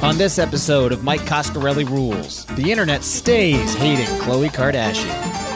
On 0.00 0.16
this 0.16 0.38
episode 0.38 0.92
of 0.92 1.02
Mike 1.02 1.22
Coscarelli 1.22 1.84
Rules, 1.88 2.44
the 2.54 2.70
internet 2.70 3.02
stays 3.02 3.74
hating 3.74 4.06
Khloe 4.20 4.48
Kardashian. 4.48 5.10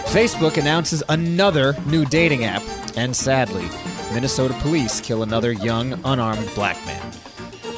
Facebook 0.07 0.57
announces 0.57 1.01
another 1.09 1.77
new 1.87 2.05
dating 2.05 2.45
app, 2.45 2.63
and 2.97 3.15
sadly, 3.15 3.65
Minnesota 4.13 4.55
police 4.55 5.01
kill 5.01 5.23
another 5.23 5.53
young, 5.53 5.93
unarmed 6.05 6.51
black 6.57 6.77
man. 6.85 7.13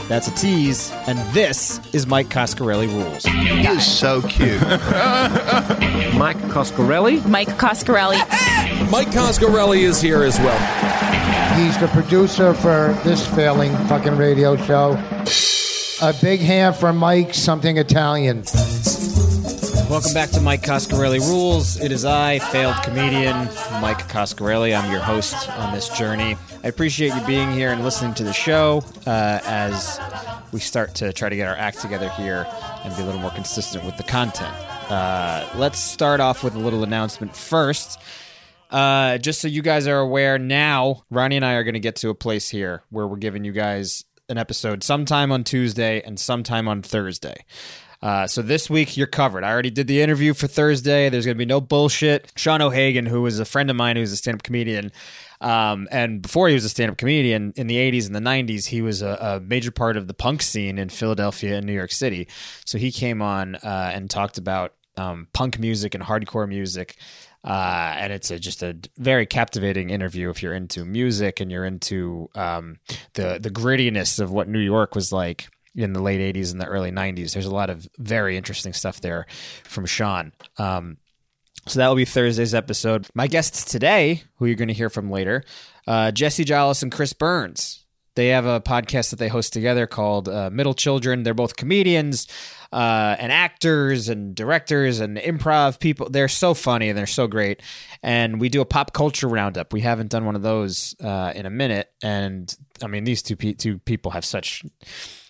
That's 0.08 0.28
a 0.28 0.34
tease, 0.36 0.90
and 1.06 1.18
this 1.34 1.80
is 1.94 2.06
Mike 2.06 2.28
Coscarelli 2.28 2.88
Rules. 2.88 3.24
He 3.26 3.66
is 3.66 3.84
so 3.86 4.22
cute. 4.22 4.60
Mike 6.16 6.38
Coscarelli. 6.48 7.26
Mike 7.28 7.48
Coscarelli. 7.58 8.18
Mike 8.90 9.08
Coscarelli 9.08 9.82
is 9.82 10.00
here 10.00 10.22
as 10.22 10.38
well. 10.38 11.58
He's 11.58 11.76
the 11.78 11.88
producer 11.88 12.54
for 12.54 12.98
this 13.04 13.26
failing 13.34 13.76
fucking 13.86 14.16
radio 14.16 14.56
show. 14.56 14.94
A 16.02 16.12
big 16.20 16.40
hand 16.40 16.74
for 16.74 16.92
Mike, 16.92 17.32
something 17.34 17.78
Italian. 17.78 18.42
Welcome 19.88 20.12
back 20.12 20.30
to 20.30 20.40
Mike 20.40 20.62
Coscarelli 20.62 21.20
Rules. 21.20 21.80
It 21.80 21.92
is 21.92 22.04
I, 22.04 22.40
failed 22.40 22.74
comedian 22.82 23.36
Mike 23.80 24.08
Coscarelli. 24.08 24.76
I'm 24.76 24.90
your 24.90 25.00
host 25.00 25.48
on 25.50 25.72
this 25.72 25.88
journey. 25.90 26.36
I 26.64 26.68
appreciate 26.68 27.14
you 27.14 27.20
being 27.26 27.52
here 27.52 27.70
and 27.70 27.84
listening 27.84 28.12
to 28.14 28.24
the 28.24 28.32
show 28.32 28.82
uh, 29.06 29.38
as 29.44 30.00
we 30.52 30.58
start 30.58 30.96
to 30.96 31.12
try 31.12 31.28
to 31.28 31.36
get 31.36 31.46
our 31.46 31.56
act 31.56 31.80
together 31.80 32.08
here 32.10 32.44
and 32.82 32.96
be 32.96 33.02
a 33.02 33.04
little 33.04 33.20
more 33.20 33.30
consistent 33.30 33.84
with 33.84 33.96
the 33.96 34.02
content. 34.02 34.54
Uh, 34.90 35.48
let's 35.54 35.78
start 35.78 36.18
off 36.18 36.42
with 36.42 36.56
a 36.56 36.58
little 36.58 36.82
announcement 36.82 37.36
first. 37.36 38.00
Uh, 38.68 39.18
just 39.18 39.40
so 39.40 39.46
you 39.46 39.62
guys 39.62 39.86
are 39.86 40.00
aware, 40.00 40.38
now 40.38 41.04
Ronnie 41.08 41.36
and 41.36 41.44
I 41.44 41.52
are 41.54 41.62
going 41.62 41.74
to 41.74 41.80
get 41.80 41.96
to 41.96 42.08
a 42.08 42.14
place 42.14 42.48
here 42.48 42.82
where 42.90 43.06
we're 43.06 43.16
giving 43.16 43.44
you 43.44 43.52
guys 43.52 44.04
an 44.28 44.38
episode 44.38 44.82
sometime 44.82 45.30
on 45.30 45.44
Tuesday 45.44 46.02
and 46.02 46.18
sometime 46.18 46.68
on 46.68 46.82
Thursday. 46.82 47.44
Uh, 48.02 48.26
so 48.26 48.42
this 48.42 48.68
week 48.68 48.96
you're 48.96 49.06
covered. 49.06 49.44
I 49.44 49.50
already 49.50 49.70
did 49.70 49.86
the 49.86 50.02
interview 50.02 50.34
for 50.34 50.46
Thursday. 50.46 51.08
There's 51.08 51.24
going 51.24 51.36
to 51.36 51.38
be 51.38 51.46
no 51.46 51.60
bullshit. 51.60 52.32
Sean 52.36 52.60
O'Hagan, 52.60 53.06
who 53.06 53.24
is 53.26 53.38
a 53.38 53.44
friend 53.46 53.70
of 53.70 53.76
mine, 53.76 53.96
who's 53.96 54.12
a 54.12 54.16
stand-up 54.16 54.42
comedian, 54.42 54.92
um, 55.40 55.88
and 55.90 56.22
before 56.22 56.48
he 56.48 56.54
was 56.54 56.64
a 56.64 56.68
stand-up 56.68 56.98
comedian 56.98 57.52
in 57.56 57.66
the 57.66 57.76
80s 57.76 58.06
and 58.06 58.14
the 58.14 58.20
90s, 58.20 58.66
he 58.66 58.82
was 58.82 59.02
a, 59.02 59.18
a 59.20 59.40
major 59.40 59.70
part 59.70 59.96
of 59.96 60.06
the 60.06 60.14
punk 60.14 60.42
scene 60.42 60.78
in 60.78 60.88
Philadelphia 60.88 61.56
and 61.56 61.66
New 61.66 61.72
York 61.72 61.92
City. 61.92 62.28
So 62.64 62.78
he 62.78 62.92
came 62.92 63.20
on 63.22 63.56
uh, 63.56 63.90
and 63.94 64.10
talked 64.10 64.38
about 64.38 64.74
um, 64.96 65.28
punk 65.32 65.58
music 65.58 65.94
and 65.94 66.04
hardcore 66.04 66.48
music. 66.48 66.96
Uh, 67.44 67.94
and 67.98 68.12
it's 68.12 68.30
a, 68.30 68.38
just 68.38 68.62
a 68.62 68.74
very 68.96 69.26
captivating 69.26 69.90
interview 69.90 70.30
if 70.30 70.42
you're 70.42 70.54
into 70.54 70.84
music 70.84 71.40
and 71.40 71.52
you're 71.52 71.66
into 71.66 72.30
um, 72.34 72.78
the 73.14 73.38
the 73.38 73.50
grittiness 73.50 74.18
of 74.18 74.30
what 74.30 74.48
New 74.48 74.60
York 74.60 74.94
was 74.94 75.12
like 75.12 75.48
in 75.74 75.92
the 75.92 76.00
late 76.00 76.34
80s 76.34 76.52
and 76.52 76.60
the 76.60 76.66
early 76.66 76.90
90s. 76.90 77.32
There's 77.32 77.46
a 77.46 77.54
lot 77.54 77.68
of 77.68 77.86
very 77.98 78.36
interesting 78.36 78.72
stuff 78.72 79.00
there 79.00 79.26
from 79.64 79.86
Sean. 79.86 80.32
Um, 80.56 80.98
so 81.66 81.78
that 81.78 81.88
will 81.88 81.96
be 81.96 82.04
Thursday's 82.04 82.54
episode. 82.54 83.08
My 83.14 83.26
guests 83.26 83.64
today, 83.64 84.22
who 84.36 84.46
you're 84.46 84.54
going 84.54 84.68
to 84.68 84.74
hear 84.74 84.90
from 84.90 85.10
later, 85.10 85.42
uh, 85.86 86.12
Jessie 86.12 86.44
Jolles 86.44 86.82
and 86.82 86.92
Chris 86.92 87.12
Burns. 87.12 87.83
They 88.14 88.28
have 88.28 88.46
a 88.46 88.60
podcast 88.60 89.10
that 89.10 89.16
they 89.18 89.28
host 89.28 89.52
together 89.52 89.86
called 89.86 90.28
uh, 90.28 90.50
Middle 90.52 90.74
Children. 90.74 91.22
They're 91.22 91.34
both 91.34 91.56
comedians 91.56 92.28
uh, 92.72 93.16
and 93.18 93.32
actors 93.32 94.08
and 94.08 94.34
directors 94.34 95.00
and 95.00 95.16
improv 95.16 95.78
people. 95.80 96.08
They're 96.08 96.28
so 96.28 96.54
funny 96.54 96.88
and 96.88 96.98
they're 96.98 97.06
so 97.06 97.26
great. 97.26 97.60
And 98.02 98.40
we 98.40 98.48
do 98.48 98.60
a 98.60 98.64
pop 98.64 98.92
culture 98.92 99.28
roundup. 99.28 99.72
We 99.72 99.80
haven't 99.80 100.10
done 100.10 100.24
one 100.24 100.36
of 100.36 100.42
those 100.42 100.94
uh, 101.00 101.32
in 101.34 101.46
a 101.46 101.50
minute. 101.50 101.90
And 102.02 102.54
I 102.82 102.86
mean, 102.86 103.04
these 103.04 103.22
two 103.22 103.36
pe- 103.36 103.54
two 103.54 103.78
people 103.78 104.12
have 104.12 104.24
such 104.24 104.64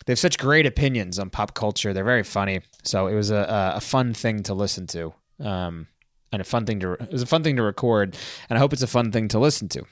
they 0.05 0.11
have 0.11 0.19
such 0.19 0.37
great 0.37 0.65
opinions 0.65 1.17
on 1.17 1.29
pop 1.29 1.53
culture. 1.55 1.93
They're 1.93 2.03
very 2.03 2.23
funny. 2.23 2.61
So 2.83 3.07
it 3.07 3.15
was 3.15 3.31
a 3.31 3.73
a 3.75 3.81
fun 3.81 4.13
thing 4.13 4.43
to 4.43 4.53
listen 4.53 4.87
to. 4.87 5.13
Um, 5.39 5.87
and 6.31 6.41
a 6.41 6.45
fun 6.45 6.65
thing 6.65 6.79
to 6.81 6.93
it 6.93 7.11
was 7.11 7.21
a 7.21 7.27
fun 7.27 7.43
thing 7.43 7.55
to 7.55 7.63
record, 7.63 8.17
and 8.49 8.57
I 8.57 8.59
hope 8.59 8.73
it's 8.73 8.81
a 8.81 8.87
fun 8.87 9.11
thing 9.11 9.29
to 9.29 9.39
listen 9.39 9.69
to. 9.69 9.85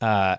Uh, 0.00 0.36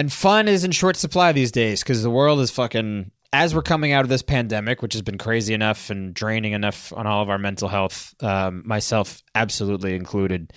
and 0.00 0.10
fun 0.10 0.48
is 0.48 0.64
in 0.64 0.70
short 0.70 0.96
supply 0.96 1.30
these 1.32 1.52
days 1.52 1.82
because 1.82 2.02
the 2.02 2.10
world 2.10 2.40
is 2.40 2.50
fucking. 2.50 3.10
As 3.34 3.54
we're 3.54 3.62
coming 3.62 3.92
out 3.92 4.02
of 4.02 4.08
this 4.08 4.22
pandemic, 4.22 4.80
which 4.80 4.94
has 4.94 5.02
been 5.02 5.18
crazy 5.18 5.52
enough 5.52 5.90
and 5.90 6.14
draining 6.14 6.52
enough 6.52 6.92
on 6.94 7.06
all 7.06 7.22
of 7.22 7.28
our 7.28 7.38
mental 7.38 7.68
health, 7.68 8.12
um, 8.22 8.62
myself 8.66 9.22
absolutely 9.36 9.94
included. 9.94 10.52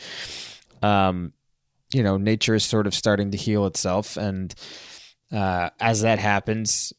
Um, 0.82 1.34
you 1.94 2.02
know, 2.02 2.18
nature 2.18 2.56
is 2.56 2.64
sort 2.64 2.88
of 2.88 2.96
starting 2.96 3.32
to 3.32 3.38
heal 3.38 3.68
itself, 3.68 4.16
and 4.16 4.56
uh, 5.32 5.72
as 5.80 6.02
that 6.02 6.20
happens, 6.20 6.94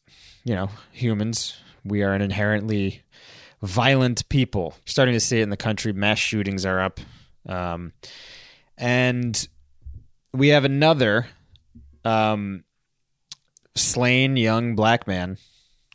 you 0.44 0.54
know, 0.54 0.69
humans, 0.93 1.56
we 1.83 2.03
are 2.03 2.12
an 2.12 2.21
inherently 2.21 3.03
violent 3.62 4.28
people. 4.28 4.75
Starting 4.84 5.15
to 5.15 5.21
see 5.21 5.41
it 5.41 5.44
in 5.44 5.50
the 5.50 5.56
country. 5.56 5.94
Mass 5.94 6.19
shootings 6.19 6.66
are 6.66 6.78
up. 6.78 7.00
Um, 7.49 7.94
and 8.77 9.49
we 10.34 10.49
have 10.49 10.66
another 10.66 11.27
um, 12.04 12.65
slain 13.75 14.37
young 14.37 14.75
black 14.75 15.06
man, 15.06 15.38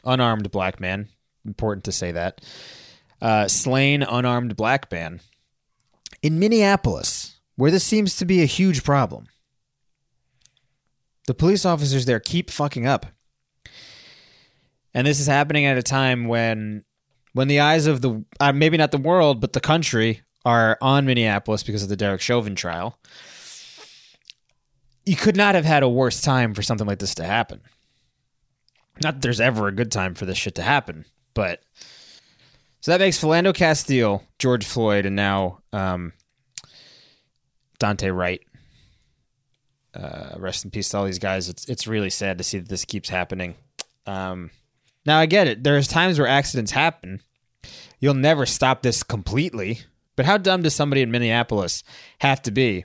unarmed 0.03 0.52
black 0.52 0.80
man. 0.80 1.09
Important 1.46 1.86
to 1.86 1.92
say 1.92 2.12
that. 2.12 2.42
Uh, 3.22 3.47
slain 3.47 4.03
unarmed 4.03 4.56
black 4.56 4.92
man 4.92 5.20
in 6.22 6.40
Minneapolis, 6.40 7.40
where 7.56 7.72
this 7.72 7.84
seems 7.84 8.16
to 8.18 8.25
be 8.25 8.42
a 8.42 8.46
huge 8.46 8.84
problem. 8.84 9.28
The 11.28 11.34
police 11.34 11.66
officers 11.66 12.06
there 12.06 12.20
keep 12.20 12.50
fucking 12.50 12.88
up. 12.88 13.06
And 14.94 15.06
this 15.06 15.20
is 15.20 15.28
happening 15.28 15.66
at 15.66 15.78
a 15.78 15.84
time 15.84 16.28
when 16.28 16.84
when 17.34 17.47
the 17.47 17.59
eyes 17.59 17.86
of 17.86 18.02
the 18.02 18.24
uh, 18.40 18.52
maybe 18.52 18.78
not 18.78 18.91
the 18.91 18.97
world 18.97 19.40
but 19.40 19.53
the 19.53 19.59
country 19.59 20.22
are 20.46 20.78
on 20.81 21.06
Minneapolis 21.06 21.64
because 21.64 21.84
of 21.84 21.90
the 21.90 21.96
Derek 21.96 22.22
Chauvin 22.22 22.56
trial. 22.56 22.97
You 25.06 25.16
could 25.16 25.36
not 25.36 25.56
have 25.56 25.66
had 25.66 25.84
a 25.84 25.90
worse 25.90 26.22
time 26.22 26.54
for 26.54 26.62
something 26.62 26.88
like 26.88 27.00
this 27.00 27.16
to 27.16 27.24
happen. 27.24 27.62
Not 29.02 29.16
that 29.16 29.22
there's 29.22 29.40
ever 29.42 29.68
a 29.68 29.72
good 29.72 29.92
time 29.92 30.14
for 30.14 30.26
this 30.26 30.38
shit 30.38 30.56
to 30.56 30.62
happen, 30.62 31.06
but 31.34 31.62
so 32.82 32.92
that 32.92 33.00
makes 33.00 33.20
Philando 33.20 33.54
Castile, 33.54 34.24
George 34.38 34.66
Floyd, 34.66 35.06
and 35.06 35.16
now 35.16 35.59
um, 35.74 36.14
Daunte 37.80 38.16
Wright. 38.16 38.42
Uh, 39.94 40.36
rest 40.38 40.64
in 40.64 40.72
peace 40.72 40.90
to 40.90 40.98
all 40.98 41.06
these 41.06 41.20
guys. 41.20 41.50
It's 41.50 41.68
it's 41.68 41.88
really 41.88 42.09
sad 42.09 42.38
to 42.38 42.44
see 42.44 42.59
that 42.59 42.70
this 42.70 42.86
keeps 42.86 43.09
happening. 43.09 43.56
Um, 44.06 44.52
now 45.06 45.20
I 45.20 45.26
get 45.26 45.48
it. 45.48 45.64
There's 45.64 45.88
times 45.88 46.20
where 46.20 46.28
accidents 46.28 46.72
happen. 46.72 47.22
You'll 48.00 48.14
never 48.14 48.46
stop 48.46 48.82
this 48.82 49.04
completely. 49.04 49.82
But 50.16 50.26
how 50.26 50.38
dumb 50.38 50.64
does 50.64 50.76
somebody 50.76 51.02
in 51.02 51.12
Minneapolis 51.12 51.82
have 52.20 52.42
to 52.42 52.52
be 52.52 52.84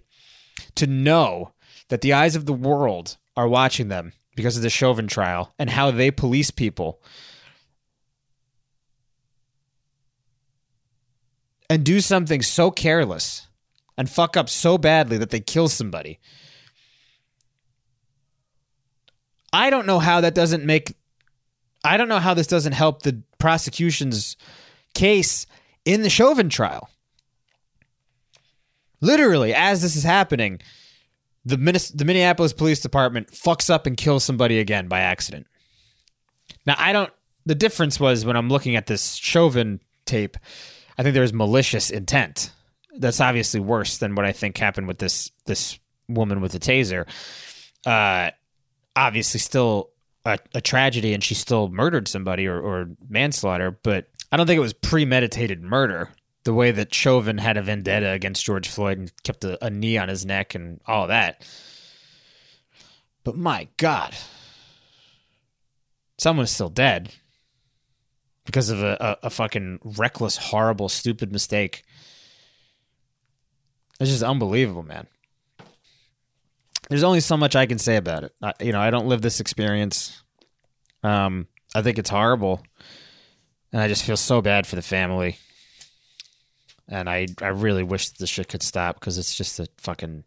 to 0.77 0.87
know 0.87 1.53
that 1.89 2.00
the 2.00 2.12
eyes 2.12 2.37
of 2.37 2.47
the 2.47 2.53
world 2.53 3.17
are 3.37 3.49
watching 3.49 3.89
them 3.89 4.12
because 4.37 4.56
of 4.56 4.62
the 4.62 4.71
Chauvin 4.71 5.06
trial 5.06 5.53
and 5.59 5.71
how 5.71 5.91
they 5.91 6.11
police 6.11 6.50
people 6.50 7.00
and 11.69 11.84
do 11.84 12.00
something 12.00 12.43
so 12.43 12.71
careless 12.71 13.49
and 13.97 14.11
fuck 14.11 14.37
up 14.37 14.49
so 14.49 14.77
badly 14.78 15.19
that 15.19 15.31
they 15.31 15.41
kill 15.41 15.69
somebody? 15.69 16.19
I 19.53 19.71
don't 19.71 19.87
know 19.87 20.00
how 20.00 20.21
that 20.21 20.34
doesn't 20.34 20.65
make 20.65 20.97
I 21.84 21.99
don't 21.99 22.09
know 22.09 22.19
how 22.19 22.33
this 22.33 22.47
doesn't 22.47 22.73
help 22.73 23.03
the 23.03 23.23
prosecution's 23.39 24.37
case 24.94 25.47
in 25.84 26.03
the 26.03 26.09
Chauvin 26.11 26.49
trial. 26.49 26.89
Literally, 29.03 29.53
as 29.53 29.83
this 29.83 29.94
is 29.94 30.03
happening, 30.03 30.61
the, 31.44 31.56
Minnes- 31.56 31.91
the 31.91 32.05
Minneapolis 32.05 32.53
Police 32.53 32.81
Department 32.81 33.31
fucks 33.31 33.71
up 33.71 33.87
and 33.87 33.97
kills 33.97 34.25
somebody 34.25 34.59
again 34.59 34.88
by 34.88 35.00
accident. 35.00 35.47
Now, 36.67 36.75
I 36.79 36.93
don't. 36.93 37.12
The 37.46 37.55
difference 37.55 38.00
was 38.00 38.25
when 38.25 38.37
I'm 38.37 38.49
looking 38.49 38.75
at 38.75 38.87
this 38.87 39.14
Chauvin 39.14 39.81
tape, 40.06 40.37
I 40.96 41.02
think 41.02 41.12
there 41.12 41.23
was 41.23 41.32
malicious 41.32 41.91
intent. 41.91 42.52
That's 42.96 43.20
obviously 43.20 43.61
worse 43.61 43.99
than 43.99 44.14
what 44.14 44.25
I 44.25 44.32
think 44.32 44.56
happened 44.56 44.88
with 44.88 44.99
this 44.99 45.31
this 45.44 45.79
woman 46.08 46.41
with 46.41 46.52
the 46.52 46.58
taser. 46.58 47.06
Uh, 47.85 48.31
obviously, 48.97 49.40
still 49.40 49.90
a, 50.25 50.38
a 50.55 50.61
tragedy 50.61 51.12
and 51.12 51.23
she 51.23 51.35
still 51.35 51.69
murdered 51.69 52.08
somebody 52.08 52.47
or, 52.47 52.58
or 52.58 52.90
manslaughter, 53.08 53.70
but 53.70 54.08
I 54.32 54.37
don't 54.37 54.47
think 54.47 54.56
it 54.56 54.61
was 54.62 54.73
premeditated 54.73 55.62
murder. 55.62 56.11
The 56.44 56.55
way 56.55 56.70
that 56.70 56.94
Chauvin 56.94 57.38
had 57.38 57.56
a 57.56 57.62
vendetta 57.62 58.11
against 58.11 58.44
George 58.44 58.69
Floyd 58.69 58.99
and 58.99 59.23
kept 59.23 59.44
a, 59.44 59.64
a 59.64 59.70
knee 59.70 59.99
on 59.99 60.08
his 60.08 60.26
neck 60.26 60.55
and 60.55 60.81
all 60.87 61.06
that. 61.08 61.46
But 63.25 63.37
my 63.37 63.69
God, 63.79 64.14
someone's 66.19 66.50
still 66.50 66.69
dead 66.69 67.14
because 68.44 68.69
of 68.69 68.82
a, 68.82 69.19
a, 69.23 69.26
a 69.26 69.31
fucking 69.31 69.79
reckless, 69.82 70.37
horrible, 70.37 70.91
stupid 70.91 71.32
mistake. 71.32 71.85
It's 73.99 74.11
just 74.11 74.23
unbelievable, 74.23 74.82
man 74.82 75.06
there's 76.88 77.05
only 77.05 77.20
so 77.20 77.37
much 77.37 77.56
I 77.56 77.67
can 77.67 77.79
say 77.79 77.97
about 77.97 78.25
it. 78.25 78.32
I, 78.43 78.52
you 78.61 78.73
know, 78.73 78.81
I 78.81 78.90
don't 78.90 79.06
live 79.06 79.23
this 79.23 79.40
experience. 79.40 80.23
Um, 81.02 81.49
I 81.75 81.82
think 81.82 81.99
it's 81.99 82.11
horrible, 82.11 82.62
and 83.73 83.81
I 83.81 83.88
just 83.88 84.05
feel 84.05 84.17
so 84.17 84.40
bad 84.40 84.67
for 84.67 84.76
the 84.76 84.82
family. 84.82 85.38
And 86.89 87.09
I 87.09 87.27
I 87.41 87.49
really 87.49 87.83
wish 87.83 88.11
this 88.11 88.31
shit 88.31 88.49
could 88.49 88.63
stop 88.63 89.01
because 89.01 89.19
it's 89.19 89.35
just 89.35 89.59
a 89.61 89.69
fucking 89.79 90.25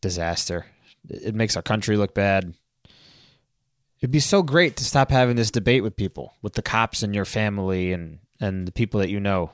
disaster. 0.00 0.66
It 1.08 1.34
makes 1.34 1.56
our 1.56 1.62
country 1.62 1.96
look 1.96 2.14
bad. 2.14 2.54
It'd 4.00 4.10
be 4.10 4.20
so 4.20 4.42
great 4.42 4.76
to 4.76 4.84
stop 4.84 5.10
having 5.10 5.36
this 5.36 5.50
debate 5.50 5.82
with 5.82 5.96
people, 5.96 6.34
with 6.42 6.54
the 6.54 6.62
cops 6.62 7.02
and 7.02 7.14
your 7.14 7.24
family 7.24 7.92
and 7.92 8.18
and 8.40 8.66
the 8.66 8.72
people 8.72 9.00
that 9.00 9.10
you 9.10 9.20
know. 9.20 9.52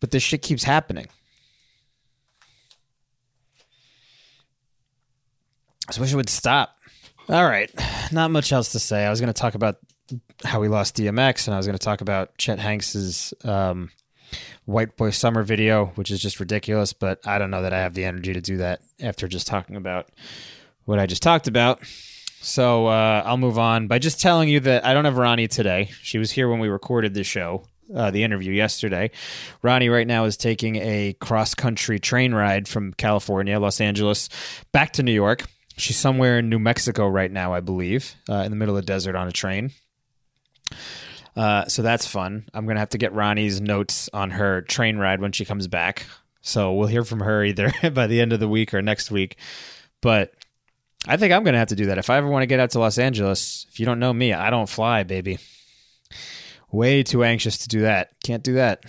But 0.00 0.10
this 0.10 0.22
shit 0.22 0.42
keeps 0.42 0.64
happening. 0.64 1.06
I 5.88 6.00
wish 6.00 6.12
it 6.12 6.16
would 6.16 6.30
stop. 6.30 6.76
All 7.28 7.44
right, 7.44 7.70
not 8.12 8.30
much 8.30 8.52
else 8.52 8.72
to 8.72 8.78
say. 8.78 9.04
I 9.04 9.10
was 9.10 9.20
going 9.20 9.32
to 9.32 9.38
talk 9.38 9.54
about 9.54 9.78
how 10.44 10.60
we 10.60 10.68
lost 10.68 10.96
DMX, 10.96 11.46
and 11.46 11.54
I 11.54 11.56
was 11.56 11.66
going 11.66 11.78
to 11.78 11.84
talk 11.84 12.00
about 12.00 12.36
Chet 12.36 12.58
Hanks's 12.58 13.32
um, 13.44 13.90
White 14.64 14.96
Boy 14.96 15.10
Summer 15.10 15.42
video, 15.42 15.86
which 15.96 16.10
is 16.10 16.20
just 16.20 16.40
ridiculous. 16.40 16.92
But 16.92 17.26
I 17.26 17.38
don't 17.38 17.50
know 17.50 17.62
that 17.62 17.72
I 17.72 17.80
have 17.80 17.94
the 17.94 18.04
energy 18.04 18.32
to 18.32 18.40
do 18.40 18.58
that 18.58 18.80
after 19.00 19.28
just 19.28 19.46
talking 19.46 19.76
about 19.76 20.08
what 20.84 20.98
I 20.98 21.06
just 21.06 21.22
talked 21.22 21.48
about. 21.48 21.80
So 22.40 22.86
uh, 22.88 23.22
I'll 23.24 23.38
move 23.38 23.58
on 23.58 23.88
by 23.88 23.98
just 23.98 24.20
telling 24.20 24.50
you 24.50 24.60
that 24.60 24.84
I 24.84 24.92
don't 24.92 25.06
have 25.06 25.16
Ronnie 25.16 25.48
today. 25.48 25.90
She 26.02 26.18
was 26.18 26.30
here 26.30 26.48
when 26.48 26.58
we 26.58 26.68
recorded 26.68 27.14
the 27.14 27.24
show, 27.24 27.64
uh, 27.94 28.10
the 28.10 28.22
interview 28.22 28.52
yesterday. 28.52 29.12
Ronnie 29.62 29.88
right 29.88 30.06
now 30.06 30.24
is 30.24 30.36
taking 30.36 30.76
a 30.76 31.14
cross 31.20 31.54
country 31.54 31.98
train 31.98 32.34
ride 32.34 32.68
from 32.68 32.92
California, 32.92 33.58
Los 33.58 33.80
Angeles, 33.80 34.28
back 34.72 34.92
to 34.94 35.02
New 35.02 35.12
York. 35.12 35.44
She's 35.78 35.96
somewhere 35.96 36.38
in 36.38 36.50
New 36.50 36.58
Mexico 36.58 37.08
right 37.08 37.32
now, 37.32 37.54
I 37.54 37.60
believe, 37.60 38.14
uh, 38.28 38.34
in 38.34 38.50
the 38.50 38.56
middle 38.56 38.76
of 38.76 38.82
the 38.82 38.86
desert 38.86 39.16
on 39.16 39.26
a 39.26 39.32
train. 39.32 39.72
Uh, 41.36 41.66
so 41.66 41.82
that's 41.82 42.06
fun. 42.06 42.48
I'm 42.54 42.66
gonna 42.66 42.80
have 42.80 42.90
to 42.90 42.98
get 42.98 43.12
Ronnie's 43.12 43.60
notes 43.60 44.08
on 44.12 44.30
her 44.30 44.62
train 44.62 44.98
ride 44.98 45.20
when 45.20 45.32
she 45.32 45.44
comes 45.44 45.66
back. 45.66 46.06
So 46.42 46.74
we'll 46.74 46.88
hear 46.88 47.04
from 47.04 47.20
her 47.20 47.44
either 47.44 47.72
by 47.92 48.06
the 48.06 48.20
end 48.20 48.32
of 48.32 48.40
the 48.40 48.48
week 48.48 48.74
or 48.74 48.82
next 48.82 49.10
week. 49.10 49.36
But 50.00 50.32
I 51.06 51.16
think 51.16 51.32
I'm 51.32 51.44
gonna 51.44 51.58
have 51.58 51.68
to 51.68 51.76
do 51.76 51.86
that 51.86 51.98
if 51.98 52.10
I 52.10 52.18
ever 52.18 52.28
want 52.28 52.42
to 52.42 52.46
get 52.46 52.60
out 52.60 52.70
to 52.70 52.78
Los 52.78 52.98
Angeles. 52.98 53.66
If 53.70 53.80
you 53.80 53.86
don't 53.86 53.98
know 53.98 54.12
me, 54.12 54.32
I 54.32 54.50
don't 54.50 54.68
fly, 54.68 55.02
baby. 55.02 55.38
Way 56.70 57.02
too 57.02 57.24
anxious 57.24 57.58
to 57.58 57.68
do 57.68 57.82
that. 57.82 58.10
Can't 58.22 58.42
do 58.42 58.54
that. 58.54 58.84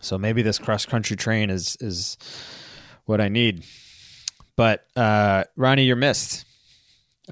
So 0.00 0.18
maybe 0.18 0.42
this 0.42 0.58
cross 0.58 0.84
country 0.86 1.16
train 1.16 1.50
is 1.50 1.76
is 1.80 2.16
what 3.04 3.20
I 3.20 3.28
need. 3.28 3.64
But 4.56 4.84
uh, 4.96 5.44
Ronnie, 5.56 5.84
you're 5.84 5.96
missed. 5.96 6.44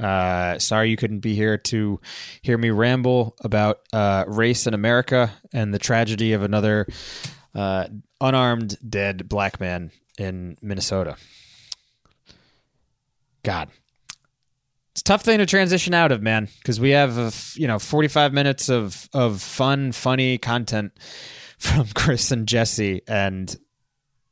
Uh, 0.00 0.58
sorry 0.58 0.90
you 0.90 0.96
couldn't 0.96 1.20
be 1.20 1.34
here 1.34 1.58
to 1.58 2.00
hear 2.42 2.56
me 2.56 2.70
ramble 2.70 3.36
about 3.42 3.80
uh, 3.92 4.24
race 4.26 4.66
in 4.66 4.72
America 4.72 5.32
and 5.52 5.74
the 5.74 5.78
tragedy 5.78 6.32
of 6.32 6.42
another 6.42 6.86
uh, 7.54 7.86
unarmed 8.20 8.78
dead 8.88 9.28
black 9.28 9.60
man 9.60 9.90
in 10.18 10.56
Minnesota. 10.62 11.16
God, 13.42 13.68
it's 14.92 15.00
a 15.02 15.04
tough 15.04 15.22
thing 15.22 15.38
to 15.38 15.46
transition 15.46 15.94
out 15.94 16.12
of, 16.12 16.22
man, 16.22 16.48
because 16.58 16.80
we 16.80 16.90
have 16.90 17.18
uh, 17.18 17.30
you 17.54 17.66
know 17.66 17.78
45 17.78 18.32
minutes 18.32 18.68
of 18.68 19.08
of 19.12 19.40
fun, 19.40 19.92
funny 19.92 20.38
content 20.38 20.92
from 21.58 21.86
Chris 21.94 22.30
and 22.30 22.46
Jessie, 22.46 23.02
and 23.06 23.54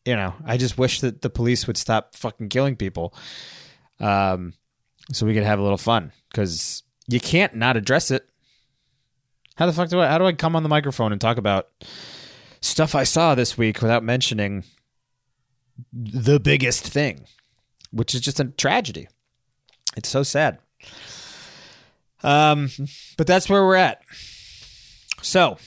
you 0.05 0.17
know 0.17 0.35
I 0.45 0.57
just 0.57 0.77
wish 0.77 1.01
that 1.01 1.23
the 1.23 1.31
police 1.31 1.67
would 1.67 1.77
stop 1.77 2.15
fucking 2.15 2.49
killing 2.49 2.77
people. 2.77 3.15
Um, 4.01 4.55
so 5.13 5.27
we 5.27 5.35
could 5.35 5.45
have 5.45 5.59
a 5.59 5.63
little 5.63 5.79
fun 5.79 6.13
because 6.31 6.83
you 7.07 7.21
can't 7.21 7.55
not 7.55 7.77
address 7.77 8.11
it. 8.11 8.29
How 9.57 9.67
the 9.67 9.73
fuck 9.73 9.89
do 9.89 10.01
I? 10.01 10.07
How 10.07 10.19
do 10.19 10.27
I 10.27 10.33
come 10.33 10.55
on 10.55 10.63
the 10.63 10.69
microphone 10.69 11.13
and 11.13 11.21
talk 11.21 11.39
about 11.39 11.69
stuff 12.61 12.95
I 12.95 13.05
saw 13.05 13.35
this 13.35 13.59
week 13.59 13.81
without 13.83 14.03
mentioning 14.03 14.65
the 15.93 16.41
biggest 16.41 16.87
thing, 16.87 17.27
which 17.91 18.15
is 18.15 18.21
just 18.21 18.41
a 18.41 18.45
tragedy. 18.45 19.09
It's 19.97 20.09
so 20.09 20.23
sad. 20.23 20.59
Um, 22.23 22.71
but 23.17 23.27
that's 23.27 23.49
where 23.49 23.65
we're 23.65 23.77
at. 23.77 24.03
So, 25.23 25.59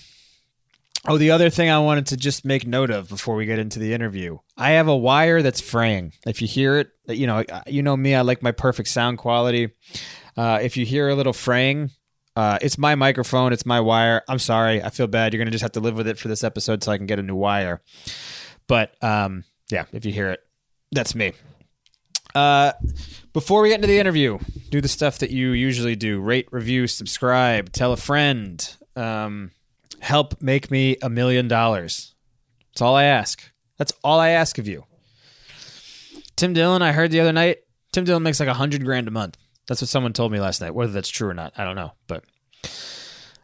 oh, 1.07 1.17
the 1.17 1.31
other 1.31 1.49
thing 1.49 1.69
I 1.69 1.79
wanted 1.79 2.07
to 2.07 2.17
just 2.17 2.45
make 2.45 2.67
note 2.67 2.91
of 2.91 3.09
before 3.09 3.35
we 3.35 3.45
get 3.45 3.59
into 3.59 3.79
the 3.79 3.93
interview, 3.93 4.37
I 4.57 4.71
have 4.71 4.87
a 4.87 4.95
wire 4.95 5.41
that's 5.41 5.61
fraying. 5.61 6.13
If 6.25 6.41
you 6.41 6.47
hear 6.47 6.77
it, 6.79 6.89
you 7.07 7.27
know, 7.27 7.43
you 7.67 7.83
know 7.83 7.97
me, 7.97 8.15
I 8.15 8.21
like 8.21 8.41
my 8.41 8.51
perfect 8.51 8.89
sound 8.89 9.17
quality. 9.17 9.71
Uh, 10.37 10.59
if 10.61 10.77
you 10.77 10.85
hear 10.85 11.09
a 11.09 11.15
little 11.15 11.33
fraying, 11.33 11.91
uh, 12.35 12.59
it's 12.61 12.77
my 12.77 12.95
microphone, 12.95 13.51
it's 13.51 13.65
my 13.65 13.79
wire. 13.79 14.21
I'm 14.29 14.39
sorry, 14.39 14.81
I 14.81 14.89
feel 14.89 15.07
bad. 15.07 15.33
You're 15.33 15.39
gonna 15.39 15.51
just 15.51 15.63
have 15.63 15.73
to 15.73 15.79
live 15.79 15.95
with 15.95 16.07
it 16.07 16.17
for 16.17 16.27
this 16.27 16.43
episode 16.43 16.83
so 16.83 16.91
I 16.91 16.97
can 16.97 17.07
get 17.07 17.19
a 17.19 17.23
new 17.23 17.35
wire. 17.35 17.81
But 18.67 18.95
um, 19.03 19.43
yeah, 19.69 19.85
if 19.91 20.05
you 20.05 20.13
hear 20.13 20.29
it, 20.29 20.39
that's 20.91 21.15
me. 21.15 21.33
Uh, 22.33 22.71
before 23.33 23.61
we 23.61 23.69
get 23.69 23.75
into 23.75 23.87
the 23.87 23.99
interview, 23.99 24.39
do 24.69 24.79
the 24.79 24.87
stuff 24.87 25.19
that 25.19 25.31
you 25.31 25.51
usually 25.51 25.97
do: 25.97 26.21
rate, 26.21 26.47
review, 26.51 26.87
subscribe, 26.87 27.71
tell 27.73 27.91
a 27.91 27.97
friend. 27.97 28.75
Um, 28.95 29.51
help 30.01 30.41
make 30.41 30.69
me 30.69 30.97
a 31.01 31.09
million 31.09 31.47
dollars. 31.47 32.13
That's 32.73 32.81
all 32.81 32.95
I 32.95 33.03
ask. 33.03 33.51
That's 33.77 33.93
all 34.03 34.19
I 34.19 34.29
ask 34.29 34.57
of 34.57 34.67
you. 34.67 34.85
Tim 36.35 36.53
Dillon, 36.53 36.81
I 36.81 36.91
heard 36.91 37.11
the 37.11 37.19
other 37.19 37.31
night, 37.31 37.59
Tim 37.91 38.03
Dillon 38.03 38.23
makes 38.23 38.39
like 38.39 38.49
a 38.49 38.53
hundred 38.53 38.83
grand 38.83 39.07
a 39.07 39.11
month. 39.11 39.37
That's 39.67 39.81
what 39.81 39.89
someone 39.89 40.13
told 40.13 40.31
me 40.31 40.39
last 40.39 40.61
night. 40.61 40.73
Whether 40.73 40.91
that's 40.91 41.09
true 41.09 41.29
or 41.29 41.33
not, 41.33 41.53
I 41.57 41.63
don't 41.63 41.75
know. 41.75 41.91
But 42.07 42.23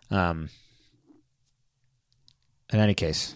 um, 0.09 0.49
in 2.73 2.79
any 2.79 2.93
case, 2.93 3.35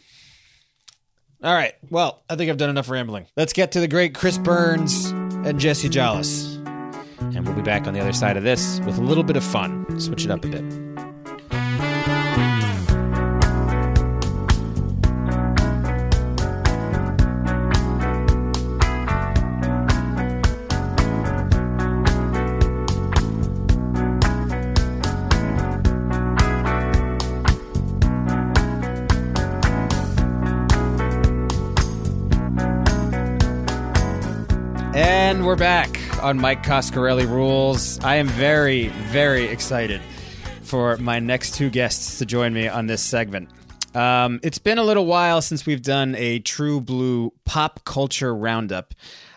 all 1.44 1.54
right. 1.54 1.74
Well, 1.90 2.24
I 2.30 2.36
think 2.36 2.50
I've 2.50 2.58
done 2.58 2.70
enough 2.70 2.90
rambling. 2.90 3.28
Let's 3.36 3.54
get 3.54 3.72
to 3.74 3.80
the 3.80 3.88
great 3.88 4.14
Chris 4.16 4.38
Burns 4.38 5.12
and 5.12 5.60
Jessie 5.60 5.90
Jolles, 5.90 6.56
and 6.56 7.46
we'll 7.46 7.56
be 7.56 7.62
back 7.62 7.88
on 7.88 7.94
the 7.94 8.00
other 8.00 8.14
side 8.14 8.38
of 8.38 8.44
this 8.44 8.80
with 8.82 8.98
a 8.98 9.02
little 9.02 9.24
bit 9.24 9.38
of 9.38 9.44
fun. 9.44 10.00
Switch 10.00 10.26
it 10.26 10.32
up 10.32 10.44
a 10.46 10.48
bit. 10.48 10.91
We're 35.52 35.58
back 35.58 36.00
on 36.24 36.40
Mike 36.40 36.64
Coscarelli 36.64 37.28
Rules. 37.28 38.00
I 38.06 38.16
am 38.16 38.30
very, 38.30 38.88
very 38.88 39.48
excited 39.48 40.00
for 40.62 40.96
my 40.96 41.20
next 41.20 41.56
two 41.56 41.70
guests 41.70 42.20
to 42.20 42.26
join 42.26 42.54
me 42.54 42.70
on 42.70 42.88
this 42.88 43.04
segment. 43.04 43.50
Um, 43.94 44.40
it's 44.44 44.60
been 44.60 44.78
a 44.78 44.84
little 44.84 45.06
while 45.06 45.42
since 45.42 45.66
we've 45.66 45.82
done 45.82 46.16
a 46.16 46.40
true 46.40 46.80
blue 46.80 47.34
pop 47.44 47.84
culture 47.84 48.34
roundup, 48.34 48.94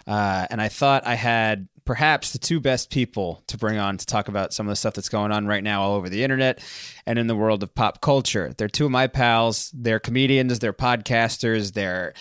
uh, 0.06 0.47
and 0.50 0.62
I 0.62 0.68
thought 0.68 1.04
I 1.04 1.16
had 1.16 1.66
perhaps 1.85 2.33
the 2.33 2.38
two 2.38 2.61
best 2.61 2.90
people 2.90 3.42
to 3.49 3.59
bring 3.59 3.78
on 3.78 3.97
to 3.97 4.06
talk 4.06 4.28
about 4.28 4.54
some 4.54 4.66
of 4.66 4.71
the 4.71 4.76
stuff 4.76 4.94
that's 4.94 5.09
going 5.09 5.33
on 5.33 5.49
right 5.49 5.64
now 5.64 5.83
all 5.83 5.97
over 5.97 6.09
the 6.09 6.23
internet 6.23 6.62
and 7.06 7.18
in 7.18 7.26
the 7.26 7.37
world 7.37 7.62
of 7.64 7.75
pop 7.75 8.00
culture. 8.00 8.52
They're 8.56 8.68
two 8.68 8.87
of 8.87 8.90
my 8.90 9.06
pals. 9.06 9.71
They're 9.75 10.00
comedians, 10.00 10.61
they're 10.61 10.73
podcasters, 10.73 11.73
they're 11.73 12.14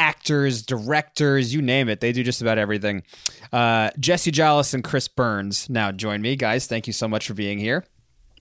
actors, 0.00 0.62
directors, 0.62 1.52
you 1.52 1.60
name 1.60 1.88
it. 1.88 2.00
They 2.00 2.12
do 2.12 2.22
just 2.24 2.40
about 2.40 2.58
everything. 2.58 3.02
Uh, 3.52 3.90
Jessie 4.00 4.30
Jolles 4.30 4.72
and 4.72 4.82
Chris 4.82 5.06
Burns 5.08 5.68
now 5.68 5.92
join 5.92 6.22
me. 6.22 6.36
Guys, 6.36 6.66
thank 6.66 6.86
you 6.86 6.92
so 6.92 7.06
much 7.06 7.26
for 7.26 7.34
being 7.34 7.58
here. 7.58 7.84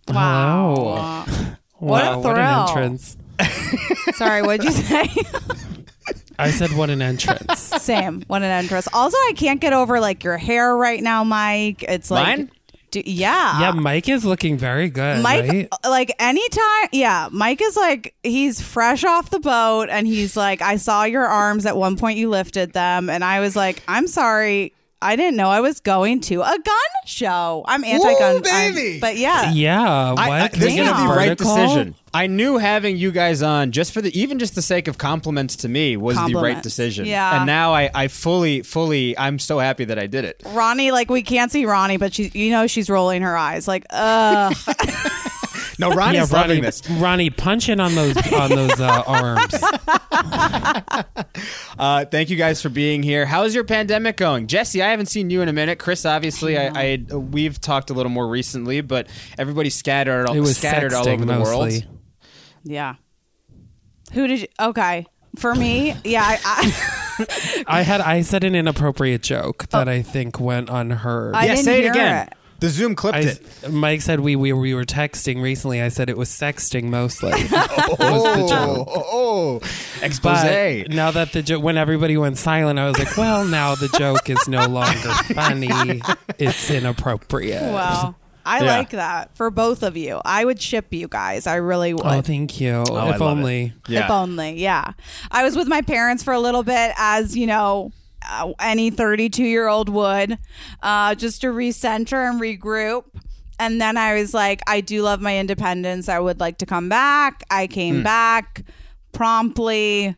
Wow. 0.08 1.26
What 1.78 2.04
a 2.04 2.18
Wow, 2.18 2.20
what 2.20 2.38
an 2.38 2.68
entrance. 2.68 3.18
Sorry, 4.16 4.42
what'd 4.42 4.64
you 4.66 4.72
say? 4.72 5.08
I 6.38 6.52
said, 6.52 6.72
what 6.72 6.90
an 6.90 7.02
entrance. 7.02 7.60
Same. 7.82 8.24
What 8.28 8.42
an 8.42 8.50
entrance. 8.50 8.88
Also, 8.94 9.18
I 9.18 9.34
can't 9.36 9.60
get 9.60 9.74
over 9.74 10.00
like 10.00 10.24
your 10.24 10.38
hair 10.38 10.76
right 10.76 11.02
now, 11.04 11.24
Mike. 11.24 11.84
It's 11.84 12.10
like 12.10 12.38
Mine? 12.38 12.52
Do, 12.92 13.02
yeah. 13.06 13.60
yeah, 13.60 13.72
Mike 13.72 14.10
is 14.10 14.26
looking 14.26 14.58
very 14.58 14.90
good. 14.90 15.22
Mike, 15.22 15.48
right? 15.48 15.68
like 15.84 16.12
anytime, 16.20 16.90
yeah, 16.92 17.30
Mike 17.32 17.62
is 17.62 17.76
like, 17.78 18.16
he's 18.24 18.62
fresh 18.62 19.04
off 19.04 19.30
the 19.30 19.40
boat 19.40 19.90
and 19.90 20.08
he's 20.08 20.36
like, 20.36 20.62
I 20.62 20.78
saw 20.78 21.04
your 21.04 21.26
arms 21.26 21.66
at 21.66 21.78
one 21.78 21.98
point, 21.98 22.18
you 22.18 22.30
lifted 22.30 22.74
them. 22.74 23.10
And 23.10 23.24
I 23.24 23.40
was 23.42 23.56
like, 23.56 23.84
I'm 23.88 24.08
sorry. 24.08 24.74
I 25.02 25.16
didn't 25.16 25.38
know 25.38 25.48
I 25.50 25.62
was 25.62 25.80
going 25.80 26.20
to 26.22 26.42
a 26.42 26.58
gun 26.58 26.90
show. 27.06 27.64
I'm 27.66 27.86
anti 27.86 28.20
gun. 28.20 28.42
baby! 28.42 29.00
but 29.00 29.16
yeah. 29.16 29.52
Yeah, 29.52 30.12
what? 30.12 30.20
I- 30.20 30.42
I- 30.44 30.48
this 30.50 30.74
is 30.74 30.80
a 30.80 30.84
the 30.84 30.90
right 30.92 31.30
vertical? 31.30 31.56
decision. 31.56 31.96
I 32.14 32.28
knew 32.28 32.58
having 32.58 32.98
you 32.98 33.12
guys 33.12 33.42
on 33.42 33.72
just 33.72 33.92
for 33.94 34.02
the 34.02 34.18
even 34.20 34.40
just 34.40 34.56
the 34.56 34.62
sake 34.62 34.88
of 34.88 34.98
compliments 34.98 35.56
to 35.58 35.70
me 35.70 35.96
was 35.98 36.16
the 36.16 36.22
right 36.22 36.32
Compliments. 36.32 36.62
decision. 36.64 37.06
Yeah. 37.06 37.38
And 37.38 37.46
now 37.46 37.74
I, 37.74 37.90
I 37.94 38.08
fully, 38.08 38.62
fully 38.64 39.18
I'm 39.18 39.38
so 39.40 39.60
happy 39.60 39.86
that 39.86 40.00
I 40.00 40.08
did 40.08 40.26
it. 40.26 40.42
Ronnie, 40.48 40.92
like 40.92 41.10
we 41.10 41.22
can't 41.22 41.52
see 41.52 41.66
Ronnie, 41.66 41.98
but 41.98 42.14
she, 42.14 42.32
you 42.34 42.52
know, 42.52 42.68
she's 42.68 42.90
rolling 42.90 43.22
her 43.22 43.38
eyes, 43.38 43.68
like, 43.68 43.86
ugh. 43.92 44.56
No, 45.80 45.92
Ronnie's 45.92 46.30
yeah, 46.30 46.38
Ronnie, 46.38 46.50
loving 46.50 46.62
this. 46.64 46.90
Ronnie, 46.90 47.30
punch 47.30 47.70
in 47.70 47.80
on 47.80 47.96
those 47.96 48.18
on 48.34 48.50
those 48.50 48.82
uh, 48.82 49.04
arms. 49.08 49.56
Uh, 51.80 52.04
thank 52.04 52.30
you 52.30 52.36
guys 52.36 52.62
for 52.62 52.68
being 52.68 53.02
here. 53.02 53.26
How's 53.26 53.56
your 53.56 53.64
pandemic 53.64 54.18
going, 54.18 54.48
Jessie? 54.48 54.82
I 54.84 54.90
haven't 54.90 55.06
seen 55.06 55.30
you 55.30 55.42
in 55.42 55.48
a 55.48 55.54
minute. 55.54 55.80
Chris, 55.80 56.06
obviously, 56.06 56.58
I, 56.58 56.72
I 56.76 57.16
we've 57.16 57.62
talked 57.62 57.90
a 57.90 57.94
little 57.94 58.10
more 58.10 58.28
recently, 58.28 58.82
but 58.82 59.08
everybody's 59.38 59.76
scattered, 59.76 60.30
It 60.30 60.42
was 60.42 60.58
scattered 60.58 60.92
all 60.94 61.06
sexting 61.06 61.22
over 61.22 61.26
the 61.26 61.40
world. 61.40 61.86
Mostly. 62.64 62.74
yeah. 62.74 62.96
Who 64.14 64.28
did 64.28 64.42
you? 64.42 64.48
Okay, 64.60 65.06
for 65.38 65.54
me, 65.54 65.96
yeah, 66.04 66.24
I, 66.24 66.40
I, 66.44 67.64
I 67.80 67.82
had 67.82 68.02
I 68.02 68.22
said 68.22 68.44
an 68.44 68.56
inappropriate 68.56 69.22
joke 69.22 69.68
that 69.70 69.88
oh. 69.88 69.92
I 69.92 70.02
think 70.02 70.40
went 70.40 70.70
unheard. 70.70 71.36
I 71.36 71.46
yeah, 71.46 71.56
didn't 71.56 71.66
say 71.66 71.78
it 71.80 71.84
hear 71.84 71.92
again. 71.92 72.28
it. 72.28 72.34
The 72.60 72.70
Zoom 72.70 72.94
clipped 72.94 73.18
I, 73.18 73.22
it. 73.22 73.72
Mike 73.72 74.02
said 74.02 74.20
we, 74.20 74.36
we 74.36 74.52
we 74.52 74.74
were 74.74 74.84
texting 74.84 75.42
recently. 75.42 75.82
I 75.82 75.88
said 75.88 76.10
it 76.10 76.18
was 76.18 76.30
sexting 76.30 76.86
mostly. 76.86 77.32
Oh, 77.52 77.96
was 78.00 78.24
the 78.24 78.48
joke. 78.48 78.88
Oh, 78.90 79.04
oh, 79.12 79.60
oh, 79.62 80.06
expose. 80.06 80.42
But 80.44 80.90
now 80.92 81.12
that 81.12 81.32
the 81.32 81.42
joke, 81.42 81.64
when 81.64 81.78
everybody 81.78 82.18
went 82.18 82.38
silent, 82.38 82.78
I 82.78 82.88
was 82.88 83.00
like, 83.00 83.16
well, 83.18 83.46
now 83.46 83.76
the 83.76 83.88
joke 83.98 84.30
is 84.30 84.48
no 84.48 84.68
longer 84.68 85.10
funny. 85.34 86.02
It's 86.38 86.70
inappropriate. 86.70 87.74
Wow. 87.74 88.16
I 88.50 88.64
Yeah. 88.64 88.78
like 88.78 88.90
that 88.92 89.36
for 89.36 89.52
both 89.52 89.84
of 89.84 89.96
you. 89.96 90.22
I 90.26 90.44
would 90.44 90.62
ship 90.62 90.94
you 90.94 91.08
guys. 91.08 91.46
I 91.48 91.56
really 91.56 91.94
would. 91.94 92.06
Oh, 92.06 92.22
thank 92.22 92.60
you. 92.60 92.84
I 92.92 93.14
if 93.16 93.22
only. 93.22 93.74
yeah. 93.88 94.06
If 94.06 94.10
only, 94.12 94.60
yeah. 94.60 94.94
I 95.32 95.44
was 95.44 95.56
with 95.56 95.68
my 95.68 95.82
parents 95.82 96.24
for 96.24 96.34
a 96.34 96.40
little 96.40 96.64
bit, 96.64 96.94
as 96.98 97.38
you 97.38 97.46
know, 97.48 97.92
uh, 98.30 98.52
any 98.60 98.90
32 98.90 99.44
year 99.44 99.68
old 99.68 99.88
would, 99.90 100.38
uh, 100.84 101.16
just 101.16 101.42
to 101.42 101.48
recenter 101.48 102.30
and 102.30 102.42
regroup. 102.42 103.04
And 103.60 103.80
then 103.82 103.98
I 103.98 104.16
was 104.16 104.34
like, 104.34 104.62
I 104.68 104.82
do 104.82 105.02
love 105.04 105.22
my 105.22 105.38
independence. 105.38 106.10
I 106.10 106.18
would 106.20 106.40
like 106.40 106.58
to 106.60 106.66
come 106.66 106.90
back. 106.90 107.44
I 107.52 107.68
came 107.68 108.04
back 108.04 108.64
promptly. 109.12 110.16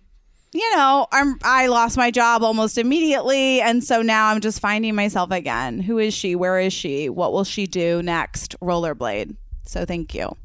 You 0.53 0.75
know, 0.75 1.07
I'm 1.13 1.37
I 1.43 1.67
lost 1.67 1.95
my 1.95 2.11
job 2.11 2.43
almost 2.43 2.77
immediately, 2.77 3.61
and 3.61 3.81
so 3.83 4.01
now 4.01 4.27
I'm 4.27 4.41
just 4.41 4.59
finding 4.59 4.95
myself 4.95 5.31
again. 5.31 5.79
Who 5.79 5.97
is 5.97 6.13
she? 6.13 6.35
Where 6.35 6.59
is 6.59 6.73
she? 6.73 7.07
What 7.07 7.31
will 7.31 7.45
she 7.45 7.67
do 7.67 8.03
next? 8.03 8.59
Rollerblade. 8.59 9.35
So 9.65 9.85
thank 9.85 10.13
you. 10.13 10.35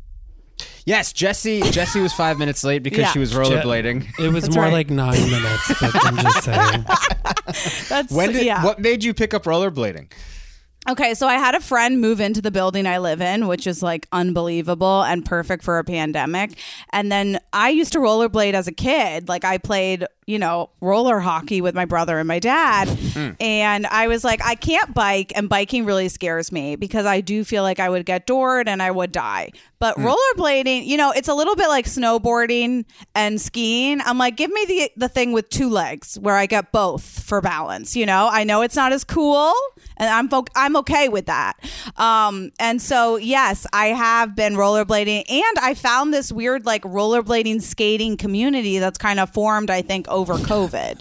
Yes, 0.85 1.13
Jessie. 1.13 1.61
Jessie 1.73 2.01
was 2.01 2.13
five 2.13 2.39
minutes 2.39 2.63
late 2.63 2.85
because 2.85 3.01
Yeah. 3.01 3.11
she 3.13 3.19
was 3.19 3.35
rollerblading. 3.35 4.07
It 4.21 4.29
was 4.33 4.45
That's 4.45 4.55
more 4.55 4.65
right. 4.67 4.73
like 4.73 4.91
nine 4.91 5.21
minutes, 5.29 5.73
but 5.81 5.91
I'm 6.07 6.17
just 6.19 6.45
saying. 6.45 6.85
That's 7.89 8.13
When 8.13 8.33
did 8.33 8.47
yeah. 8.47 8.65
what 8.65 8.79
made 8.79 9.03
you 9.03 9.13
pick 9.13 9.35
up 9.35 9.43
rollerblading? 9.45 10.13
Okay, 10.89 11.15
so 11.15 11.27
I 11.27 11.35
had 11.35 11.57
a 11.57 11.61
friend 11.61 12.01
move 12.01 12.21
into 12.21 12.41
the 12.41 12.53
building 12.53 12.87
I 12.87 12.99
live 12.99 13.21
in, 13.21 13.49
which 13.49 13.67
is 13.67 13.83
like 13.83 14.07
unbelievable 14.13 15.03
and 15.03 15.25
perfect 15.25 15.65
for 15.65 15.79
a 15.79 15.85
pandemic. 15.85 16.53
And 16.91 17.11
then 17.11 17.41
I 17.53 17.71
used 17.71 17.93
to 17.95 17.99
rollerblade 17.99 18.55
as 18.55 18.69
a 18.69 18.73
kid. 18.73 19.29
Like 19.29 19.45
I 19.45 19.59
played, 19.59 20.07
you 20.27 20.39
know, 20.41 20.71
roller 20.81 21.21
hockey 21.21 21.61
with 21.61 21.75
my 21.75 21.85
brother 21.85 22.19
and 22.19 22.27
my 22.27 22.39
dad. 22.41 22.89
And 23.41 23.87
I 23.87 24.09
was 24.09 24.25
like, 24.25 24.45
I 24.45 24.57
can't 24.57 24.93
bike, 24.93 25.33
and 25.37 25.49
biking 25.49 25.85
really 25.85 26.09
scares 26.09 26.51
me 26.51 26.75
because 26.77 27.07
I 27.07 27.21
do 27.21 27.45
feel 27.45 27.63
like 27.63 27.79
I 27.81 27.89
would 27.89 28.05
get 28.05 28.27
doored 28.27 28.69
and 28.69 28.83
I 28.83 28.91
would 28.91 29.13
die. 29.13 29.51
But 29.79 29.97
rollerblading, 29.99 30.87
you 30.87 30.97
know, 30.97 31.11
it's 31.13 31.29
a 31.29 31.35
little 31.35 31.55
bit 31.55 31.69
like 31.69 31.85
snowboarding 31.87 32.87
and 33.15 33.41
skiing. 33.41 34.01
I'm 34.01 34.17
like, 34.19 34.37
give 34.37 34.51
me 34.51 34.65
the 34.65 34.91
the 34.97 35.09
thing 35.09 35.33
with 35.33 35.49
two 35.51 35.69
legs 35.69 36.19
where 36.19 36.35
I 36.35 36.47
get 36.47 36.73
both 36.73 37.03
for 37.03 37.41
balance. 37.43 37.95
You 37.95 38.07
know, 38.07 38.29
I 38.31 38.45
know 38.45 38.63
it's 38.63 38.75
not 38.77 38.93
as 38.93 39.05
cool, 39.05 39.53
and 39.99 40.09
I'm 40.09 40.29
fo- 40.29 40.47
I'm 40.57 40.77
okay 40.77 41.09
with 41.11 41.27
that. 41.27 41.55
Um, 41.97 42.53
and 42.59 42.81
so 42.81 43.17
yes, 43.17 43.67
I 43.73 43.89
have 43.89 44.35
been 44.35 44.55
rollerblading, 44.55 45.31
and 45.31 45.59
I 45.61 45.75
found 45.75 46.13
this 46.13 46.33
weird 46.33 46.65
like 46.65 46.83
rollerblading 46.83 47.61
skating 47.63 48.17
community 48.17 48.79
that's 48.79 48.99
kind 48.99 49.21
of 49.21 49.31
formed. 49.31 49.71
I 49.71 49.83
think 49.83 50.07
over 50.17 50.35
COVID. 50.35 51.01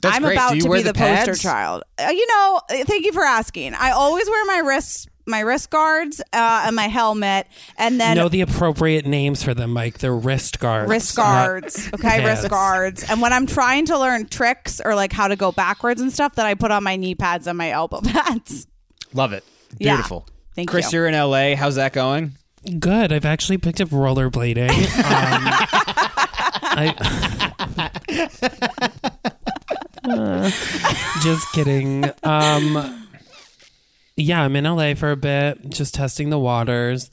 That's 0.00 0.16
I'm 0.16 0.22
great. 0.22 0.32
about 0.32 0.54
to 0.58 0.68
be 0.70 0.82
the 0.82 0.92
the, 0.92 0.94
poster 0.94 1.34
child. 1.34 1.84
Uh, 1.98 2.08
you 2.10 2.26
know, 2.26 2.60
thank 2.84 3.04
you 3.04 3.12
for 3.12 3.22
asking. 3.22 3.74
I 3.74 3.90
always 3.92 4.28
wear 4.28 4.44
my 4.46 4.58
wrists, 4.66 5.06
my 5.26 5.40
wrist 5.40 5.70
guards, 5.70 6.20
uh, 6.32 6.64
and 6.66 6.74
my 6.74 6.88
helmet, 6.88 7.46
and 7.78 8.00
then 8.00 8.16
know 8.16 8.28
the 8.28 8.40
appropriate 8.40 9.06
names 9.06 9.44
for 9.44 9.54
them, 9.54 9.72
Mike. 9.72 9.98
They're 9.98 10.16
wrist 10.16 10.58
guards. 10.58 10.90
wrist 10.90 11.16
not- 11.16 11.24
guards. 11.24 11.90
Okay, 11.94 12.24
wrist 12.24 12.48
guards. 12.48 13.08
And 13.08 13.20
when 13.20 13.32
I'm 13.32 13.46
trying 13.46 13.86
to 13.86 13.98
learn 13.98 14.26
tricks 14.26 14.80
or 14.84 14.96
like 14.96 15.12
how 15.12 15.28
to 15.28 15.36
go 15.36 15.52
backwards 15.52 16.00
and 16.00 16.12
stuff, 16.12 16.34
that 16.34 16.46
I 16.46 16.54
put 16.54 16.72
on 16.72 16.82
my 16.82 16.96
knee 16.96 17.14
pads 17.14 17.46
and 17.46 17.56
my 17.56 17.70
elbow 17.70 18.00
pads. 18.04 18.66
Love 19.12 19.32
it. 19.32 19.44
Yeah. 19.78 19.94
Beautiful. 19.94 20.26
Thank 20.56 20.68
Chris, 20.68 20.86
you. 20.86 20.88
Chris, 20.88 20.92
you're 20.94 21.06
in 21.06 21.14
LA. 21.14 21.54
How's 21.54 21.76
that 21.76 21.92
going? 21.92 22.32
Good. 22.78 23.12
I've 23.12 23.24
actually 23.24 23.58
picked 23.58 23.80
up 23.80 23.88
rollerblading. 23.88 24.70
Um, 24.98 25.42
I, 26.74 26.94
just 31.22 31.50
kidding. 31.52 32.04
Um, 32.22 33.08
yeah, 34.16 34.42
I'm 34.42 34.54
in 34.56 34.64
LA 34.64 34.94
for 34.94 35.10
a 35.10 35.16
bit, 35.16 35.70
just 35.70 35.94
testing 35.94 36.30
the 36.30 36.38
waters, 36.38 37.10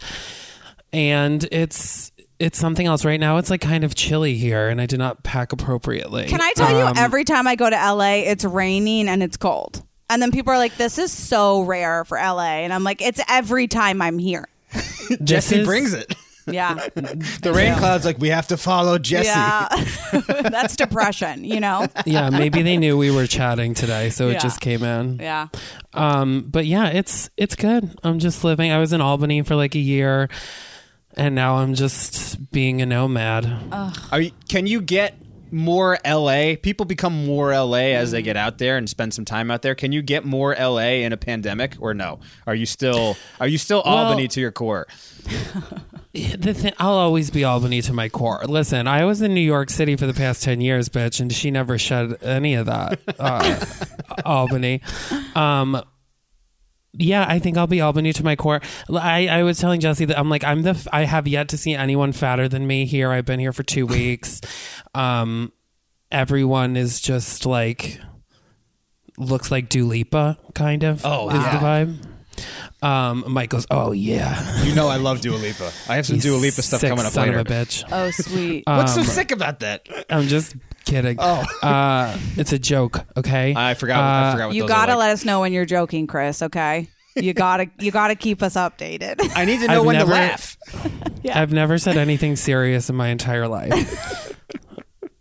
and 0.93 1.47
it's 1.51 2.11
it's 2.39 2.57
something 2.57 2.85
else 2.85 3.03
right 3.03 3.19
now. 3.19 3.37
It's 3.37 3.49
like 3.49 3.61
kind 3.61 3.83
of 3.83 3.95
chilly 3.95 4.35
here, 4.35 4.69
and 4.69 4.79
I 4.79 4.85
did 4.85 4.99
not 4.99 5.23
pack 5.23 5.51
appropriately. 5.51 6.25
Can 6.27 6.41
I 6.41 6.53
tell 6.55 6.71
you, 6.71 6.85
Um, 6.85 6.93
every 6.97 7.23
time 7.25 7.47
I 7.47 7.55
go 7.55 7.69
to 7.69 7.75
LA, 7.75 8.15
it's 8.25 8.45
raining 8.45 9.09
and 9.09 9.21
it's 9.23 9.35
cold. 9.37 9.83
And 10.11 10.21
then 10.21 10.31
people 10.31 10.51
are 10.53 10.57
like, 10.57 10.75
this 10.77 10.97
is 10.97 11.11
so 11.11 11.61
rare 11.61 12.03
for 12.05 12.17
LA. 12.17 12.61
And 12.63 12.73
I'm 12.73 12.83
like, 12.83 12.99
it's 13.01 13.21
every 13.29 13.67
time 13.67 14.01
I'm 14.01 14.17
here. 14.17 14.47
This 15.09 15.17
Jessie 15.23 15.59
is- 15.59 15.67
brings 15.67 15.93
it. 15.93 16.13
Yeah. 16.47 16.73
The 17.41 17.53
rain 17.53 17.75
cloud's 17.75 18.05
like 18.05 18.17
we 18.17 18.29
have 18.29 18.47
to 18.47 18.57
follow 18.57 18.97
Jessie. 18.97 19.27
yeah. 19.27 19.67
That's 20.49 20.75
depression, 20.75 21.43
you 21.43 21.59
know? 21.59 21.85
Yeah, 22.07 22.31
maybe 22.31 22.63
they 22.63 22.75
knew 22.77 22.97
we 22.97 23.11
were 23.11 23.27
chatting 23.27 23.75
today, 23.75 24.09
so 24.09 24.27
Yeah. 24.29 24.35
it 24.37 24.41
just 24.41 24.59
came 24.59 24.83
in. 24.83 25.19
Yeah. 25.19 25.49
Um, 25.93 26.45
but 26.49 26.65
yeah, 26.65 26.87
it's 26.87 27.29
it's 27.37 27.55
good. 27.55 27.95
I'm 28.03 28.17
just 28.17 28.43
living. 28.43 28.71
I 28.71 28.79
was 28.79 28.93
in 28.93 29.01
Albany 29.01 29.43
for 29.43 29.53
like 29.55 29.75
a 29.75 29.79
year, 29.79 30.27
and 31.15 31.35
now 31.35 31.57
I'm 31.57 31.75
just 31.75 32.49
being 32.51 32.81
a 32.81 32.85
nomad. 32.87 33.45
Are 34.11 34.21
you, 34.21 34.31
can 34.47 34.65
you 34.65 34.81
get 34.81 35.13
more 35.51 35.97
LA? 36.05 36.55
People 36.61 36.85
become 36.85 37.25
more 37.25 37.53
LA 37.53 37.93
as 37.95 38.11
they 38.11 38.21
get 38.21 38.37
out 38.37 38.57
there 38.57 38.77
and 38.77 38.89
spend 38.89 39.13
some 39.13 39.25
time 39.25 39.51
out 39.51 39.61
there. 39.61 39.75
Can 39.75 39.91
you 39.91 40.01
get 40.01 40.25
more 40.25 40.55
LA 40.55 41.01
in 41.03 41.13
a 41.13 41.17
pandemic 41.17 41.75
or 41.79 41.93
no? 41.93 42.19
Are 42.47 42.55
you 42.55 42.65
still 42.65 43.17
are 43.39 43.47
you 43.47 43.57
still 43.57 43.81
Albany 43.81 44.27
to 44.29 44.41
your 44.41 44.51
core? 44.51 44.87
The 46.11 46.55
thing, 46.55 46.73
I'll 46.79 46.93
always 46.97 47.29
be 47.29 47.43
Albany 47.43 47.83
to 47.83 47.93
my 47.93 48.09
core. 48.09 48.43
Listen, 48.45 48.87
I 48.87 49.05
was 49.05 49.21
in 49.21 49.35
New 49.35 49.41
York 49.41 49.69
City 49.69 49.95
for 49.95 50.07
the 50.07 50.13
past 50.13 50.41
ten 50.41 50.59
years, 50.59 50.89
bitch, 50.89 51.19
and 51.19 51.31
she 51.31 51.51
never 51.51 51.77
shed 51.77 52.17
any 52.23 52.55
of 52.55 52.65
that. 52.65 52.99
Uh, 53.19 53.63
Albany. 54.25 54.81
Um, 55.35 55.79
yeah, 56.93 57.25
I 57.27 57.39
think 57.39 57.57
I'll 57.57 57.67
be 57.67 57.81
Albany 57.81 58.13
to 58.13 58.23
my 58.23 58.35
core. 58.35 58.61
I, 58.91 59.27
I 59.27 59.43
was 59.43 59.59
telling 59.59 59.79
Jessie 59.79 60.05
that 60.05 60.17
I'm 60.17 60.29
like 60.29 60.43
I'm 60.43 60.63
the 60.63 60.71
f- 60.71 60.87
I 60.91 61.05
have 61.05 61.27
yet 61.27 61.49
to 61.49 61.57
see 61.57 61.75
anyone 61.75 62.11
fatter 62.13 62.47
than 62.47 62.65
me 62.65 62.85
here. 62.85 63.11
I've 63.11 63.25
been 63.25 63.39
here 63.39 63.53
for 63.53 63.63
two 63.63 63.85
weeks. 63.87 64.41
Um, 64.93 65.51
everyone 66.11 66.75
is 66.75 66.99
just 66.99 67.45
like 67.45 67.99
looks 69.17 69.51
like 69.51 69.69
Dua 69.69 69.85
Lipa, 69.87 70.37
kind 70.55 70.83
of. 70.83 71.01
Oh, 71.05 71.29
is 71.29 71.35
yeah. 71.35 71.59
the 71.59 71.65
vibe. 71.65 72.05
Um, 72.81 73.25
Mike 73.27 73.49
goes, 73.49 73.65
oh 73.69 73.91
yeah, 73.91 74.63
You 74.63 74.73
know 74.75 74.87
I 74.87 74.97
love 74.97 75.21
Dua 75.21 75.35
Lipa. 75.35 75.71
I 75.89 75.95
have 75.95 76.05
some 76.05 76.15
You 76.17 76.21
Dua 76.21 76.37
Lipa 76.37 76.61
stuff 76.61 76.79
sick 76.81 76.89
coming 76.89 77.05
up 77.05 77.11
son 77.11 77.27
later. 77.27 77.39
Of 77.39 77.47
a 77.47 77.49
bitch. 77.49 77.83
Oh, 77.91 78.09
sweet. 78.11 78.63
What's 78.67 78.93
so 78.93 79.01
Um, 79.01 79.05
sick 79.05 79.31
about 79.31 79.59
that? 79.61 79.87
I'm 80.09 80.27
just 80.27 80.55
kidding. 80.85 81.17
Oh. 81.19 81.43
uh, 81.61 82.17
it's 82.37 82.53
a 82.53 82.59
joke. 82.59 83.05
Okay, 83.17 83.53
I 83.55 83.73
forgot. 83.73 83.99
I 83.99 84.29
Uh, 84.29 84.31
forgot 84.31 84.47
what 84.47 84.55
you 84.55 84.61
those 84.63 84.69
gotta 84.69 84.91
are 84.93 84.95
like. 84.95 85.07
let 85.07 85.13
us 85.13 85.25
know 85.25 85.41
when 85.41 85.51
you're 85.53 85.65
joking, 85.65 86.07
Chris, 86.07 86.41
okay? 86.41 86.87
You 87.15 87.33
gotta 87.33 87.69
you 87.79 87.91
gotta 87.91 88.15
keep 88.15 88.41
us 88.41 88.53
updated. 88.55 89.17
I 89.35 89.43
need 89.45 89.59
to 89.59 89.67
know 89.67 89.79
I've 89.81 89.85
when 89.85 89.95
never- 89.97 90.11
to 90.11 90.17
laugh. 90.17 90.57
Yeah. 91.21 91.41
I've 91.41 91.51
never 91.51 91.77
said 91.77 91.97
anything 91.97 92.37
serious 92.37 92.89
in 92.89 92.95
my 92.95 93.09
entire 93.09 93.45
life. 93.49 94.31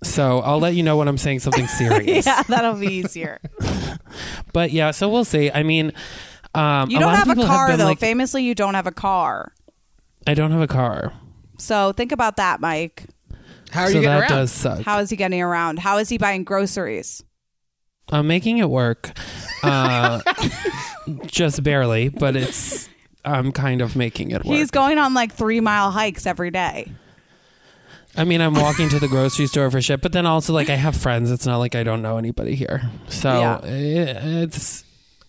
so 0.05 0.39
I'll 0.39 0.61
let 0.61 0.75
you 0.75 0.85
know 0.85 0.97
when 0.97 1.09
I'm 1.09 1.19
saying 1.19 1.41
something 1.41 1.67
serious. 1.79 2.25
yeah, 2.25 2.43
that'll 2.45 2.75
be 2.75 2.87
easier. 2.87 3.41
But 4.53 4.71
yeah, 4.71 4.93
so 4.93 5.09
we'll 5.09 5.25
see. 5.25 5.51
I 5.51 5.65
mean, 5.65 5.93
um, 6.59 6.91
You 6.91 6.99
don't 6.99 7.13
lot 7.13 7.23
of 7.23 7.29
have 7.29 7.39
a 7.39 7.47
car 7.47 7.69
been 7.69 7.79
though. 7.79 7.85
like, 7.85 7.99
Famously, 7.99 8.43
you 8.45 8.55
don't 8.55 8.75
have 8.75 8.87
a 8.87 8.93
car. 8.93 9.53
I 10.27 10.35
don't 10.35 10.51
have 10.51 10.61
a 10.61 10.67
car, 10.67 11.13
So 11.59 11.93
think 11.93 12.13
about 12.13 12.37
that, 12.37 12.61
Mike. 12.61 13.05
How 13.71 13.83
are 13.83 13.87
so 13.89 13.95
you 13.97 14.01
getting 14.03 14.21
that 14.21 14.31
around? 14.31 14.39
does 14.41 14.53
suck. 14.53 14.81
How 14.83 14.99
is 14.99 15.11
he 15.11 15.17
getting 15.17 15.41
around? 15.43 15.79
How 15.79 15.99
is 15.99 16.09
he 16.09 16.19
buying 16.19 16.45
groceries? 16.45 17.23
I'm 18.11 18.27
making 18.27 18.57
it 18.59 18.71
work, 18.71 19.11
uh, 19.63 20.21
just 21.27 21.63
barely, 21.63 22.09
but 22.09 22.37
it's 22.37 22.89
I'm 23.25 23.53
kind 23.53 23.83
of 23.83 23.97
making 23.97 24.31
it 24.31 24.45
work. 24.45 24.57
He's 24.57 24.71
going 24.71 24.97
on 24.99 25.13
like 25.13 25.33
three 25.35 25.61
mile 25.61 25.91
hikes 25.91 26.27
every 26.27 26.51
day. 26.51 26.91
I 28.17 28.25
mean, 28.25 28.41
I'm 28.41 28.55
walking 28.55 28.89
to 28.89 28.99
the 28.99 29.09
grocery 29.09 29.47
store 29.47 29.71
for 29.71 29.83
shit, 29.83 30.01
but 30.01 30.13
then 30.13 30.25
also 30.25 30.53
like 30.55 30.71
I 30.71 30.77
have 30.77 30.97
friends. 30.97 31.31
It's 31.31 31.45
not 31.47 31.59
like 31.59 31.75
I 31.75 31.83
don't 31.83 32.01
know 32.01 32.17
anybody 32.17 32.55
here, 32.55 32.91
so 33.09 33.39
Yeah. 33.39 33.59
it, 33.67 34.17
it's. 34.45 34.85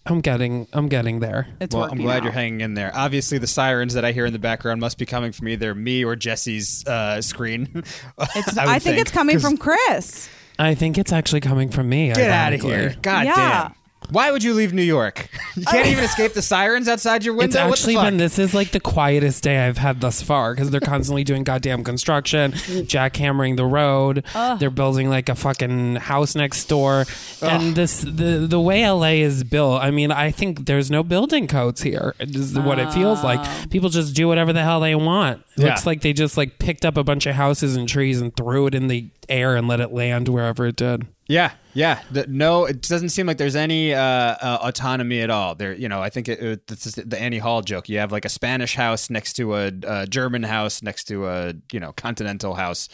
I'm 0.09 0.21
getting. 0.21 0.67
I'm 0.73 0.87
getting 0.89 1.19
there. 1.19 1.47
It's 1.61 1.75
Well, 1.75 1.85
I'm 1.89 1.97
glad 1.99 2.17
out. 2.17 2.23
you're 2.23 2.31
hanging 2.33 2.61
in 2.61 2.73
there. 2.73 2.91
Obviously, 2.95 3.37
the 3.37 3.47
sirens 3.47 3.93
that 3.93 4.03
I 4.03 4.11
hear 4.11 4.25
in 4.25 4.33
the 4.33 4.39
background 4.39 4.81
must 4.81 4.97
be 4.97 5.05
coming 5.05 5.31
from 5.31 5.47
either 5.47 5.73
me 5.75 6.03
or 6.03 6.15
Jesse's 6.15 6.83
uh, 6.85 7.21
screen. 7.21 7.83
It's, 8.35 8.57
I 8.57 8.63
I, 8.65 8.73
would 8.73 8.81
think, 8.83 8.97
it's 8.99 9.11
coming 9.11 9.39
from 9.39 9.57
Chris. 9.57 10.29
I 10.57 10.75
think 10.75 10.97
it's 10.97 11.13
actually 11.13 11.41
coming 11.41 11.69
from 11.69 11.87
me. 11.89 12.07
Get 12.07 12.17
out 12.29 12.53
of 12.53 12.59
ironically. 12.61 12.69
here! 12.69 12.95
God 13.01 13.25
Yeah. 13.25 13.35
damn! 13.35 13.75
Why 14.11 14.31
would 14.31 14.43
you 14.43 14.53
leave 14.53 14.73
New 14.73 14.81
York? 14.83 15.29
You 15.59 15.65
can't 15.65 15.87
even 15.87 16.05
escape 16.05 16.31
the 16.33 16.41
sirens 16.41 16.87
outside 16.87 17.25
your 17.25 17.33
window. 17.33 17.45
It's 17.45 17.55
What 17.57 17.65
the 17.65 17.71
actually 17.73 17.95
fuck? 17.95 18.03
been 18.05 18.17
this 18.17 18.39
is 18.39 18.53
like 18.53 18.71
the 18.71 18.79
quietest 18.79 19.43
day 19.43 19.67
I've 19.67 19.77
had 19.77 19.99
thus 19.99 20.21
far 20.21 20.53
because 20.53 20.69
they're 20.71 20.79
constantly 20.79 21.25
doing 21.25 21.43
goddamn 21.43 21.83
construction, 21.83 22.53
jackhammering 22.53 23.57
the 23.57 23.65
road. 23.65 24.23
They're 24.59 24.69
building 24.69 25.09
like 25.09 25.27
a 25.27 25.35
fucking 25.35 25.95
house 25.97 26.33
next 26.35 26.65
door, 26.65 27.05
and 27.41 27.75
this 27.75 27.99
the 28.01 28.45
the 28.47 28.59
way 28.59 28.89
LA 28.89 29.19
is 29.25 29.43
built. 29.43 29.81
I 29.81 29.91
mean, 29.91 30.11
I 30.13 30.31
think 30.31 30.65
there's 30.65 30.89
no 30.89 31.03
building 31.03 31.45
codes 31.47 31.81
here. 31.81 32.15
This 32.19 32.37
is 32.51 32.57
what 32.59 32.79
it 32.79 32.93
feels 32.93 33.21
like. 33.21 33.39
Ah. 33.41 33.65
People 33.69 33.89
just 33.89 34.15
do 34.15 34.29
whatever 34.29 34.53
the 34.53 34.63
hell 34.63 34.79
they 34.79 34.95
want. 34.95 35.39
It 35.57 35.63
Yeah. 35.63 35.65
looks 35.69 35.85
like 35.85 36.01
they 36.01 36.13
just 36.13 36.37
like 36.37 36.57
picked 36.59 36.85
up 36.85 36.95
a 36.95 37.03
bunch 37.03 37.25
of 37.25 37.35
houses 37.35 37.75
and 37.75 37.89
trees 37.89 38.21
and 38.21 38.33
threw 38.33 38.67
it 38.67 38.75
in 38.75 38.87
the 38.87 39.09
air 39.27 39.57
and 39.57 39.67
let 39.67 39.81
it 39.81 39.91
land 39.91 40.29
wherever 40.29 40.65
it 40.67 40.77
did. 40.77 41.05
Yeah, 41.27 41.51
yeah. 41.79 42.01
The, 42.11 42.27
no, 42.27 42.65
it 42.65 42.81
doesn't 42.81 43.09
seem 43.09 43.25
like 43.25 43.37
there's 43.37 43.55
any 43.55 43.93
uh, 43.93 44.01
uh, 44.01 44.59
autonomy 44.63 45.21
at 45.21 45.29
all. 45.29 45.55
There, 45.55 45.73
you 45.73 45.87
know, 45.87 46.01
I 46.01 46.09
think 46.09 46.27
it, 46.27 46.41
it, 46.41 46.71
is 46.71 46.95
the 46.95 47.17
Annie 47.17 47.37
Hall 47.37 47.61
joke. 47.61 47.87
You 47.87 47.99
have 47.99 48.11
like 48.11 48.25
a 48.25 48.29
Spanish 48.29 48.75
house 48.75 49.09
next 49.09 49.33
to 49.33 49.55
a, 49.55 49.71
a 49.87 50.05
German 50.05 50.43
house 50.43 50.83
next 50.83 51.05
to 51.05 51.27
a 51.27 51.53
you 51.71 51.79
know 51.79 51.93
continental 51.93 52.53
house. 52.53 52.89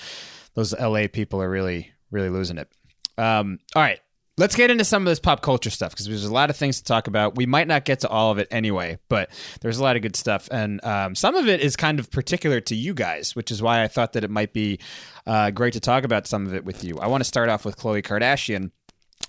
Those 0.53 0.79
LA 0.79 1.07
people 1.11 1.41
are 1.41 1.49
really, 1.49 1.93
really 2.11 2.29
losing 2.29 2.59
it. 2.59 2.69
Um, 3.17 3.57
all 3.75 3.81
right. 3.81 3.99
Let's 4.37 4.55
get 4.55 4.69
into 4.69 4.83
some 4.83 5.01
of 5.01 5.09
this 5.09 5.19
pop 5.19 5.41
culture 5.41 5.69
stuff 5.69 5.91
because 5.91 6.07
there's 6.07 6.25
a 6.25 6.33
lot 6.33 6.49
of 6.49 6.57
things 6.57 6.77
to 6.79 6.83
talk 6.83 7.07
about. 7.07 7.37
We 7.37 7.45
might 7.45 7.67
not 7.67 7.85
get 7.85 8.01
to 8.01 8.09
all 8.09 8.31
of 8.31 8.37
it 8.37 8.49
anyway, 8.51 8.99
but 9.07 9.29
there's 9.61 9.77
a 9.77 9.83
lot 9.83 9.95
of 9.95 10.01
good 10.01 10.17
stuff, 10.17 10.49
and 10.51 10.83
um, 10.83 11.15
some 11.15 11.35
of 11.35 11.47
it 11.47 11.61
is 11.61 11.77
kind 11.77 11.99
of 11.99 12.11
particular 12.11 12.59
to 12.59 12.75
you 12.75 12.93
guys, 12.93 13.33
which 13.33 13.49
is 13.49 13.61
why 13.61 13.81
I 13.81 13.87
thought 13.87 14.11
that 14.11 14.25
it 14.25 14.29
might 14.29 14.51
be 14.51 14.79
uh, 15.27 15.51
great 15.51 15.73
to 15.73 15.79
talk 15.79 16.03
about 16.03 16.27
some 16.27 16.45
of 16.45 16.53
it 16.53 16.65
with 16.65 16.83
you. 16.83 16.99
I 16.99 17.07
want 17.07 17.21
to 17.21 17.25
start 17.25 17.49
off 17.49 17.65
with 17.65 17.77
Khloe 17.77 18.03
Kardashian 18.03 18.71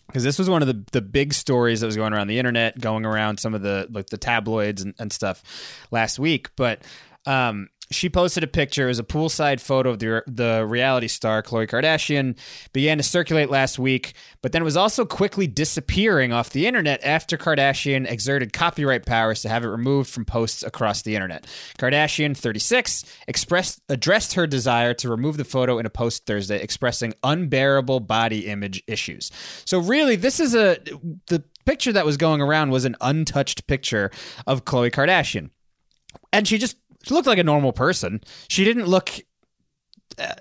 because 0.07 0.25
this 0.25 0.39
was 0.39 0.49
one 0.49 0.63
of 0.63 0.69
the, 0.69 0.85
the 0.93 1.03
big 1.03 1.33
stories 1.33 1.81
that 1.81 1.87
was 1.87 1.97
going 1.97 2.13
around 2.13 2.29
the 2.29 2.39
internet, 2.39 2.81
going 2.81 3.05
around 3.05 3.39
some 3.41 3.55
of 3.55 3.63
the 3.63 3.89
like 3.91 4.07
the 4.07 4.19
tabloids 4.19 4.83
and, 4.83 4.95
and 4.99 5.13
stuff 5.13 5.43
last 5.91 6.19
week. 6.19 6.51
But 6.57 6.83
um, 7.27 7.69
she 7.91 8.09
posted 8.09 8.43
a 8.43 8.49
picture, 8.49 8.87
was 8.87 8.99
a 8.99 9.05
poolside 9.05 9.61
photo 9.61 9.91
of 9.91 9.99
the 9.99 10.23
the 10.27 10.65
reality 10.67 11.09
star 11.09 11.43
Khloe 11.43 11.69
Kardashian, 11.69 12.37
began 12.73 12.99
to 12.99 13.03
circulate 13.05 13.51
last 13.51 13.79
week, 13.79 14.15
but 14.43 14.53
then 14.53 14.65
was 14.65 14.77
also 14.77 15.05
quickly 15.05 15.47
disappearing 15.47 16.33
off 16.33 16.51
the 16.51 16.67
internet 16.67 17.03
after 17.05 17.37
Kardashian 17.37 18.11
exerted 18.11 18.53
copyright 18.53 19.07
powers 19.07 19.43
to 19.43 19.49
have 19.49 19.65
it 19.65 19.69
removed 19.69 20.11
from 20.11 20.25
posts 20.25 20.63
across 20.63 21.03
the 21.03 21.15
internet. 21.15 21.47
Kardashian, 21.79 22.37
36, 22.37 23.05
expressed 23.29 23.81
addressed 23.89 24.35
her 24.35 24.47
desire 24.47 24.95
to 24.95 25.09
remove 25.09 25.37
the 25.37 25.45
photo 25.45 25.79
in 25.79 25.87
a 25.87 25.91
post 25.91 26.27
Thursday, 26.27 26.61
expressing 26.61 27.15
unbearable 27.23 28.01
body 28.01 28.47
image 28.47 28.83
issues. 28.87 29.31
So 29.65 29.79
really, 29.79 30.17
this 30.17 30.41
is 30.41 30.55
a 30.55 30.79
the 31.27 31.45
picture 31.65 31.93
that 31.93 32.07
was 32.07 32.17
going 32.17 32.41
around 32.41 32.71
was 32.71 32.85
an 32.85 32.97
untouched 33.01 33.67
picture 33.67 34.11
of 34.47 34.65
Khloe 34.65 34.91
Kardashian 34.91 35.51
and 36.33 36.47
she 36.47 36.59
just 36.59 36.77
she 37.03 37.15
looked 37.15 37.27
like 37.27 37.39
a 37.39 37.45
normal 37.45 37.73
person. 37.73 38.21
She 38.49 38.65
didn't 38.65 38.87
look 38.87 39.11
uh, 40.19 40.33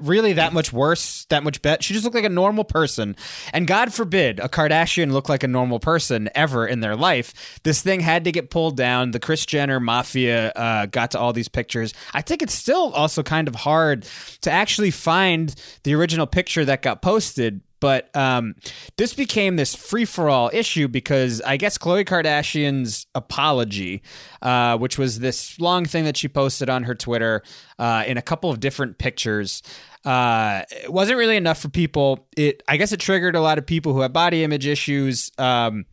really 0.00 0.32
that 0.32 0.52
much 0.52 0.72
worse, 0.72 1.24
that 1.26 1.44
much 1.44 1.62
better. 1.62 1.80
She 1.80 1.94
just 1.94 2.04
looked 2.04 2.16
like 2.16 2.24
a 2.24 2.28
normal 2.28 2.64
person. 2.64 3.14
And 3.52 3.66
God 3.66 3.94
forbid 3.94 4.40
a 4.40 4.48
Kardashian 4.48 5.12
look 5.12 5.28
like 5.28 5.44
a 5.44 5.48
normal 5.48 5.78
person 5.78 6.28
ever 6.34 6.66
in 6.66 6.80
their 6.80 6.96
life. 6.96 7.60
This 7.62 7.80
thing 7.80 8.00
had 8.00 8.24
to 8.24 8.32
get 8.32 8.50
pulled 8.50 8.76
down. 8.76 9.12
The 9.12 9.20
Kris 9.20 9.46
Jenner 9.46 9.78
mafia 9.78 10.50
uh, 10.56 10.86
got 10.86 11.12
to 11.12 11.20
all 11.20 11.32
these 11.32 11.48
pictures. 11.48 11.94
I 12.12 12.22
think 12.22 12.42
it's 12.42 12.54
still 12.54 12.92
also 12.92 13.22
kind 13.22 13.46
of 13.46 13.54
hard 13.54 14.04
to 14.40 14.50
actually 14.50 14.90
find 14.90 15.54
the 15.84 15.94
original 15.94 16.26
picture 16.26 16.64
that 16.64 16.82
got 16.82 17.00
posted 17.00 17.60
but 17.84 18.08
um, 18.16 18.54
this 18.96 19.12
became 19.12 19.56
this 19.56 19.74
free 19.74 20.06
for 20.06 20.30
all 20.30 20.48
issue 20.54 20.88
because 20.88 21.42
I 21.42 21.58
guess 21.58 21.76
Khloe 21.76 22.06
Kardashian's 22.06 23.06
apology, 23.14 24.00
uh, 24.40 24.78
which 24.78 24.96
was 24.96 25.18
this 25.18 25.60
long 25.60 25.84
thing 25.84 26.04
that 26.04 26.16
she 26.16 26.26
posted 26.26 26.70
on 26.70 26.84
her 26.84 26.94
Twitter 26.94 27.42
uh, 27.78 28.04
in 28.06 28.16
a 28.16 28.22
couple 28.22 28.48
of 28.48 28.58
different 28.58 28.96
pictures. 28.96 29.62
Uh, 30.02 30.62
it 30.70 30.90
wasn't 30.94 31.18
really 31.18 31.36
enough 31.36 31.58
for 31.58 31.68
people. 31.68 32.26
It, 32.38 32.62
I 32.66 32.78
guess, 32.78 32.90
it 32.92 33.00
triggered 33.00 33.36
a 33.36 33.42
lot 33.42 33.58
of 33.58 33.66
people 33.66 33.92
who 33.92 34.00
have 34.00 34.14
body 34.14 34.44
image 34.44 34.66
issues, 34.66 35.30
um, 35.36 35.84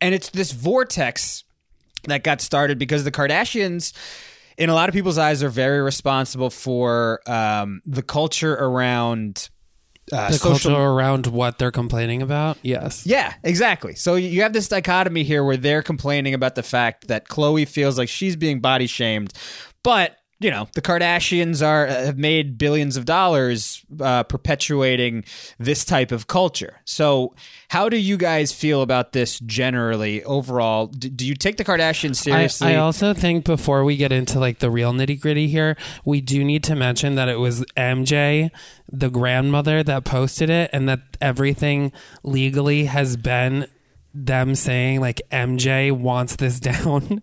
and 0.00 0.14
it's 0.14 0.30
this 0.30 0.50
vortex 0.50 1.44
that 2.04 2.24
got 2.24 2.40
started 2.40 2.78
because 2.78 3.04
the 3.04 3.12
Kardashians 3.12 3.92
in 4.56 4.70
a 4.70 4.74
lot 4.74 4.88
of 4.88 4.94
people's 4.94 5.18
eyes 5.18 5.42
are 5.42 5.50
very 5.50 5.82
responsible 5.82 6.48
for 6.48 7.20
um, 7.26 7.82
the 7.84 8.02
culture 8.02 8.54
around 8.54 9.50
uh, 10.12 10.28
The 10.30 10.38
social 10.38 10.72
culture 10.72 10.82
around 10.82 11.26
what 11.26 11.58
they're 11.58 11.70
complaining 11.70 12.22
about. 12.22 12.58
Yes. 12.62 13.06
yeah, 13.06 13.34
exactly. 13.42 13.94
So 13.94 14.14
you 14.14 14.42
have 14.42 14.52
this 14.52 14.68
dichotomy 14.68 15.22
here 15.24 15.42
where 15.44 15.56
they're 15.56 15.82
complaining 15.82 16.34
about 16.34 16.54
the 16.54 16.62
fact 16.62 17.08
that 17.08 17.28
Khloe 17.28 17.66
feels 17.66 17.98
like 17.98 18.08
she's 18.08 18.36
being 18.36 18.60
body 18.60 18.86
shamed, 18.86 19.32
but 19.82 20.16
you 20.38 20.50
know 20.50 20.68
the 20.74 20.82
Kardashians 20.82 21.66
are 21.66 21.86
uh, 21.86 22.04
have 22.06 22.18
made 22.18 22.58
billions 22.58 22.96
of 22.96 23.06
dollars 23.06 23.84
uh, 24.00 24.22
perpetuating 24.24 25.24
this 25.58 25.84
type 25.84 26.12
of 26.12 26.26
culture. 26.26 26.80
So 26.84 27.34
how 27.68 27.88
do 27.88 27.96
you 27.96 28.16
guys 28.16 28.52
feel 28.52 28.82
about 28.82 29.12
this 29.12 29.38
generally 29.40 30.22
overall? 30.24 30.88
D- 30.88 31.08
do 31.08 31.26
you 31.26 31.34
take 31.34 31.56
the 31.56 31.64
Kardashians 31.64 32.10
I, 32.10 32.30
seriously? 32.30 32.74
I 32.74 32.76
also 32.76 33.14
think 33.14 33.44
before 33.44 33.84
we 33.84 33.96
get 33.96 34.12
into 34.12 34.38
like 34.38 34.58
the 34.58 34.70
real 34.70 34.92
nitty 34.92 35.20
gritty 35.20 35.48
here, 35.48 35.76
we 36.04 36.20
do 36.20 36.44
need 36.44 36.62
to 36.64 36.76
mention 36.76 37.14
that 37.14 37.28
it 37.28 37.38
was 37.38 37.64
MJ, 37.76 38.50
the 38.92 39.08
grandmother, 39.08 39.82
that 39.82 40.04
posted 40.04 40.50
it, 40.50 40.68
and 40.72 40.88
that 40.88 41.00
everything 41.20 41.92
legally 42.22 42.84
has 42.84 43.16
been 43.16 43.68
them 44.18 44.54
saying 44.54 45.00
like 45.00 45.20
MJ 45.30 45.92
wants 45.92 46.36
this 46.36 46.58
down 46.60 47.22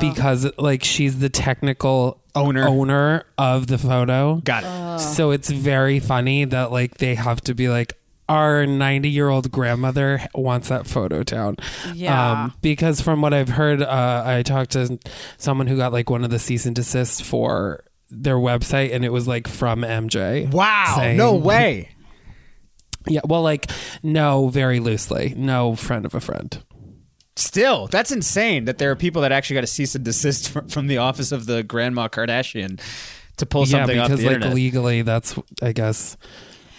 because 0.00 0.50
like 0.58 0.84
she's 0.84 1.18
the 1.18 1.28
technical 1.28 2.20
Owner. 2.34 2.68
owner 2.68 3.24
of 3.36 3.66
the 3.66 3.78
photo. 3.78 4.36
Got 4.44 4.64
it. 4.64 5.00
So 5.02 5.30
it's 5.30 5.50
very 5.50 5.98
funny 6.00 6.44
that 6.44 6.70
like 6.70 6.98
they 6.98 7.14
have 7.14 7.40
to 7.42 7.54
be 7.54 7.68
like 7.68 7.94
our 8.28 8.66
90 8.66 9.08
year 9.08 9.28
old 9.28 9.50
grandmother 9.50 10.20
wants 10.34 10.68
that 10.68 10.86
photo 10.86 11.22
down. 11.22 11.56
Yeah. 11.94 12.50
because 12.60 13.00
from 13.00 13.22
what 13.22 13.32
I've 13.32 13.48
heard, 13.48 13.80
uh, 13.82 14.22
I 14.24 14.42
talked 14.42 14.72
to 14.72 14.98
someone 15.38 15.66
who 15.66 15.76
got 15.78 15.92
like 15.92 16.10
one 16.10 16.24
of 16.24 16.30
the 16.30 16.38
cease 16.38 16.66
and 16.66 16.76
desists 16.76 17.20
for 17.22 17.82
their 18.10 18.36
website 18.36 18.94
and 18.94 19.04
it 19.04 19.12
was 19.12 19.26
like 19.26 19.48
from 19.48 19.80
MJ. 19.80 20.50
Wow! 20.52 20.94
saying- 20.96 21.16
No 21.16 21.34
way. 21.34 21.88
Yeah. 23.08 23.20
Well, 23.24 23.42
like, 23.42 23.70
no, 24.02 24.48
very 24.48 24.80
loosely. 24.80 25.34
No 25.36 25.76
friend 25.76 26.04
of 26.04 26.14
a 26.14 26.20
friend. 26.20 26.58
Still, 27.36 27.86
that's 27.86 28.10
insane 28.10 28.64
that 28.64 28.78
there 28.78 28.90
are 28.90 28.96
people 28.96 29.22
that 29.22 29.30
actually 29.30 29.54
got 29.54 29.60
to 29.60 29.68
cease 29.68 29.94
and 29.94 30.04
desist 30.04 30.48
from, 30.52 30.68
from 30.68 30.86
the 30.86 30.98
office 30.98 31.32
of 31.32 31.46
the 31.46 31.62
grandma 31.62 32.08
Kardashian 32.08 32.80
to 33.36 33.46
pull 33.46 33.62
yeah, 33.62 33.78
something 33.78 33.98
off 33.98 34.08
because 34.08 34.20
the 34.20 34.26
like 34.26 34.34
internet. 34.36 34.54
legally, 34.54 35.02
that's, 35.02 35.38
I 35.62 35.72
guess. 35.72 36.16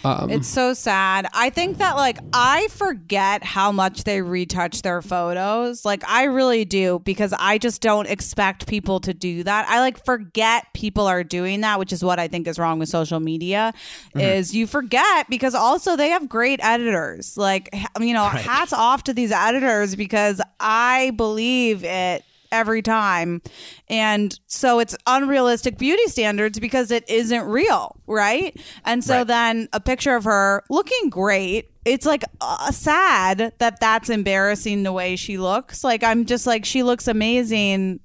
Um, 0.04 0.30
It's 0.30 0.48
so 0.48 0.72
sad. 0.72 1.26
I 1.34 1.50
think 1.50 1.78
that 1.78 1.96
like 1.96 2.18
I 2.32 2.68
forget 2.68 3.44
how 3.44 3.70
much 3.72 4.04
they 4.04 4.22
retouch 4.22 4.82
their 4.82 5.02
photos. 5.02 5.84
Like 5.84 6.02
I 6.08 6.24
really 6.24 6.64
do 6.64 7.00
because 7.04 7.34
I 7.38 7.58
just 7.58 7.82
don't 7.82 8.08
expect 8.08 8.66
people 8.66 9.00
to 9.00 9.12
do 9.12 9.42
that. 9.44 9.68
I 9.68 9.80
like 9.80 10.04
forget 10.04 10.64
people 10.74 11.06
are 11.06 11.22
doing 11.22 11.60
that, 11.60 11.78
which 11.78 11.92
is 11.92 12.02
what 12.02 12.18
I 12.18 12.28
think 12.28 12.48
is 12.48 12.58
wrong 12.58 12.78
with 12.78 12.88
social 12.88 13.20
media 13.20 13.72
is 14.14 14.54
you 14.54 14.66
forget 14.66 15.28
because 15.28 15.54
also 15.54 15.96
they 15.96 16.08
have 16.10 16.28
great 16.28 16.60
editors. 16.62 17.36
Like 17.36 17.68
you 18.00 18.14
know, 18.14 18.24
hats 18.24 18.72
off 18.72 19.04
to 19.04 19.12
these 19.12 19.32
editors 19.32 19.96
because 19.96 20.40
I 20.58 21.12
believe 21.16 21.84
it 21.84 22.24
every 22.52 22.82
time. 22.82 23.42
And 23.88 24.38
so 24.46 24.78
it's 24.78 24.96
unrealistic 25.06 25.78
beauty 25.78 26.06
standards 26.06 26.58
because 26.58 26.90
it 26.90 27.08
isn't 27.08 27.44
real, 27.44 27.96
right? 28.06 28.56
And 28.84 29.02
so 29.04 29.18
Right. 29.18 29.26
then 29.26 29.68
a 29.72 29.80
picture 29.80 30.16
of 30.16 30.24
her 30.24 30.62
looking 30.70 31.10
great. 31.10 31.70
It's 31.84 32.04
like 32.06 32.24
uh, 32.40 32.70
sad 32.72 33.52
that 33.58 33.80
that's 33.80 34.10
embarrassing 34.10 34.82
the 34.82 34.92
way 34.92 35.16
she 35.16 35.38
looks. 35.38 35.82
Like 35.82 36.02
I'm 36.04 36.26
just 36.26 36.46
like 36.46 36.64
she 36.64 36.82
looks 36.82 37.08
amazing. 37.08 38.00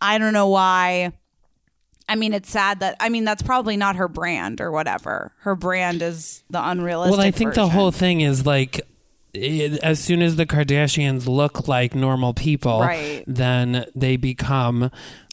I 0.00 0.18
don't 0.18 0.32
know 0.34 0.48
why. 0.48 1.12
I 2.08 2.14
mean, 2.14 2.34
it's 2.34 2.50
sad 2.50 2.80
that 2.80 2.96
I 3.00 3.08
mean 3.08 3.24
that's 3.24 3.42
probably 3.42 3.76
not 3.76 3.96
her 3.96 4.08
brand 4.08 4.60
or 4.60 4.70
whatever. 4.70 5.32
Her 5.40 5.56
brand 5.56 6.02
is 6.02 6.44
the 6.50 6.64
unrealistic. 6.68 7.16
well, 7.18 7.26
I 7.26 7.30
think 7.30 7.54
the 7.54 7.68
whole 7.68 7.90
thing 7.90 8.20
is 8.20 8.44
like 8.46 8.80
it, 9.36 9.78
as 9.82 10.00
soon 10.00 10.22
as 10.22 10.36
the 10.36 10.46
Kardashians 10.46 11.26
look 11.26 11.68
like 11.68 11.94
normal 11.94 12.34
people, 12.34 12.80
Right. 12.80 13.22
then 13.26 13.86
they 13.94 14.16
become 14.16 14.90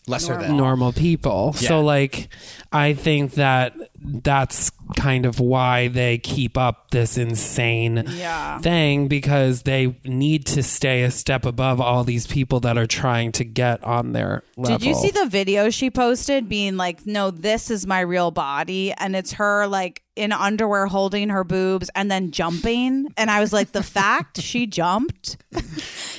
Lesser 0.08 0.38
than. 0.38 0.58
normal 0.58 0.92
people. 0.92 1.56
Yeah. 1.60 1.68
So 1.70 1.82
like 1.82 2.28
I 2.72 2.94
think 2.94 3.34
that 3.36 3.74
that's 4.02 4.72
kind 4.98 5.26
of 5.26 5.40
why 5.40 5.88
they 5.88 6.18
keep 6.18 6.58
up 6.58 6.92
this 6.92 7.18
insane 7.18 8.04
Yeah. 8.08 8.60
thing 8.60 9.08
because 9.08 9.62
they 9.62 9.96
need 10.04 10.46
to 10.48 10.62
stay 10.64 11.04
a 11.04 11.12
step 11.12 11.46
above 11.46 11.80
all 11.80 12.04
these 12.04 12.28
people 12.28 12.60
that 12.62 12.78
are 12.78 12.86
trying 12.88 13.32
to 13.34 13.46
get 13.46 13.82
on 13.84 14.12
their 14.12 14.44
level. 14.58 14.78
Did 14.78 14.86
you 14.86 14.94
see 14.96 15.12
the 15.12 15.26
video 15.28 15.70
she 15.70 15.90
posted 15.90 16.50
being 16.50 16.76
like, 16.76 17.06
no, 17.06 17.32
this 17.32 17.72
is 17.72 17.88
my 17.88 18.02
real 18.02 18.32
body? 18.32 18.92
And 18.98 19.16
it's 19.16 19.34
her 19.34 19.68
like 19.68 20.02
in 20.18 20.32
underwear 20.34 20.86
holding 20.88 21.30
her 21.30 21.44
boobs 21.46 21.90
and 21.96 22.12
then 22.12 22.32
jumping. 22.32 23.08
And 23.16 23.32
I 23.32 23.40
was 23.40 23.54
like, 23.54 23.72
the 23.72 23.84
fact 23.84 24.42
she 24.42 24.68
jumped 24.68 25.38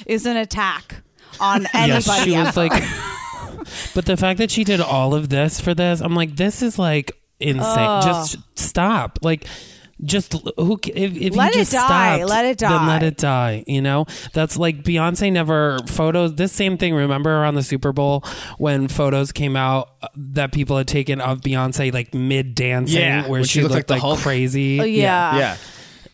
is 0.06 0.24
an 0.24 0.36
attack 0.38 1.02
on 1.38 1.66
anybody. 1.74 1.92
Yes, 2.06 2.24
she 2.24 2.36
was 2.36 2.56
like 2.56 2.72
But 3.94 4.06
the 4.06 4.16
fact 4.16 4.38
that 4.38 4.50
she 4.50 4.64
did 4.64 4.80
all 4.80 5.14
of 5.14 5.28
this 5.28 5.60
for 5.60 5.74
this, 5.74 6.00
I'm 6.00 6.14
like 6.14 6.36
this 6.36 6.62
is 6.62 6.78
like 6.78 7.12
insane. 7.40 8.02
Just 8.02 8.38
stop. 8.58 9.18
Like 9.22 9.46
just 10.02 10.32
who 10.56 10.76
ca- 10.76 10.92
if, 10.92 11.16
if 11.16 11.36
Let 11.36 11.54
you 11.54 11.60
it 11.60 11.64
just 11.64 11.72
die. 11.72 12.16
stopped, 12.18 12.28
Let 12.30 12.44
it 12.46 12.58
then 12.58 12.86
let 12.88 13.02
it 13.04 13.16
die 13.16 13.62
you 13.68 13.80
know 13.80 14.06
that's 14.32 14.56
like 14.56 14.82
beyonce 14.82 15.32
never 15.32 15.78
photos 15.86 16.34
this 16.34 16.50
same 16.50 16.76
thing 16.76 16.96
remember 16.96 17.30
around 17.30 17.54
the 17.54 17.62
super 17.62 17.92
bowl 17.92 18.24
when 18.58 18.88
photos 18.88 19.30
came 19.30 19.54
out 19.54 19.90
uh, 20.02 20.08
that 20.16 20.50
people 20.52 20.76
had 20.76 20.88
taken 20.88 21.20
of 21.20 21.42
beyonce 21.42 21.92
like 21.94 22.12
mid 22.12 22.56
dancing 22.56 23.00
Yeah, 23.00 23.22
where 23.22 23.30
when 23.30 23.44
she, 23.44 23.60
she 23.60 23.62
looked 23.62 23.74
looked 23.76 23.90
like 23.90 24.02
like, 24.02 24.18
crazy 24.18 24.80
Oh, 24.82 24.84
yeah. 24.84 25.36
Yeah. 25.38 25.56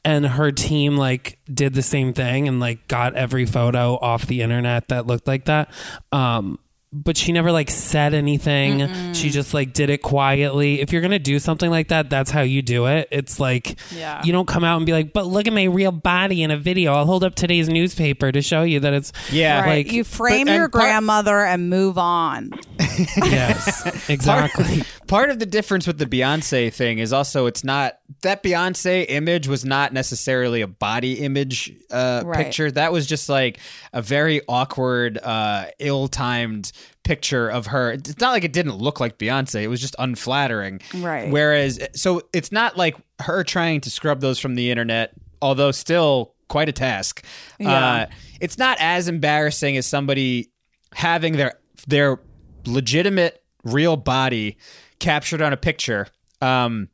and 0.04 0.26
her 0.26 0.52
team 0.52 0.98
like 0.98 1.38
did 1.52 1.72
the 1.72 1.82
same 1.82 2.12
thing 2.12 2.48
and 2.48 2.60
like 2.60 2.86
got 2.86 3.14
every 3.14 3.46
photo 3.46 3.94
off 3.94 4.26
the 4.26 4.42
internet 4.42 4.88
that 4.88 5.06
looked 5.06 5.26
like 5.26 5.46
that 5.46 5.70
um 6.12 6.58
but 6.92 7.16
she 7.16 7.31
never 7.31 7.53
like 7.53 7.70
said 7.70 8.14
anything 8.14 9.12
she 9.14 9.31
just 9.31 9.55
like 9.55 9.72
did 9.72 9.90
it 9.90 9.98
quietly 10.03 10.81
if 10.81 10.92
you're 10.92 11.00
gonna 11.03 11.20
do 11.20 11.38
something 11.38 11.70
like 11.70 11.87
that 11.88 12.11
that's 12.11 12.33
how 12.33 12.40
you 12.40 12.62
do 12.62 12.87
it 12.87 13.07
it's 13.12 13.38
like 13.38 13.79
Yeah. 13.94 14.20
you 14.24 14.33
don't 14.33 14.48
come 14.48 14.64
out 14.64 14.79
and 14.79 14.87
be 14.87 14.92
like 14.92 15.12
but 15.12 15.26
look 15.26 15.46
at 15.46 15.53
my 15.53 15.64
real 15.64 15.92
body 15.92 16.42
in 16.42 16.50
a 16.50 16.57
video 16.57 16.92
i'll 16.94 17.07
hold 17.07 17.22
up 17.22 17.37
today's 17.37 17.68
newspaper 17.68 18.33
to 18.33 18.42
show 18.42 18.62
you 18.62 18.81
that 18.81 18.92
it's 18.92 19.12
Yeah. 19.31 19.61
Right. 19.61 19.87
like 19.87 19.92
you 19.92 20.03
frame 20.03 20.46
But- 20.46 20.50
and 20.53 20.59
your 20.59 20.68
part- 20.68 20.83
grandmother 20.83 21.38
and 21.40 21.70
move 21.70 21.96
on. 21.96 22.50
yes 23.16 24.09
exactly 24.11 24.64
Part 24.83 24.87
of 25.10 25.38
the 25.38 25.46
difference 25.46 25.86
with 25.86 25.98
the 25.98 26.06
Beyonce 26.06 26.72
thing 26.72 26.98
is 26.98 27.12
also 27.12 27.46
it's 27.46 27.64
not 27.64 27.98
that 28.22 28.42
Beyonce 28.42 29.04
image 29.08 29.48
was 29.48 29.64
not 29.64 29.92
necessarily 29.92 30.60
a 30.60 30.66
body 30.66 31.14
image 31.20 31.72
uh, 31.90 32.22
Right. 32.24 32.44
picture. 32.44 32.70
That 32.70 32.92
was 32.92 33.06
just 33.06 33.28
like 33.28 33.58
a 33.92 34.00
very 34.00 34.40
awkward, 34.48 35.18
uh, 35.22 35.66
ill-timed 35.78 36.70
picture 37.02 37.48
of 37.48 37.66
her. 37.66 37.92
It's 37.92 38.20
not 38.20 38.30
like 38.30 38.44
it 38.44 38.52
didn't 38.52 38.76
look 38.76 39.00
like 39.00 39.18
Beyonce. 39.18 39.62
It 39.62 39.68
was 39.68 39.80
just 39.80 39.96
unflattering. 39.98 40.80
Right. 40.94 41.30
Whereas, 41.30 41.80
so 41.94 42.22
it's 42.32 42.52
not 42.52 42.76
like 42.76 42.96
her 43.20 43.42
trying 43.44 43.80
to 43.82 43.90
scrub 43.90 44.20
those 44.20 44.38
from 44.38 44.54
the 44.54 44.70
internet, 44.70 45.12
although 45.42 45.72
still 45.72 46.34
quite 46.48 46.68
a 46.68 46.72
task. 46.72 47.24
Yeah. 47.58 47.72
Uh, 47.72 48.06
it's 48.40 48.58
not 48.58 48.76
as 48.80 49.08
embarrassing 49.08 49.76
as 49.76 49.86
somebody 49.86 50.50
having 50.94 51.36
their 51.36 51.54
their 51.86 52.20
legitimate 52.66 53.42
real 53.64 53.96
body 53.96 54.56
captured 55.00 55.42
on 55.42 55.52
a 55.52 55.56
picture. 55.56 56.06
Um, 56.40 56.88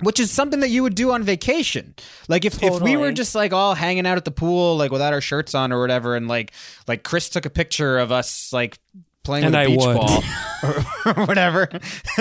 which 0.00 0.20
is 0.20 0.30
something 0.30 0.60
that 0.60 0.68
you 0.68 0.84
would 0.84 0.94
do 0.94 1.10
on 1.10 1.24
vacation. 1.24 1.94
Like 2.28 2.44
if, 2.44 2.62
if 2.62 2.80
we 2.80 2.96
were 2.96 3.10
just 3.10 3.34
like 3.34 3.52
all 3.52 3.74
hanging 3.74 4.06
out 4.06 4.16
at 4.16 4.24
the 4.24 4.30
pool, 4.30 4.76
like 4.76 4.92
without 4.92 5.12
our 5.12 5.20
shirts 5.20 5.56
on 5.56 5.72
or 5.72 5.80
whatever, 5.80 6.14
and 6.14 6.28
like 6.28 6.52
like 6.86 7.02
Chris 7.02 7.28
took 7.28 7.44
a 7.46 7.50
picture 7.50 7.98
of 7.98 8.12
us 8.12 8.52
like 8.52 8.78
playing 9.24 9.46
And 9.46 9.54
with 9.54 9.60
I 9.60 9.66
beach 9.66 9.84
would. 9.84 9.96
ball 9.96 10.22
or, 10.62 11.14
or 11.20 11.26
whatever, 11.26 11.68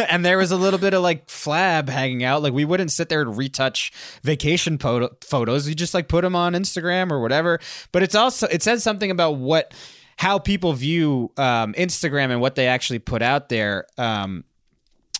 and 0.10 0.26
there 0.26 0.40
was 0.40 0.50
a 0.52 0.58
little 0.58 0.80
bit 0.80 0.96
of 0.96 1.04
like 1.04 1.28
flab 1.28 1.88
hanging 1.88 2.24
out. 2.24 2.42
Like 2.42 2.54
we 2.54 2.66
wouldn't 2.66 2.92
sit 2.92 3.10
there 3.10 3.22
and 3.22 3.38
retouch 3.38 3.92
vacation 4.24 4.80
photo- 4.80 5.16
photos. 5.24 5.70
You 5.70 5.76
just 5.76 5.94
like 5.94 6.08
put 6.08 6.24
them 6.24 6.36
on 6.36 6.54
Instagram 6.54 7.12
or 7.12 7.22
whatever. 7.22 7.60
But 7.92 8.02
it's 8.02 8.16
also 8.16 8.48
it 8.48 8.64
says 8.64 8.82
something 8.82 9.12
about 9.12 9.34
what 9.34 9.72
how 10.18 10.40
people 10.40 10.74
view 10.74 11.32
um, 11.38 11.74
Instagram 11.74 12.32
and 12.32 12.42
what 12.42 12.56
they 12.56 12.66
actually 12.66 13.00
put 13.00 13.22
out 13.22 13.50
there. 13.50 13.86
Um, 14.00 14.46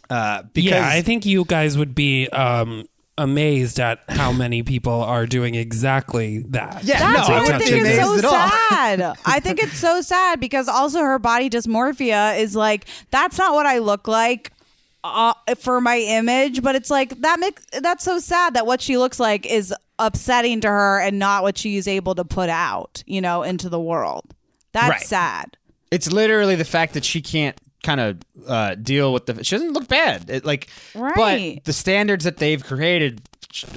uh, 0.10 0.44
because 0.54 0.72
yeah 0.72 0.88
i 0.88 1.02
think 1.02 1.26
you 1.26 1.44
guys 1.46 1.78
would 1.78 1.94
be 1.96 2.28
um 2.30 2.86
amazed 3.20 3.80
at 3.80 4.00
how 4.10 4.32
many 4.32 4.62
people 4.62 5.02
are 5.02 5.26
doing 5.26 5.56
exactly 5.56 6.40
that 6.50 6.84
Yeah, 6.84 7.00
That's 7.00 7.28
no, 7.30 7.34
I 7.36 7.38
I 7.40 7.42
wouldn't 7.42 7.64
think 7.64 7.84
be 7.84 7.90
is 7.90 7.96
so 7.98 8.12
amazed 8.12 8.26
at 8.26 8.26
all. 8.26 8.50
sad. 8.70 9.18
I 9.26 9.40
think 9.40 9.60
it's 9.60 9.80
so 9.80 10.02
sad 10.02 10.40
because 10.40 10.68
also 10.68 11.00
her 11.00 11.18
body 11.18 11.50
dysmorphia 11.50 12.38
is 12.40 12.56
like 12.56 12.86
that's 13.10 13.40
not 13.40 13.56
what 13.56 13.66
I 13.66 13.80
look 13.80 14.08
like 14.08 14.52
uh, 15.04 15.34
for 15.58 15.82
my 15.82 15.98
image, 15.98 16.62
but 16.62 16.76
it's 16.76 16.92
like 16.92 17.10
that 17.22 17.40
makes 17.40 17.66
that's 17.82 18.04
so 18.04 18.20
sad 18.20 18.54
that 18.54 18.68
what 18.68 18.82
she 18.82 19.00
looks 19.00 19.20
like 19.20 19.48
is 19.48 19.74
upsetting 19.98 20.62
to 20.62 20.68
her 20.68 21.00
and 21.00 21.18
not 21.18 21.42
what 21.42 21.58
she 21.58 21.78
is 21.78 21.88
able 21.88 22.14
to 22.14 22.24
put 22.24 22.50
out, 22.50 23.04
you 23.08 23.20
know, 23.20 23.42
into 23.42 23.68
the 23.68 23.80
world. 23.80 24.26
That's 24.74 24.90
Right. 24.92 25.02
sad. 25.02 25.58
It's 25.90 26.12
literally 26.12 26.54
the 26.56 26.66
fact 26.66 26.94
that 26.94 27.04
she 27.04 27.24
can't 27.24 27.58
kind 27.84 28.00
of 28.00 28.18
uh, 28.48 28.76
deal 28.76 29.14
with 29.14 29.26
the. 29.28 29.44
She 29.44 29.56
doesn't 29.56 29.74
look 29.74 29.88
bad. 29.88 30.30
It, 30.30 30.46
like, 30.46 30.68
Right. 30.96 31.56
but 31.56 31.64
the 31.66 31.74
standards 31.74 32.24
that 32.26 32.38
they've 32.38 32.64
created. 32.64 33.22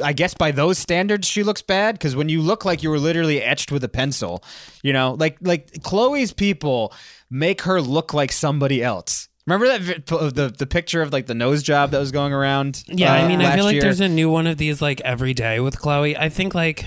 I 0.02 0.12
guess 0.12 0.34
by 0.34 0.50
those 0.50 0.76
standards, 0.78 1.26
she 1.26 1.42
looks 1.42 1.62
bad 1.62 1.94
because 1.94 2.14
when 2.14 2.28
you 2.28 2.42
look 2.42 2.64
like 2.66 2.82
you 2.82 2.90
were 2.90 2.98
literally 2.98 3.40
etched 3.40 3.72
with 3.72 3.82
a 3.84 3.88
pencil, 3.88 4.42
you 4.82 4.92
know, 4.92 5.16
like 5.18 5.38
like 5.40 5.70
Khloe's 5.80 6.32
people 6.32 6.92
make 7.30 7.62
her 7.62 7.80
look 7.80 8.12
like 8.12 8.30
somebody 8.32 8.82
else. 8.82 9.28
Remember 9.46 9.68
that 9.68 9.80
vi- 9.80 10.28
the 10.30 10.52
the 10.56 10.66
picture 10.66 11.00
of 11.00 11.12
like 11.14 11.26
the 11.26 11.34
nose 11.34 11.62
job 11.62 11.92
that 11.92 11.98
was 11.98 12.12
going 12.12 12.32
around? 12.34 12.82
Yeah, 12.88 13.12
uh, 13.12 13.16
I 13.24 13.28
mean, 13.28 13.40
I 13.40 13.54
feel 13.54 13.64
like 13.64 13.74
year? 13.74 13.82
there's 13.82 14.00
a 14.00 14.08
new 14.08 14.28
one 14.28 14.46
of 14.46 14.58
these 14.58 14.82
like 14.82 15.00
every 15.02 15.32
day 15.32 15.60
with 15.60 15.76
Khloe. 15.78 16.14
I 16.18 16.28
think 16.28 16.54
like 16.54 16.84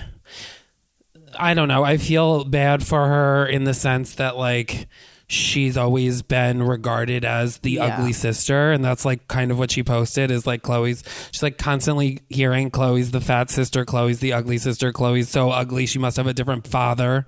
I 1.37 1.53
don't 1.53 1.67
know. 1.67 1.83
I 1.83 1.97
feel 1.97 2.43
bad 2.43 2.85
for 2.85 3.07
her 3.07 3.45
in 3.45 3.63
the 3.63 3.73
sense 3.73 4.15
that 4.15 4.37
like 4.37 4.87
she's 5.33 5.75
always 5.77 6.21
been 6.21 6.61
regarded 6.63 7.25
as 7.25 7.57
the 7.59 7.71
Yeah. 7.71 7.97
ugly 7.97 8.13
sister 8.13 8.71
and 8.71 8.83
that's 8.85 9.03
like 9.05 9.27
kind 9.27 9.51
of 9.51 9.57
what 9.57 9.71
she 9.71 9.83
posted 9.83 10.29
is 10.31 10.45
like 10.45 10.61
Khloe's 10.63 11.03
she's 11.31 11.41
like 11.43 11.57
constantly 11.57 12.19
hearing 12.29 12.69
Khloe's 12.71 13.11
the 13.11 13.21
fat 13.21 13.49
sister, 13.49 13.83
Khloe's 13.85 14.19
the 14.19 14.33
ugly 14.33 14.57
sister, 14.57 14.91
Khloe's 14.93 15.29
so 15.29 15.49
ugly 15.49 15.85
she 15.85 15.99
must 15.99 16.17
have 16.17 16.27
a 16.27 16.33
different 16.33 16.67
father. 16.67 17.25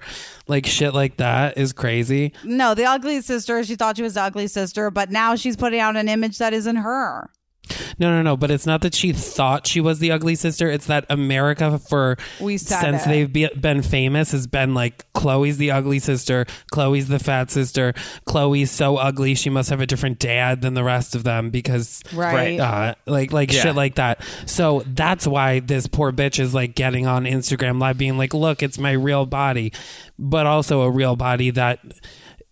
Like 0.47 0.65
shit 0.65 0.93
like 0.93 1.17
that 1.17 1.57
is 1.57 1.73
crazy. 1.73 2.33
No, 2.43 2.75
the 2.75 2.85
ugly 2.85 3.21
sister, 3.21 3.63
she 3.63 3.75
thought 3.75 3.97
she 3.97 4.03
was 4.03 4.13
the 4.13 4.21
ugly 4.21 4.47
sister, 4.47 4.91
but 4.91 5.09
now 5.09 5.35
she's 5.35 5.55
putting 5.55 5.79
out 5.79 5.95
an 5.95 6.07
image 6.07 6.37
that 6.37 6.53
isn't 6.53 6.75
her. 6.77 7.29
No, 7.99 8.09
no, 8.11 8.21
no. 8.21 8.37
But 8.37 8.51
it's 8.51 8.65
not 8.65 8.81
that 8.81 8.93
she 8.95 9.13
thought 9.13 9.67
she 9.67 9.79
was 9.81 9.99
the 9.99 10.11
ugly 10.11 10.35
sister. 10.35 10.69
It's 10.69 10.85
that 10.87 11.05
America, 11.09 11.79
for 11.79 12.17
We 12.39 12.57
since 12.57 13.05
it. 13.05 13.09
they've 13.09 13.31
be, 13.31 13.47
been 13.59 13.81
famous, 13.81 14.31
has 14.31 14.47
been 14.47 14.73
like 14.73 15.05
Khloe's 15.13 15.57
the 15.57 15.71
ugly 15.71 15.99
sister, 15.99 16.45
Khloe's 16.73 17.07
the 17.07 17.19
fat 17.19 17.51
sister, 17.51 17.93
Khloe's 18.27 18.71
so 18.71 18.97
ugly 18.97 19.35
she 19.35 19.49
must 19.49 19.69
have 19.69 19.81
a 19.81 19.85
different 19.87 20.19
dad 20.19 20.61
than 20.61 20.73
the 20.73 20.83
rest 20.83 21.15
of 21.15 21.23
them 21.23 21.49
because 21.49 22.01
Right. 22.13 22.59
uh, 22.59 22.95
like 23.05 23.31
like 23.31 23.51
Yeah. 23.53 23.61
shit 23.61 23.75
like 23.75 23.95
that. 23.95 24.21
So 24.45 24.83
that's 24.85 25.25
why 25.27 25.59
this 25.59 25.87
poor 25.87 26.11
bitch 26.11 26.39
is 26.39 26.53
like 26.53 26.75
getting 26.75 27.07
on 27.07 27.25
Instagram 27.25 27.79
live, 27.79 27.97
being 27.97 28.17
like, 28.17 28.33
"Look, 28.33 28.61
it's 28.63 28.77
my 28.77 28.91
real 28.91 29.25
body," 29.25 29.71
but 30.19 30.45
also 30.45 30.81
a 30.81 30.89
real 30.91 31.15
body 31.15 31.49
that 31.51 31.79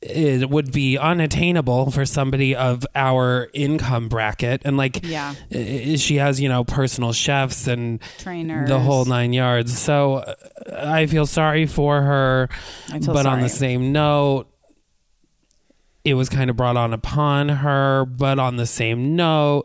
it 0.06 0.50
would 0.50 0.72
be 0.72 0.98
unattainable 0.98 1.90
for 1.92 2.06
somebody 2.06 2.56
of 2.56 2.86
our 2.94 3.50
income 3.54 4.10
bracket 4.10 4.62
and 4.66 4.76
like 4.76 5.00
Yeah. 5.06 5.34
she 5.52 6.18
has 6.18 6.42
you 6.42 6.50
know 6.50 6.64
personal 6.64 7.14
chefs 7.14 7.68
and 7.68 8.02
Trainers. 8.20 8.68
the 8.68 8.80
whole 8.80 9.06
nine 9.06 9.32
yards 9.34 9.78
so 9.78 10.16
uh, 10.16 10.36
i 10.84 11.06
feel 11.06 11.26
sorry 11.26 11.66
for 11.66 12.02
her 12.02 12.50
but 13.06 13.26
on 13.26 13.40
the 13.42 13.50
same 13.50 13.92
note 13.94 14.48
it 16.04 16.16
was 16.16 16.28
kind 16.28 16.50
of 16.50 16.58
brought 16.58 16.76
on 16.76 16.94
upon 16.94 17.48
her 17.50 18.04
but 18.06 18.40
on 18.40 18.58
the 18.58 18.66
same 18.66 19.16
note 19.16 19.64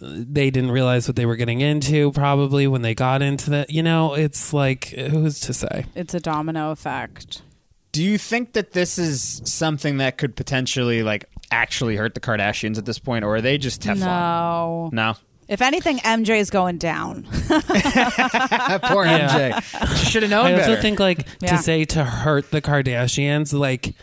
they 0.00 0.50
didn't 0.50 0.70
realize 0.70 1.08
what 1.08 1.16
they 1.16 1.24
were 1.26 1.36
getting 1.36 1.60
into 1.60 2.12
probably 2.12 2.66
when 2.66 2.82
they 2.82 2.94
got 2.94 3.22
into 3.22 3.48
that 3.50 3.70
you 3.70 3.82
know 3.82 4.12
it's 4.14 4.52
like 4.52 4.86
who's 4.88 5.40
to 5.40 5.54
say 5.54 5.84
It's 5.94 6.12
a 6.14 6.20
domino 6.20 6.70
effect. 6.72 7.42
Do 7.92 8.02
you 8.02 8.16
think 8.18 8.54
that 8.54 8.72
this 8.72 8.98
is 8.98 9.42
something 9.44 9.98
that 9.98 10.16
could 10.18 10.34
potentially 10.34 11.02
like 11.02 11.26
actually 11.50 11.96
hurt 11.96 12.14
the 12.14 12.20
Kardashians 12.20 12.78
at 12.78 12.86
this 12.86 12.98
point, 12.98 13.24
or 13.24 13.36
are 13.36 13.40
they 13.42 13.58
just 13.58 13.82
Teflon? 13.82 13.98
No. 14.00 14.90
No. 14.92 15.14
If 15.48 15.60
anything, 15.60 15.98
MJ 15.98 16.38
is 16.38 16.48
going 16.48 16.78
down. 16.78 17.24
Poor 17.30 19.04
MJ. 19.04 19.96
She 19.98 20.06
should 20.06 20.22
have 20.22 20.30
known 20.30 20.46
I 20.46 20.52
also 20.54 20.66
better. 20.68 20.80
think 20.82 20.98
like 21.00 21.26
Yeah. 21.40 21.56
to 21.56 21.58
say 21.62 21.84
to 21.86 22.04
hurt 22.04 22.50
the 22.50 22.62
Kardashians, 22.62 23.52
like 23.52 23.94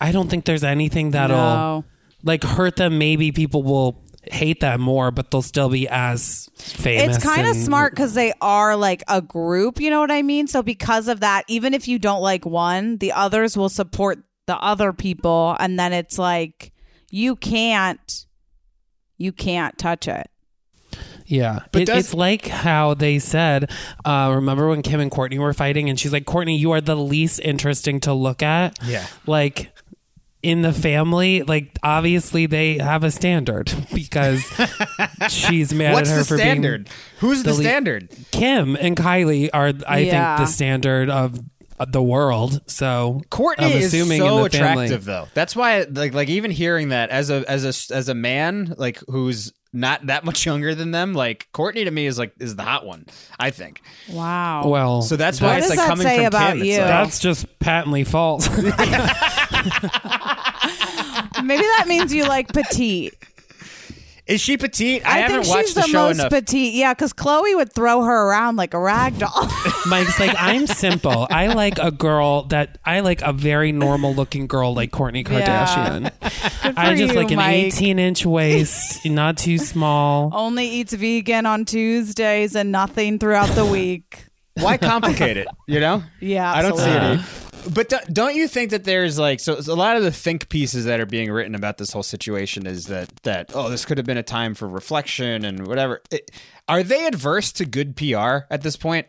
I 0.00 0.12
don't 0.12 0.28
think 0.28 0.44
there's 0.44 0.62
anything 0.64 1.10
that'll 1.10 1.36
No. 1.36 1.84
like 2.22 2.44
hurt 2.44 2.76
them. 2.76 2.98
Maybe 2.98 3.32
people 3.32 3.62
will 3.64 4.00
hate 4.30 4.60
them 4.60 4.80
more, 4.80 5.10
but 5.10 5.30
they'll 5.30 5.42
still 5.42 5.68
be 5.68 5.88
as 5.88 6.48
famous. 6.56 7.16
It's 7.16 7.24
kind 7.24 7.46
of 7.46 7.54
and- 7.56 7.64
smart 7.64 7.92
because 7.92 8.14
they 8.14 8.32
are 8.40 8.76
like 8.76 9.02
a 9.08 9.20
group, 9.22 9.80
you 9.80 9.90
know 9.90 10.00
what 10.00 10.10
I 10.10 10.22
mean? 10.22 10.46
So 10.46 10.62
because 10.62 11.08
of 11.08 11.20
that, 11.20 11.44
even 11.48 11.74
if 11.74 11.88
you 11.88 11.98
don't 11.98 12.22
like 12.22 12.44
one, 12.46 12.98
the 12.98 13.12
others 13.12 13.56
will 13.56 13.68
support 13.68 14.18
the 14.46 14.56
other 14.56 14.92
people, 14.92 15.56
and 15.58 15.78
then 15.78 15.92
it's 15.92 16.18
like 16.18 16.72
you 17.10 17.36
can't, 17.36 18.26
you 19.18 19.32
can't 19.32 19.76
touch 19.78 20.06
it. 20.08 20.28
Yeah, 21.28 21.60
But 21.72 21.82
It- 21.82 21.84
does- 21.86 21.98
it's 21.98 22.14
like 22.14 22.46
how 22.46 22.94
they 22.94 23.18
said. 23.18 23.68
Uh, 24.04 24.30
remember 24.36 24.68
when 24.68 24.82
Kim 24.82 25.00
and 25.00 25.10
Kourtney 25.10 25.38
were 25.38 25.52
fighting, 25.52 25.90
and 25.90 25.98
she's 25.98 26.12
like, 26.12 26.24
"Kourtney, 26.24 26.56
you 26.56 26.70
are 26.70 26.80
the 26.80 26.94
least 26.94 27.40
interesting 27.40 27.98
to 28.00 28.12
look 28.12 28.42
at." 28.44 28.78
Yeah. 28.86 29.04
like 29.26 29.72
in 30.46 30.62
the 30.62 30.72
family, 30.72 31.42
like 31.42 31.76
obviously 31.82 32.46
they 32.46 32.78
have 32.78 33.02
a 33.02 33.10
standard 33.10 33.72
because 33.94 34.44
she's 35.28 35.74
mad 35.74 35.92
What's 35.94 36.08
at 36.10 36.14
her 36.14 36.18
the 36.20 36.24
for 36.28 36.38
standard? 36.38 36.84
being 36.84 36.96
Who's 37.18 37.42
the 37.42 37.52
standard? 37.54 38.10
Who's 38.10 38.12
the 38.12 38.14
le- 38.14 38.18
standard? 38.20 38.30
Kim 38.30 38.76
and 38.76 38.96
Kylie 38.96 39.50
are, 39.52 39.72
I 39.88 39.98
Yeah. 40.00 40.36
think, 40.36 40.46
the 40.48 40.52
standard 40.52 41.10
of 41.10 41.40
the 41.88 42.02
world. 42.02 42.62
So 42.70 43.22
Kourtney 43.30 43.54
I'm 43.64 43.72
is 43.72 43.86
assuming 43.92 44.20
so 44.20 44.38
in 44.38 44.44
the 44.44 44.50
family- 44.50 44.84
attractive, 44.86 45.04
though. 45.04 45.26
That's 45.34 45.54
why, 45.56 45.84
like, 45.90 46.14
like 46.14 46.28
even 46.28 46.50
hearing 46.50 46.90
that 46.90 47.10
as 47.10 47.28
a 47.30 47.44
as 47.50 47.64
a 47.64 47.94
as 47.94 48.08
a 48.08 48.14
man, 48.14 48.74
like 48.78 49.00
who's 49.08 49.52
not 49.76 50.06
that 50.06 50.24
much 50.24 50.44
younger 50.46 50.74
than 50.74 50.90
them, 50.90 51.14
like 51.14 51.46
Kourtney 51.52 51.84
to 51.84 51.90
me 51.90 52.06
is 52.06 52.18
like 52.18 52.32
is 52.40 52.56
the 52.56 52.62
hot 52.62 52.84
one. 52.86 53.06
I 53.38 53.50
think. 53.50 53.80
Wow. 54.10 54.66
Well, 54.68 55.02
So 55.02 55.16
that's 55.16 55.40
What 55.40 55.48
why 55.48 55.56
it's 55.58 55.68
does 55.68 55.76
like 55.76 55.86
that 55.86 55.88
coming 55.88 56.06
say 56.06 56.16
from 56.18 56.26
about 56.26 56.48
Kim. 56.52 56.58
It's 56.62 56.66
you? 56.66 56.78
like- 56.78 56.86
that's 56.88 57.18
just 57.18 57.58
patently 57.58 58.04
false. 58.04 58.48
Maybe 61.42 61.62
that 61.62 61.84
means 61.86 62.12
you 62.12 62.24
like 62.26 62.48
petite. 62.52 63.14
Is 64.26 64.40
she 64.40 64.56
petite? 64.56 65.06
I, 65.06 65.10
I, 65.10 65.18
haven't 65.18 65.42
think 65.42 65.54
watched 65.54 65.66
she's 65.68 65.74
the, 65.74 65.80
the, 65.82 65.86
show 65.86 66.06
most 66.08 66.18
enough. 66.18 66.30
petite. 66.30 66.74
Yeah, 66.74 66.92
because 66.94 67.12
Khloe 67.12 67.54
would 67.54 67.72
throw 67.72 68.02
her 68.02 68.28
around 68.28 68.56
like 68.56 68.74
a 68.74 68.80
rag 68.80 69.18
doll. 69.18 69.48
Mike's 69.86 70.18
like, 70.18 70.34
I'm 70.36 70.66
simple. 70.66 71.28
I 71.30 71.46
like 71.48 71.78
a 71.78 71.92
girl 71.92 72.42
that 72.44 72.78
I 72.84 73.00
like 73.00 73.22
a 73.22 73.32
very 73.32 73.70
normal 73.70 74.14
looking 74.14 74.48
girl 74.48 74.74
like 74.74 74.90
Kourtney 74.90 75.24
Kardashian. 75.24 76.10
I 76.76 76.90
for 76.90 76.96
just 76.96 77.14
you, 77.14 77.20
like 77.20 77.30
an 77.30 77.36
Mike. 77.36 77.66
18 77.66 78.00
inch 78.00 78.26
waist, 78.26 79.06
not 79.06 79.38
too 79.38 79.58
small. 79.58 80.30
Only 80.34 80.66
eats 80.68 80.92
vegan 80.92 81.46
on 81.46 81.64
Tuesdays 81.64 82.56
and 82.56 82.72
nothing 82.72 83.20
throughout 83.20 83.50
the 83.50 83.64
week. 83.64 84.24
Why 84.54 84.76
complicate 84.76 85.36
it? 85.36 85.46
You 85.68 85.78
know? 85.78 86.02
Yeah, 86.18 86.52
I 86.52 86.62
don't 86.62 86.76
see 86.76 86.84
absolutely. 86.84 87.24
it. 87.24 87.45
But 87.72 87.88
do- 87.88 88.12
don't 88.12 88.34
you 88.34 88.48
think 88.48 88.70
that 88.70 88.84
there's 88.84 89.18
like 89.18 89.40
so, 89.40 89.60
so 89.60 89.72
a 89.72 89.74
lot 89.74 89.96
of 89.96 90.02
the 90.02 90.12
think 90.12 90.48
pieces 90.48 90.84
that 90.84 91.00
are 91.00 91.06
being 91.06 91.30
written 91.30 91.54
about 91.54 91.78
this 91.78 91.92
whole 91.92 92.02
situation 92.02 92.66
is 92.66 92.86
that 92.86 93.14
that 93.22 93.50
oh 93.54 93.68
this 93.68 93.84
could 93.84 93.98
have 93.98 94.06
been 94.06 94.16
a 94.16 94.22
time 94.22 94.54
for 94.54 94.68
reflection 94.68 95.44
and 95.44 95.66
whatever. 95.66 96.02
It, 96.10 96.30
are 96.68 96.82
they 96.82 97.06
adverse 97.06 97.52
to 97.52 97.64
good 97.64 97.96
PR 97.96 98.46
at 98.50 98.62
this 98.62 98.76
point? 98.76 99.06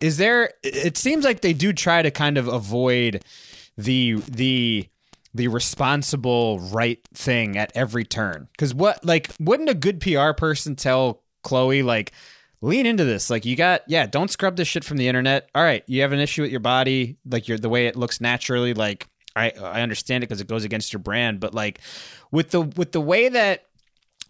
Is 0.00 0.16
there? 0.16 0.52
It 0.62 0.96
seems 0.96 1.24
like 1.24 1.40
they 1.40 1.52
do 1.52 1.72
try 1.72 2.02
to 2.02 2.10
kind 2.10 2.38
of 2.38 2.48
avoid 2.48 3.24
the 3.76 4.22
the 4.28 4.88
the 5.34 5.48
responsible 5.48 6.58
right 6.58 7.00
thing 7.14 7.56
at 7.56 7.72
every 7.74 8.04
turn. 8.04 8.48
Because 8.52 8.74
what 8.74 9.04
like 9.04 9.30
wouldn't 9.38 9.68
a 9.68 9.74
good 9.74 10.00
PR 10.00 10.32
person 10.32 10.76
tell 10.76 11.22
Khloe 11.44 11.84
like 11.84 12.12
lean 12.62 12.86
into 12.86 13.04
this. 13.04 13.30
Like 13.30 13.44
you 13.44 13.56
got 13.56 13.82
yeah 13.86 14.06
don't 14.06 14.30
scrub 14.30 14.56
this 14.56 14.68
shit 14.68 14.84
from 14.84 14.96
the 14.96 15.08
internet. 15.08 15.48
All 15.54 15.62
right 15.62 15.82
you 15.86 16.02
have 16.02 16.12
an 16.12 16.20
issue 16.20 16.42
with 16.42 16.50
your 16.50 16.60
body 16.60 17.16
like 17.24 17.48
your 17.48 17.58
the 17.58 17.68
way 17.68 17.86
it 17.86 17.96
looks 17.96 18.20
naturally 18.20 18.74
like 18.74 19.08
i 19.36 19.52
i 19.62 19.80
understand 19.82 20.22
it 20.22 20.28
because 20.28 20.40
it 20.40 20.48
goes 20.48 20.64
against 20.64 20.92
your 20.92 21.00
brand 21.00 21.40
but 21.40 21.54
like 21.54 21.80
with 22.30 22.50
the 22.50 22.60
with 22.60 22.92
the 22.92 23.00
way 23.00 23.28
that 23.28 23.66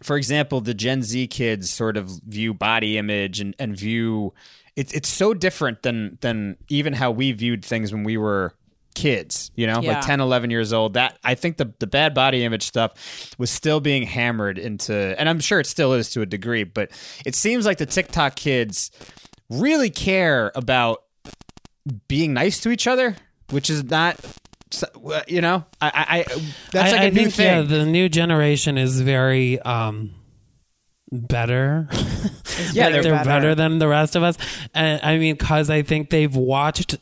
for 0.03 0.17
example 0.17 0.61
the 0.61 0.73
gen 0.73 1.01
z 1.01 1.27
kids 1.27 1.69
sort 1.69 1.97
of 1.97 2.07
view 2.27 2.53
body 2.53 2.97
image 2.97 3.39
and 3.39 3.55
and 3.59 3.75
view 3.77 4.33
it's 4.75 4.93
it's 4.93 5.09
so 5.09 5.33
different 5.33 5.81
than 5.81 6.17
than 6.21 6.57
even 6.69 6.93
how 6.93 7.11
we 7.11 7.31
viewed 7.31 7.65
things 7.65 7.91
when 7.91 8.03
we 8.03 8.17
were 8.17 8.53
kids 8.93 9.51
you 9.55 9.65
know 9.67 9.79
Yeah. 9.81 9.93
like 9.93 10.05
10 10.05 10.19
11 10.19 10.49
years 10.51 10.73
old 10.73 10.93
that 10.95 11.17
i 11.23 11.33
think 11.35 11.57
the 11.57 11.71
the 11.79 11.87
bad 11.87 12.13
body 12.13 12.43
image 12.43 12.63
stuff 12.63 13.33
was 13.37 13.49
still 13.49 13.79
being 13.79 14.03
hammered 14.03 14.57
into 14.57 14.93
and 15.19 15.29
i'm 15.29 15.39
sure 15.39 15.59
it 15.59 15.67
still 15.67 15.93
is 15.93 16.09
to 16.11 16.21
a 16.21 16.25
degree 16.25 16.63
but 16.63 16.91
it 17.25 17.35
seems 17.35 17.65
like 17.65 17.77
the 17.77 17.85
tiktok 17.85 18.35
kids 18.35 18.91
really 19.49 19.89
care 19.89 20.51
about 20.55 21.03
being 22.07 22.33
nice 22.33 22.59
to 22.61 22.69
each 22.71 22.87
other 22.87 23.15
which 23.49 23.69
is 23.69 23.83
not 23.85 24.17
you 25.27 25.41
know 25.41 25.65
i 25.81 25.87
i, 25.87 26.19
I 26.19 26.23
that's 26.71 26.91
like 26.91 27.01
I 27.01 27.03
a 27.05 27.11
new 27.11 27.15
think 27.23 27.33
thing 27.33 27.45
yeah, 27.57 27.61
the 27.61 27.85
new 27.85 28.07
generation 28.09 28.77
is 28.77 29.01
very 29.01 29.59
um 29.61 30.15
better. 31.11 31.89
yeah 31.91 31.97
Like, 32.85 32.93
they're, 32.93 33.03
they're 33.03 33.23
better. 33.25 33.53
than 33.53 33.79
the 33.79 33.87
rest 33.89 34.15
of 34.15 34.23
us. 34.23 34.37
And 34.73 35.01
I 35.03 35.17
mean, 35.17 35.35
because 35.35 35.69
I 35.69 35.81
think 35.81 36.09
they've 36.09 36.33
watched 36.33 36.95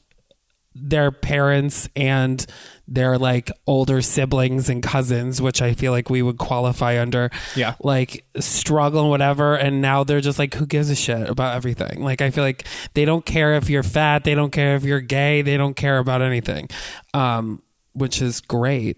their 0.76 1.12
parents 1.12 1.90
and 1.96 2.46
their 2.88 3.18
like 3.18 3.52
older 3.68 4.02
siblings 4.02 4.70
and 4.70 4.82
cousins, 4.82 5.42
which 5.42 5.62
I 5.62 5.74
feel 5.74 5.92
like 5.92 6.10
we 6.10 6.22
would 6.22 6.38
qualify 6.38 7.00
under, 7.02 7.30
Yeah. 7.56 7.76
like 7.82 8.26
struggle 8.40 9.02
and 9.02 9.10
whatever. 9.10 9.56
And 9.56 9.82
now 9.82 10.04
they're 10.04 10.22
just 10.22 10.40
like, 10.40 10.54
who 10.54 10.66
gives 10.66 10.90
a 10.90 10.96
shit 10.96 11.30
about 11.30 11.56
everything? 11.56 12.02
Like, 12.04 12.22
I 12.22 12.30
feel 12.32 12.44
like 12.44 12.66
they 12.94 13.06
don't 13.06 13.26
care 13.26 13.56
if 13.56 13.70
you're 13.70 13.84
fat, 13.84 14.24
they 14.24 14.34
don't 14.36 14.52
care 14.52 14.76
if 14.76 14.84
you're 14.84 15.02
gay, 15.02 15.42
they 15.42 15.58
don't 15.58 15.76
care 15.76 15.98
about 16.00 16.22
anything, 16.22 16.70
um, 17.14 17.62
which 17.94 18.22
is 18.22 18.40
great. 18.42 18.98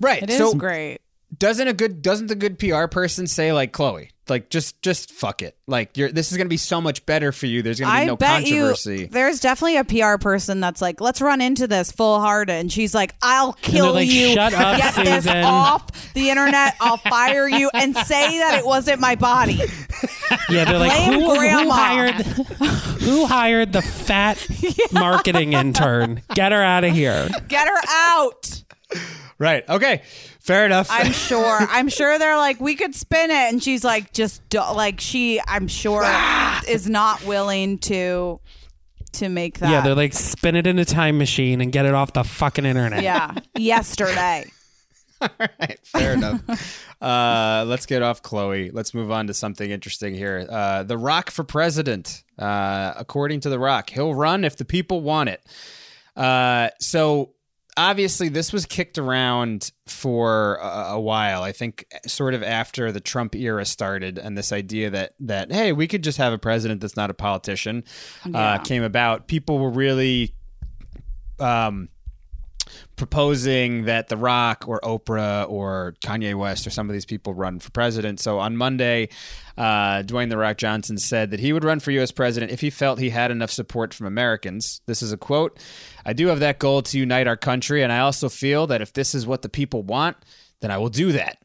right 0.00 0.22
It 0.22 0.30
is 0.30 0.38
so 0.38 0.54
great. 0.54 0.98
Doesn't 1.38 1.68
a 1.68 1.72
good 1.72 2.02
doesn't 2.02 2.26
the 2.26 2.34
good 2.34 2.58
PR 2.58 2.86
person 2.86 3.26
say 3.26 3.52
like 3.52 3.72
Khloe, 3.72 4.10
like 4.28 4.50
just 4.50 4.80
just 4.82 5.10
fuck 5.10 5.42
it, 5.42 5.56
like 5.66 5.96
you're 5.96 6.12
this 6.12 6.30
is 6.30 6.36
gonna 6.38 6.48
be 6.50 6.58
so 6.58 6.80
much 6.80 7.04
better 7.06 7.32
for 7.32 7.46
you. 7.46 7.62
There's 7.62 7.80
gonna 7.80 7.92
be 7.92 8.02
I 8.02 8.04
no 8.04 8.16
bet 8.16 8.44
controversy. 8.44 8.98
you 9.00 9.06
there's 9.08 9.40
definitely 9.40 9.78
a 9.78 9.84
PR 9.84 10.18
person 10.18 10.60
that's 10.60 10.82
like, 10.82 11.00
let's 11.00 11.20
run 11.22 11.40
into 11.40 11.66
this 11.66 11.90
full 11.90 12.20
hearted. 12.20 12.52
And 12.52 12.70
she's 12.70 12.94
like, 12.94 13.14
I'll 13.22 13.54
kill 13.54 13.94
like, 13.94 14.08
you. 14.08 14.34
"Shut 14.34 14.52
up, 14.52 14.76
Get 14.78 14.94
this 14.96 15.26
off 15.26 16.12
the 16.12 16.28
internet. 16.30 16.76
I'll 16.80 16.98
fire 16.98 17.48
you 17.48 17.70
and 17.72 17.96
say 17.96 18.38
that 18.38 18.58
it 18.58 18.66
wasn't 18.66 19.00
my 19.00 19.14
body. 19.14 19.60
Yeah, 20.50 20.64
they're 20.66 20.78
like, 20.78 20.92
who, 20.92 21.34
who 21.34 21.70
hired 21.70 22.14
who 23.00 23.26
hired 23.26 23.72
the 23.72 23.82
fat 23.82 24.46
marketing 24.92 25.54
intern? 25.54 26.22
Get 26.34 26.52
her 26.52 26.62
out 26.62 26.84
of 26.84 26.92
here. 26.92 27.28
Get 27.48 27.66
her 27.66 27.80
out. 27.88 28.62
right? 29.38 29.68
Okay, 29.68 30.02
fair 30.44 30.66
enough. 30.66 30.88
I'm 30.90 31.12
sure. 31.28 31.58
I'm 31.60 31.88
sure 31.88 32.18
they're 32.18 32.36
like, 32.36 32.60
we 32.60 32.74
could 32.76 32.94
spin 32.94 33.30
it. 33.30 33.52
And 33.52 33.62
she's 33.62 33.82
like, 33.84 34.12
just 34.12 34.46
do- 34.48 34.58
like 34.60 35.00
she, 35.00 35.40
I'm 35.46 35.68
sure, 35.68 36.04
is 36.68 36.88
not 36.88 37.24
willing 37.24 37.78
to 37.78 38.40
to 39.14 39.28
make 39.28 39.58
that. 39.60 39.70
Yeah, 39.70 39.80
they're 39.80 39.94
like, 39.94 40.12
spin 40.12 40.56
it 40.56 40.66
in 40.66 40.78
a 40.78 40.84
time 40.84 41.18
machine 41.18 41.60
and 41.60 41.70
get 41.72 41.86
it 41.86 41.94
off 41.94 42.12
the 42.12 42.24
fucking 42.24 42.64
internet. 42.64 43.02
yeah, 43.02 43.32
yesterday. 43.56 44.50
All 45.20 45.28
right, 45.38 45.78
fair 45.84 46.14
enough. 46.14 46.42
Uh, 47.00 47.64
let's 47.66 47.86
get 47.86 48.02
off 48.02 48.22
Khloe. 48.22 48.70
Let's 48.74 48.92
move 48.92 49.10
on 49.12 49.28
to 49.28 49.34
something 49.34 49.70
interesting 49.70 50.14
here. 50.14 50.46
Uh, 50.50 50.82
the 50.82 50.98
Rock 50.98 51.30
for 51.30 51.44
president. 51.44 52.24
Uh, 52.38 52.92
according 52.96 53.40
to 53.40 53.48
The 53.48 53.58
Rock, 53.58 53.90
he'll 53.90 54.14
run 54.14 54.44
if 54.44 54.56
the 54.56 54.64
people 54.64 55.00
want 55.00 55.28
it. 55.30 55.40
Uh, 56.16 56.68
so 56.80 57.33
obviously, 57.76 58.28
this 58.28 58.52
was 58.52 58.66
kicked 58.66 58.98
around 58.98 59.72
for 59.86 60.56
a, 60.56 60.92
a 60.92 61.00
while. 61.00 61.42
I 61.42 61.52
think, 61.52 61.86
sort 62.06 62.34
of 62.34 62.42
after 62.42 62.92
the 62.92 63.00
Trump 63.00 63.34
era 63.34 63.64
started, 63.64 64.18
and 64.18 64.36
this 64.36 64.52
idea 64.52 64.90
that 64.90 65.12
that 65.20 65.52
hey, 65.52 65.72
we 65.72 65.86
could 65.86 66.02
just 66.02 66.18
have 66.18 66.32
a 66.32 66.38
president 66.38 66.80
that's 66.80 66.96
not 66.96 67.10
a 67.10 67.14
politician 67.14 67.84
uh, 68.32 68.58
came 68.58 68.82
about. 68.82 69.28
People 69.28 69.58
were 69.58 69.70
really. 69.70 70.34
Um, 71.40 71.88
proposing 72.96 73.84
that 73.84 74.08
The 74.08 74.16
Rock 74.16 74.64
or 74.68 74.80
Oprah 74.82 75.48
or 75.48 75.94
Kanye 76.04 76.34
West 76.34 76.66
or 76.66 76.70
some 76.70 76.88
of 76.88 76.92
these 76.92 77.04
people 77.04 77.34
run 77.34 77.58
for 77.58 77.70
president. 77.70 78.20
So 78.20 78.38
on 78.38 78.56
Monday, 78.56 79.08
uh, 79.56 80.02
Dwayne 80.02 80.30
The 80.30 80.36
Rock 80.36 80.58
Johnson 80.58 80.98
said 80.98 81.30
that 81.30 81.40
he 81.40 81.52
would 81.52 81.64
run 81.64 81.80
for 81.80 81.90
U.S. 81.92 82.10
president 82.10 82.52
if 82.52 82.60
he 82.60 82.70
felt 82.70 82.98
he 82.98 83.10
had 83.10 83.30
enough 83.30 83.50
support 83.50 83.92
from 83.94 84.06
Americans. 84.06 84.80
This 84.86 85.02
is 85.02 85.12
a 85.12 85.16
quote 85.16 85.58
I 86.06 86.12
do 86.12 86.28
have 86.28 86.40
that 86.40 86.58
goal 86.58 86.82
to 86.82 86.98
unite 86.98 87.26
our 87.26 87.36
country, 87.36 87.82
and 87.82 87.92
I 87.92 88.00
also 88.00 88.28
feel 88.28 88.66
that 88.68 88.82
if 88.82 88.92
this 88.92 89.14
is 89.14 89.26
what 89.26 89.42
the 89.42 89.48
people 89.48 89.82
want, 89.82 90.16
then 90.60 90.70
I 90.70 90.78
will 90.78 90.90
do 90.90 91.12
that. 91.12 91.38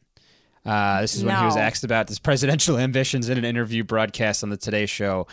Uh, 0.66 1.02
this 1.02 1.16
is 1.16 1.24
when 1.24 1.36
he 1.38 1.46
was 1.46 1.56
asked 1.56 1.84
about 1.84 2.10
his 2.10 2.20
presidential 2.20 2.78
ambitions 2.80 3.30
in 3.30 3.38
an 3.38 3.46
interview 3.46 3.84
broadcast 3.84 4.44
on 4.44 4.50
the 4.50 4.58
Today 4.58 4.86
Show 4.86 5.26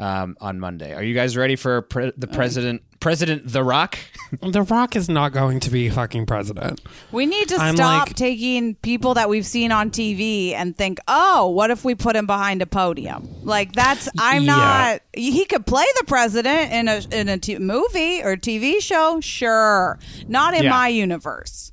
um, 0.00 0.36
on 0.40 0.58
Monday. 0.58 0.94
Are 0.94 1.02
you 1.02 1.14
guys 1.14 1.36
ready 1.36 1.54
for 1.56 1.82
pre- 1.82 2.12
the 2.16 2.26
president, 2.26 2.82
President 3.00 3.46
The 3.46 3.62
Rock? 3.62 3.98
The 4.42 4.62
Rock 4.62 4.94
is 4.94 5.08
not 5.08 5.32
going 5.32 5.58
to 5.58 5.70
be 5.70 5.88
fucking 5.90 6.24
president. 6.26 6.80
We 7.10 7.26
need 7.26 7.48
to 7.48 7.56
I'm 7.56 7.74
stop 7.74 8.06
like- 8.06 8.14
taking 8.16 8.76
people 8.76 9.14
that 9.14 9.28
we've 9.28 9.44
seen 9.44 9.72
on 9.72 9.90
TV 9.90 10.52
and 10.52 10.76
think, 10.76 11.00
oh, 11.08 11.48
what 11.50 11.72
if 11.72 11.84
we 11.84 11.96
put 11.96 12.14
him 12.14 12.26
behind 12.26 12.62
a 12.62 12.66
podium? 12.66 13.28
Like 13.42 13.72
that's 13.72 14.08
I'm 14.20 14.44
Yeah. 14.44 14.54
not. 14.56 15.02
He 15.14 15.44
could 15.46 15.66
play 15.66 15.84
the 15.98 16.04
president 16.04 16.72
in 16.72 16.86
a 16.86 17.02
in 17.10 17.28
a 17.28 17.38
t- 17.38 17.58
movie 17.58 18.22
or 18.22 18.36
TV 18.36 18.80
show, 18.80 19.18
sure. 19.20 19.98
Not 20.28 20.54
in 20.54 20.62
Yeah. 20.62 20.70
my 20.70 20.86
universe. 20.86 21.72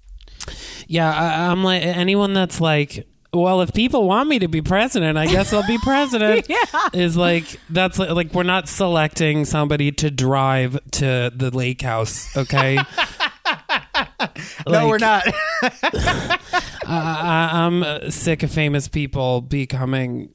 Yeah, 0.88 1.14
I, 1.14 1.52
I'm 1.52 1.64
like 1.64 1.84
anyone 1.84 2.34
that's 2.34 2.60
like 2.60 3.08
well, 3.34 3.62
if 3.62 3.74
people 3.74 4.08
want 4.08 4.30
me 4.30 4.40
to 4.40 4.48
be 4.48 4.62
president, 4.62 5.18
I 5.18 5.28
guess 5.28 5.54
I'll 5.54 5.68
be 5.68 5.78
president. 5.84 6.48
Yeah. 6.50 6.64
Is 6.94 7.18
like 7.18 7.60
that's 7.70 8.00
like, 8.00 8.10
like 8.12 8.34
we're 8.34 8.44
not 8.44 8.68
selecting 8.68 9.46
somebody 9.46 9.92
to 9.94 10.10
drive 10.12 10.80
to 10.92 11.32
the 11.36 11.52
lake 11.56 11.82
house, 11.82 12.36
okay? 12.38 12.76
no, 14.68 14.88
we're 14.88 14.98
not. 14.98 15.24
I, 16.90 17.50
I'm 17.54 17.84
uh, 17.84 18.10
sick 18.10 18.44
of 18.44 18.52
famous 18.52 18.88
people 18.88 19.42
becoming 19.42 20.30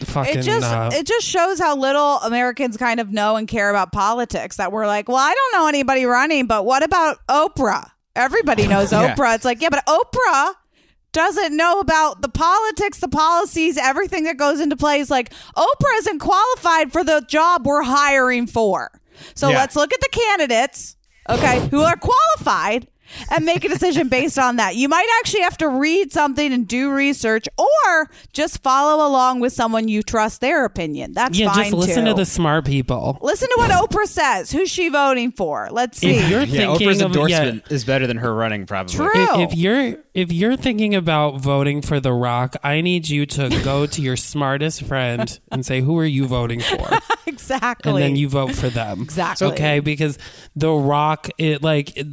fucking. 0.00 0.38
It 0.38 0.42
just 0.42 0.66
uh, 0.66 0.90
it 0.92 1.06
just 1.06 1.26
shows 1.26 1.58
how 1.58 1.76
little 1.76 2.18
Americans 2.18 2.76
kind 2.76 3.00
of 3.00 3.10
know 3.12 3.36
and 3.36 3.46
care 3.46 3.70
about 3.70 3.92
politics. 3.92 4.56
That 4.56 4.72
we're 4.72 4.86
like, 4.86 5.08
well, 5.08 5.18
I 5.18 5.34
don't 5.34 5.60
know 5.60 5.68
anybody 5.68 6.06
running, 6.06 6.46
but 6.46 6.64
what 6.64 6.82
about 6.82 7.18
Oprah? 7.28 7.90
Everybody 8.14 8.66
knows 8.66 8.92
Yeah. 8.92 9.14
Oprah. 9.14 9.34
It's 9.34 9.44
like, 9.44 9.60
yeah, 9.60 9.68
but 9.68 9.84
Oprah 9.86 10.54
doesn't 11.12 11.56
know 11.56 11.80
about 11.80 12.20
the 12.22 12.28
politics, 12.28 12.98
the 13.00 13.08
policies, 13.08 13.78
everything 13.78 14.24
that 14.24 14.36
goes 14.36 14.60
into 14.60 14.76
place. 14.76 15.08
Like 15.10 15.32
Oprah 15.56 15.98
isn't 15.98 16.18
qualified 16.18 16.92
for 16.92 17.02
the 17.02 17.24
job 17.28 17.66
we're 17.66 17.82
hiring 17.82 18.46
for. 18.46 18.90
So 19.34 19.48
Yeah. 19.48 19.58
let's 19.58 19.76
look 19.76 19.92
at 19.94 20.00
the 20.00 20.08
candidates, 20.10 20.96
okay, 21.28 21.66
who 21.68 21.82
are 21.82 21.96
qualified 21.96 22.88
and 23.30 23.44
make 23.44 23.64
a 23.64 23.68
decision 23.68 24.08
based 24.08 24.38
on 24.38 24.56
that. 24.56 24.76
You 24.76 24.88
might 24.88 25.06
actually 25.20 25.42
have 25.42 25.56
to 25.58 25.68
read 25.68 26.12
something 26.12 26.52
and 26.52 26.66
do 26.66 26.90
research 26.92 27.48
or 27.58 28.10
just 28.32 28.62
follow 28.62 29.06
along 29.06 29.40
with 29.40 29.52
someone 29.52 29.88
you 29.88 30.02
trust 30.02 30.40
their 30.40 30.64
opinion. 30.64 31.12
That's 31.12 31.36
fine. 31.38 31.46
yeah, 31.46 31.52
fine 31.52 31.64
just 31.64 31.74
listen 31.74 32.04
too. 32.04 32.10
to 32.10 32.16
the 32.16 32.26
smart 32.26 32.64
people. 32.64 33.18
Listen 33.22 33.48
to 33.48 33.54
what 33.58 33.70
Oprah 33.70 34.06
says. 34.06 34.50
Who's 34.50 34.70
she 34.70 34.88
voting 34.88 35.32
for? 35.32 35.68
Let's 35.70 35.98
see. 35.98 36.10
If 36.16 36.30
you're 36.30 36.40
yeah, 36.42 36.66
thinking 36.74 36.88
Oprah's 36.88 37.00
of 37.02 37.14
yeah, 37.16 37.22
endorsement 37.22 37.72
is 37.72 37.84
better 37.84 38.06
than 38.06 38.18
her 38.18 38.34
running, 38.34 38.66
probably. 38.66 38.94
True. 38.94 39.10
i- 39.14 39.42
if 39.42 39.54
you're 39.54 39.96
if 40.14 40.32
you're 40.32 40.56
thinking 40.56 40.94
about 40.94 41.40
voting 41.40 41.82
for 41.82 42.00
The 42.00 42.12
Rock, 42.12 42.56
I 42.64 42.80
need 42.80 43.08
you 43.08 43.26
to 43.26 43.48
go 43.62 43.84
to 43.86 44.00
your 44.02 44.16
smartest 44.16 44.82
friend 44.84 45.38
and 45.52 45.64
say, 45.64 45.80
"Who 45.82 45.98
are 45.98 46.06
you 46.06 46.26
voting 46.26 46.60
for?" 46.60 46.88
exactly. 47.26 47.92
and 47.92 48.00
then 48.00 48.16
you 48.16 48.28
vote 48.28 48.54
for 48.54 48.70
them. 48.70 49.02
Exactly. 49.02 49.48
Okay, 49.48 49.80
because 49.80 50.18
The 50.54 50.70
Rock, 50.70 51.28
it 51.38 51.62
like, 51.62 51.96
it, 51.96 52.06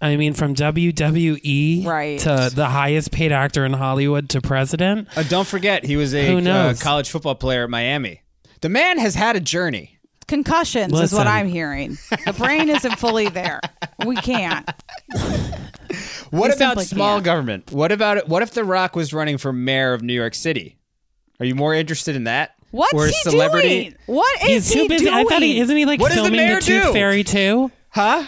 I 0.00 0.16
mean, 0.16 0.34
from 0.38 0.54
WWE 0.54 1.84
Right. 1.84 2.18
to 2.20 2.50
the 2.54 2.66
highest 2.66 3.10
paid 3.10 3.32
actor 3.32 3.64
in 3.64 3.72
Hollywood 3.74 4.28
to 4.30 4.40
president. 4.40 5.08
Uh, 5.16 5.22
don't 5.24 5.46
forget, 5.46 5.84
he 5.84 5.96
was 5.96 6.14
a 6.14 6.26
Who 6.40 6.48
uh, 6.48 6.74
college 6.80 7.10
football 7.10 7.34
player 7.34 7.64
at 7.64 7.70
Miami. 7.70 8.22
The 8.60 8.68
man 8.68 8.98
has 8.98 9.14
had 9.14 9.36
a 9.36 9.40
journey. 9.40 9.98
concussions 10.26 10.98
is 10.98 11.12
what 11.12 11.26
I'm 11.26 11.48
hearing. 11.48 11.98
The 12.24 12.32
brain 12.36 12.68
isn't 12.68 12.98
fully 12.98 13.28
there. 13.28 13.60
We 14.06 14.16
can't. 14.16 14.68
What 16.30 16.48
You 16.48 16.54
about 16.56 16.82
small 16.82 17.16
can't. 17.16 17.24
government? 17.24 17.72
What 17.72 17.92
about 17.92 18.18
it? 18.18 18.28
What 18.28 18.42
if 18.42 18.50
The 18.50 18.62
Rock 18.62 18.94
was 18.94 19.14
running 19.14 19.38
for 19.38 19.52
mayor 19.54 19.94
of 19.94 20.02
New 20.02 20.12
York 20.12 20.34
City? 20.34 20.76
Are 21.40 21.46
you 21.46 21.54
more 21.54 21.72
interested 21.72 22.14
in 22.16 22.24
that? 22.24 22.54
What's 22.70 22.92
or 22.92 23.06
he 23.06 23.12
celebrity? 23.12 23.68
doing? 23.84 23.94
What 24.04 24.42
is 24.42 24.48
He's 24.68 24.72
too 24.74 24.82
he 24.82 24.88
busy. 24.88 25.04
doing? 25.06 25.16
I 25.16 25.24
thought 25.24 25.40
he 25.42 25.58
isn't 25.58 25.74
he 25.74 25.86
like 25.86 25.98
What 26.00 26.08
does 26.08 26.18
the 26.18 26.24
filming 26.24 26.40
mayor 26.46 26.60
Tooth 26.60 26.84
do? 26.88 26.92
Fairy 26.92 27.24
too? 27.24 27.72
Huh? 27.88 28.26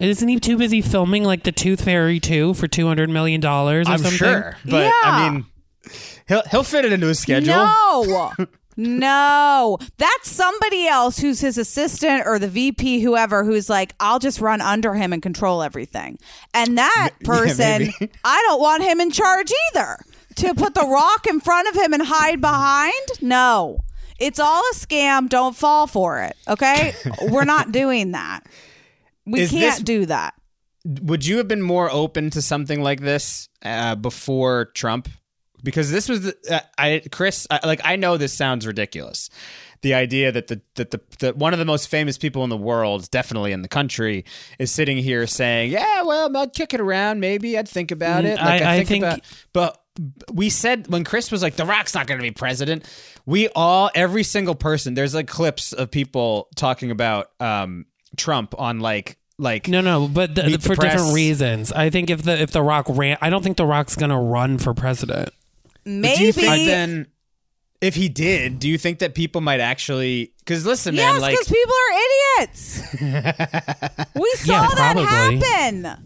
Isn't 0.00 0.28
he 0.28 0.38
too 0.38 0.56
busy 0.56 0.80
filming 0.80 1.24
like 1.24 1.42
the 1.42 1.52
Tooth 1.52 1.84
Fairy 1.84 2.20
2 2.20 2.54
for 2.54 2.68
two 2.68 2.86
hundred 2.86 3.10
million 3.10 3.40
dollars 3.40 3.88
or 3.88 3.92
I'm 3.92 3.98
something? 3.98 4.16
sure, 4.18 4.56
but 4.64 4.84
Yeah. 4.84 4.90
I 5.02 5.30
mean, 5.30 5.46
he'll 6.28 6.42
he'll 6.50 6.62
fit 6.62 6.84
it 6.84 6.92
into 6.92 7.06
his 7.08 7.18
schedule. 7.18 7.54
No. 7.54 8.32
No, 8.80 9.76
that's 9.96 10.30
somebody 10.30 10.86
else 10.86 11.18
who's 11.18 11.40
his 11.40 11.58
assistant 11.58 12.22
or 12.26 12.38
the 12.38 12.46
VP, 12.46 13.00
whoever, 13.00 13.42
who's 13.42 13.68
like, 13.68 13.92
I'll 13.98 14.20
just 14.20 14.40
run 14.40 14.60
under 14.60 14.94
him 14.94 15.12
and 15.12 15.20
control 15.20 15.64
everything. 15.64 16.16
And 16.54 16.78
that 16.78 17.10
person, 17.24 17.90
maybe. 17.98 18.12
I 18.24 18.40
don't 18.46 18.60
want 18.60 18.84
him 18.84 19.00
in 19.00 19.10
charge 19.10 19.50
either. 19.74 19.96
To 20.36 20.54
put 20.54 20.74
the 20.74 20.86
rock 20.86 21.26
in 21.26 21.40
front 21.40 21.66
of 21.66 21.74
him 21.74 21.92
and 21.92 22.04
hide 22.06 22.40
behind? 22.40 22.94
No. 23.20 23.80
It's 24.20 24.38
all 24.38 24.62
a 24.70 24.74
scam. 24.76 25.28
Don't 25.28 25.56
fall 25.56 25.88
for 25.88 26.22
it. 26.22 26.36
Okay? 26.46 26.94
We're 27.22 27.42
not 27.44 27.72
doing 27.72 28.12
that. 28.12 28.44
We 29.28 29.40
Is 29.40 29.50
can't 29.50 29.62
this- 29.76 29.78
do 29.80 30.06
that. 30.06 30.34
Would 30.84 31.26
you 31.26 31.36
have 31.38 31.48
been 31.48 31.60
more 31.60 31.90
open 31.90 32.30
to 32.30 32.40
something 32.40 32.82
like 32.82 33.00
this 33.00 33.48
uh, 33.62 33.94
before 33.96 34.66
Trump? 34.74 35.08
Because 35.62 35.90
this 35.90 36.08
was 36.08 36.22
the, 36.22 36.36
uh, 36.50 36.60
I 36.78 37.02
Chris 37.10 37.46
I, 37.50 37.58
like 37.66 37.80
I 37.84 37.96
know 37.96 38.16
this 38.16 38.32
sounds 38.32 38.64
ridiculous. 38.66 39.28
The 39.82 39.94
idea 39.94 40.30
that 40.32 40.46
the 40.46 40.60
that 40.76 40.92
the 40.92 41.00
that 41.18 41.36
one 41.36 41.52
of 41.52 41.58
the 41.58 41.64
most 41.64 41.88
famous 41.88 42.16
people 42.16 42.44
in 42.44 42.48
the 42.50 42.56
world, 42.56 43.10
definitely 43.10 43.50
in 43.52 43.62
the 43.62 43.68
country, 43.68 44.24
is 44.60 44.70
sitting 44.70 44.96
here 44.98 45.26
saying, 45.26 45.72
"Yeah, 45.72 46.02
well, 46.02 46.34
I'd 46.36 46.52
kick 46.52 46.74
it 46.74 46.80
around. 46.80 47.18
Maybe 47.20 47.58
I'd 47.58 47.68
think 47.68 47.90
about 47.90 48.22
Mm, 48.24 48.28
it." 48.28 48.36
Like 48.36 48.62
I- 48.62 48.64
I, 48.64 48.74
I 48.74 48.76
think, 48.84 48.88
think- 48.88 49.04
about. 49.04 49.20
But 49.52 49.82
we 50.32 50.48
said 50.48 50.86
when 50.88 51.02
Chris 51.04 51.30
was 51.32 51.42
like, 51.42 51.56
"The 51.56 51.66
Rock's 51.66 51.92
not 51.92 52.06
going 52.06 52.18
to 52.18 52.22
be 52.22 52.30
president." 52.30 52.88
We 53.26 53.48
all, 53.48 53.90
every 53.96 54.22
single 54.22 54.54
person, 54.54 54.94
there's 54.94 55.14
like 55.14 55.26
clips 55.28 55.72
of 55.72 55.90
people 55.90 56.48
talking 56.56 56.90
about 56.92 57.30
um, 57.40 57.84
Trump 58.16 58.54
on 58.58 58.78
like 58.80 59.17
like 59.38 59.68
No, 59.68 59.80
no, 59.80 60.08
but 60.08 60.34
the, 60.34 60.42
the 60.42 60.58
for 60.58 60.74
different 60.74 61.14
reasons. 61.14 61.72
I 61.72 61.90
think 61.90 62.10
if 62.10 62.22
the 62.22 62.40
if 62.40 62.50
the 62.50 62.62
Rock 62.62 62.86
ran, 62.88 63.16
I 63.20 63.30
don't 63.30 63.42
think 63.42 63.56
the 63.56 63.66
Rock's 63.66 63.96
gonna 63.96 64.20
run 64.20 64.58
for 64.58 64.74
president. 64.74 65.30
But 65.84 65.84
do 65.84 65.90
Maybe. 66.00 66.24
you 66.24 66.32
think 66.32 66.66
then, 66.66 67.06
if 67.80 67.94
he 67.94 68.08
did, 68.08 68.58
do 68.58 68.68
you 68.68 68.76
think 68.78 68.98
that 68.98 69.14
people 69.14 69.40
might 69.40 69.60
actually? 69.60 70.32
Because 70.38 70.66
listen, 70.66 70.94
man, 70.96 71.14
Yes, 71.14 71.22
like 71.22 71.32
because 71.32 71.48
people 71.48 71.74
are 71.74 71.92
idiots. 72.42 72.82
we 74.14 74.32
saw 74.36 74.52
Yeah, 74.52 74.66
that 74.68 74.74
probably. 74.76 75.04
happen. 75.38 76.04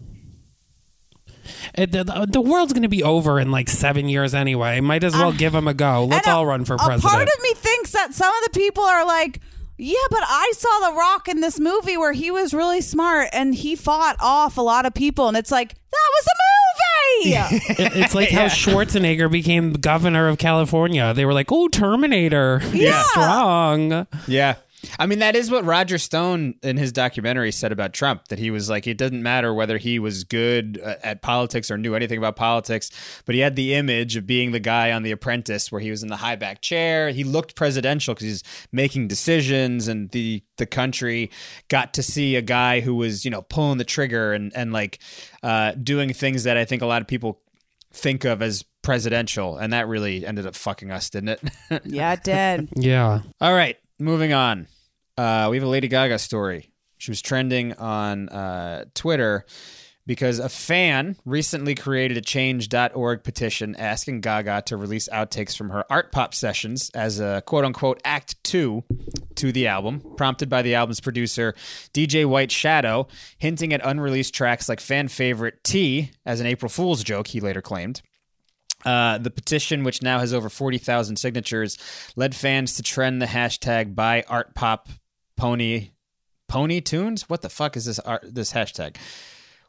It, 1.75 1.91
the, 1.91 2.27
the 2.29 2.41
world's 2.41 2.71
gonna 2.73 2.87
be 2.89 3.03
over 3.03 3.39
in 3.39 3.49
like 3.51 3.67
seven 3.67 4.07
years 4.07 4.33
anyway. 4.35 4.79
Might 4.79 5.03
as 5.03 5.13
well 5.13 5.29
ah, 5.29 5.35
give 5.35 5.55
him 5.55 5.67
a 5.67 5.73
go. 5.73 6.05
Let's 6.05 6.27
And 6.27 6.33
a- 6.33 6.37
all 6.37 6.45
run 6.45 6.65
for 6.65 6.75
a 6.75 6.77
president. 6.77 7.03
part 7.03 7.27
of 7.27 7.41
me 7.41 7.53
thinks 7.55 7.91
that 7.91 8.13
some 8.13 8.31
of 8.33 8.43
the 8.53 8.59
people 8.59 8.83
are 8.83 9.05
like, 9.05 9.39
yeah, 9.77 9.95
but 10.09 10.21
I 10.23 10.51
saw 10.55 10.89
The 10.91 10.97
Rock 10.97 11.27
in 11.27 11.41
this 11.41 11.59
movie 11.59 11.97
where 11.97 12.13
he 12.13 12.31
was 12.31 12.53
really 12.53 12.81
smart 12.81 13.29
and 13.33 13.53
he 13.55 13.75
fought 13.75 14.15
off 14.19 14.57
a 14.57 14.61
lot 14.61 14.85
of 14.85 14.93
people, 14.93 15.27
and 15.27 15.35
it's 15.37 15.51
like 15.51 15.73
that 15.73 16.09
was 16.15 16.25
a 16.25 16.29
movie. 16.29 16.39
It- 17.23 17.95
it's 17.95 18.15
like 18.15 18.29
how 18.29 18.45
Schwarzenegger 18.47 19.31
became 19.31 19.73
governor 19.73 20.27
of 20.27 20.37
California. 20.39 21.13
They 21.13 21.25
were 21.25 21.33
like, 21.33 21.51
"Oh, 21.51 21.67
Terminator, 21.67 22.59
he's 22.59 22.81
Yeah. 22.81 23.03
strong." 23.03 24.07
yeah. 24.27 24.55
I 24.99 25.05
mean, 25.05 25.19
that 25.19 25.35
is 25.35 25.49
what 25.49 25.65
Roger 25.65 25.97
Stone 25.97 26.55
in 26.61 26.77
his 26.77 26.91
documentary 26.91 27.51
said 27.51 27.71
about 27.71 27.93
Trump. 27.93 28.27
That 28.27 28.39
he 28.39 28.51
was 28.51 28.69
like, 28.69 28.87
it 28.87 28.97
doesn't 28.97 29.23
matter 29.23 29.53
whether 29.53 29.77
he 29.77 29.99
was 29.99 30.23
good 30.23 30.79
uh, 30.83 30.95
at 31.03 31.21
politics 31.21 31.71
or 31.71 31.77
knew 31.77 31.95
anything 31.95 32.17
about 32.17 32.35
politics, 32.35 32.91
but 33.25 33.35
he 33.35 33.41
had 33.41 33.55
the 33.55 33.73
image 33.73 34.15
of 34.15 34.27
being 34.27 34.51
the 34.51 34.59
guy 34.59 34.91
on 34.91 35.03
The 35.03 35.11
Apprentice, 35.11 35.71
where 35.71 35.81
he 35.81 35.91
was 35.91 36.03
in 36.03 36.09
the 36.09 36.17
high 36.17 36.35
back 36.35 36.61
chair. 36.61 37.09
He 37.09 37.23
looked 37.23 37.55
presidential 37.55 38.13
because 38.13 38.27
he's 38.27 38.43
making 38.71 39.07
decisions, 39.07 39.87
and 39.87 40.09
the 40.11 40.43
the 40.57 40.65
country 40.65 41.31
got 41.67 41.93
to 41.95 42.03
see 42.03 42.35
a 42.35 42.41
guy 42.41 42.79
who 42.79 42.95
was, 42.95 43.25
you 43.25 43.31
know, 43.31 43.41
pulling 43.41 43.77
the 43.77 43.83
trigger 43.83 44.33
and 44.33 44.51
and 44.55 44.73
like 44.73 44.99
uh, 45.41 45.71
doing 45.71 46.13
things 46.13 46.43
that 46.43 46.57
I 46.57 46.65
think 46.65 46.81
a 46.81 46.85
lot 46.85 47.01
of 47.01 47.07
people 47.07 47.41
think 47.91 48.25
of 48.25 48.41
as 48.41 48.63
presidential, 48.81 49.57
and 49.57 49.73
that 49.73 49.87
really 49.87 50.25
ended 50.25 50.45
up 50.45 50.55
fucking 50.55 50.91
us, 50.91 51.09
didn't 51.09 51.29
it? 51.29 51.41
yeah, 51.85 52.13
it 52.13 52.23
did. 52.23 52.69
Yeah, 52.75 53.21
All 53.41 53.53
right, 53.53 53.77
moving 53.99 54.33
on. 54.33 54.67
Uh, 55.17 55.47
we 55.49 55.57
have 55.57 55.63
a 55.63 55.69
Lady 55.69 55.87
Gaga 55.87 56.19
story. 56.19 56.71
She 56.97 57.11
was 57.11 57.21
trending 57.21 57.73
on 57.73 58.29
uh, 58.29 58.85
Twitter 58.93 59.45
because 60.05 60.39
a 60.39 60.49
fan 60.49 61.15
recently 61.25 61.75
created 61.75 62.17
a 62.17 62.21
change.org 62.21 63.23
petition 63.23 63.75
asking 63.75 64.21
Gaga 64.21 64.63
to 64.65 64.77
release 64.77 65.07
outtakes 65.09 65.55
from 65.55 65.69
her 65.69 65.85
art 65.89 66.11
pop 66.11 66.33
sessions 66.33 66.89
as 66.93 67.19
a 67.19 67.41
quote 67.45 67.65
unquote 67.65 68.01
act 68.03 68.41
two 68.43 68.83
to 69.35 69.51
the 69.51 69.67
album, 69.67 70.01
prompted 70.17 70.49
by 70.49 70.61
the 70.61 70.75
album's 70.75 70.99
producer, 70.99 71.53
DJ 71.93 72.25
White 72.25 72.51
Shadow, 72.51 73.07
hinting 73.37 73.73
at 73.73 73.85
unreleased 73.85 74.33
tracks 74.33 74.67
like 74.67 74.79
fan 74.79 75.07
favorite 75.07 75.63
T 75.63 76.11
as 76.25 76.39
an 76.39 76.47
April 76.47 76.69
Fool's 76.69 77.03
joke, 77.03 77.27
he 77.27 77.39
later 77.39 77.61
claimed. 77.61 78.01
Uh, 78.85 79.17
the 79.17 79.31
petition, 79.31 79.85
which 79.85 80.01
now 80.01 80.19
has 80.19 80.33
over 80.33 80.49
40,000 80.49 81.15
signatures, 81.15 81.77
led 82.17 82.35
fans 82.35 82.75
to 82.75 82.83
trend 82.83 83.21
the 83.21 83.25
hashtag 83.25 83.95
buy 83.95 84.23
art 84.27 84.53
pop 84.55 84.89
pony 85.43 85.89
pony 86.47 86.79
tunes. 86.79 87.27
What 87.29 87.41
the 87.41 87.49
fuck 87.49 87.75
is 87.75 87.83
this 87.85 87.99
art, 87.99 88.21
this 88.23 88.53
hashtag? 88.53 88.95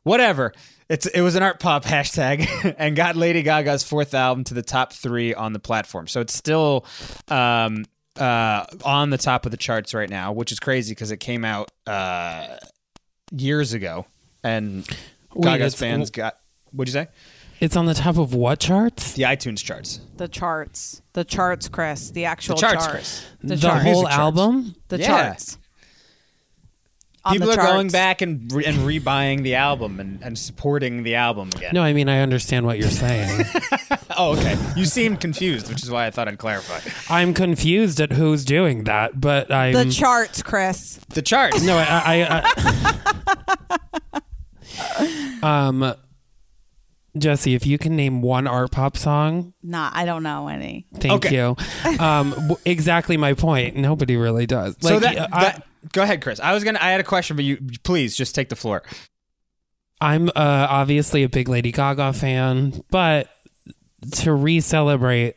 Whatever. 0.04 0.52
It's 0.88 1.06
it 1.06 1.20
was 1.22 1.34
an 1.34 1.42
art 1.42 1.58
pop 1.58 1.84
hashtag 1.94 2.74
and 2.78 2.94
got 2.94 3.16
Lady 3.16 3.42
Gaga's 3.42 3.82
fourth 3.82 4.14
album 4.14 4.44
to 4.44 4.54
the 4.54 4.62
top 4.62 4.92
three 4.92 5.34
on 5.34 5.52
the 5.52 5.58
platform. 5.58 6.06
So 6.06 6.20
it's 6.20 6.34
still 6.34 6.84
um, 7.28 7.86
uh, 8.16 8.66
on 8.84 9.10
the 9.10 9.18
top 9.18 9.46
of 9.46 9.50
the 9.50 9.56
charts 9.56 9.94
right 9.94 10.08
now, 10.08 10.30
which 10.32 10.52
is 10.52 10.60
crazy 10.60 10.92
because 10.92 11.10
it 11.10 11.16
came 11.18 11.44
out 11.44 11.70
uh, 11.88 12.56
years 13.32 13.72
ago, 13.72 14.06
and 14.44 14.86
Wait, 15.34 15.44
Gaga's 15.58 15.74
fans 15.74 16.10
got. 16.10 16.38
What'd 16.70 16.92
you 16.94 17.00
say? 17.00 17.08
it's 17.60 17.76
on 17.76 17.86
the 17.86 17.94
top 17.94 18.18
of 18.18 18.34
what 18.34 18.60
charts? 18.60 19.12
The 19.14 19.22
iTunes 19.22 19.58
charts. 19.64 20.00
The 20.18 20.28
charts, 20.28 21.00
the 21.14 21.24
charts, 21.24 21.68
Chris, 21.68 22.10
the 22.10 22.26
actual 22.26 22.56
The 22.56 22.60
charts, 22.60 22.84
chart. 22.84 22.90
Chris. 22.90 23.26
the, 23.40 23.56
The, 23.56 23.56
charts. 23.56 23.84
whole 23.84 24.06
album. 24.08 24.74
the 24.88 24.98
Yeah. 24.98 25.06
charts. 25.06 25.56
On 27.26 27.32
People 27.32 27.48
the 27.48 27.54
are 27.58 27.66
going 27.66 27.88
back 27.88 28.20
and 28.20 28.52
re- 28.52 28.66
and 28.66 28.76
rebuying 28.78 29.42
the 29.44 29.54
album 29.54 29.98
and, 29.98 30.20
and 30.22 30.38
supporting 30.38 31.04
the 31.04 31.14
album 31.14 31.48
again. 31.56 31.70
No, 31.72 31.82
I 31.82 31.94
mean 31.94 32.06
I 32.08 32.20
understand 32.20 32.66
what 32.66 32.78
you're 32.78 32.90
saying. 32.90 33.46
oh, 34.18 34.36
okay. 34.36 34.58
You 34.76 34.84
seemed 34.84 35.20
confused, 35.20 35.70
which 35.70 35.82
is 35.82 35.90
why 35.90 36.04
I 36.06 36.10
thought 36.10 36.28
I'd 36.28 36.36
clarify. 36.36 36.80
I'm 37.08 37.32
confused 37.32 37.98
at 38.00 38.12
who's 38.12 38.44
doing 38.44 38.84
that, 38.84 39.18
but 39.18 39.50
I'm 39.50 39.72
The 39.72 39.90
charts, 39.90 40.42
Chris. 40.42 41.00
The 41.08 41.22
charts. 41.22 41.62
no, 41.62 41.76
I, 41.78 42.26
I, 42.28 43.80
I 45.40 45.40
um, 45.68 45.94
Jessie, 47.16 47.54
if 47.54 47.66
you 47.66 47.78
can 47.78 47.96
name 47.96 48.22
one 48.22 48.46
art 48.46 48.72
pop 48.72 48.96
song, 48.96 49.54
Nah, 49.62 49.90
I 49.92 50.04
don't 50.04 50.22
know 50.24 50.48
any. 50.48 50.86
thank 50.96 51.24
Okay. 51.24 51.34
you. 51.36 51.56
Um, 51.98 52.56
exactly 52.64 53.16
my 53.16 53.34
point. 53.34 53.76
Nobody 53.76 54.16
really 54.16 54.46
does. 54.46 54.76
so 54.80 54.94
Like, 54.98 55.02
that, 55.14 55.34
I, 55.34 55.40
that 55.44 55.66
go 55.92 56.02
ahead, 56.02 56.22
Chris. 56.22 56.40
I 56.40 56.52
was 56.54 56.64
gonna. 56.64 56.78
I 56.80 56.90
had 56.90 57.00
a 57.00 57.04
question, 57.04 57.36
but 57.36 57.44
you 57.44 57.58
please 57.82 58.16
just 58.16 58.34
take 58.34 58.48
the 58.48 58.56
floor. 58.56 58.82
I'm 60.00 60.28
uh, 60.28 60.32
obviously 60.68 61.22
a 61.22 61.28
big 61.28 61.48
Lady 61.48 61.72
Gaga 61.72 62.12
fan, 62.12 62.82
but 62.90 63.28
to 64.12 64.34
re-celebrate 64.34 65.36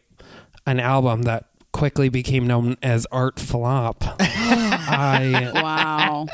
an 0.65 0.79
album 0.79 1.21
that 1.23 1.45
quickly 1.71 2.09
became 2.09 2.47
known 2.47 2.75
as 2.81 3.05
art 3.11 3.39
flop, 3.39 4.03
I, 4.19 5.51
Wow. 5.53 6.27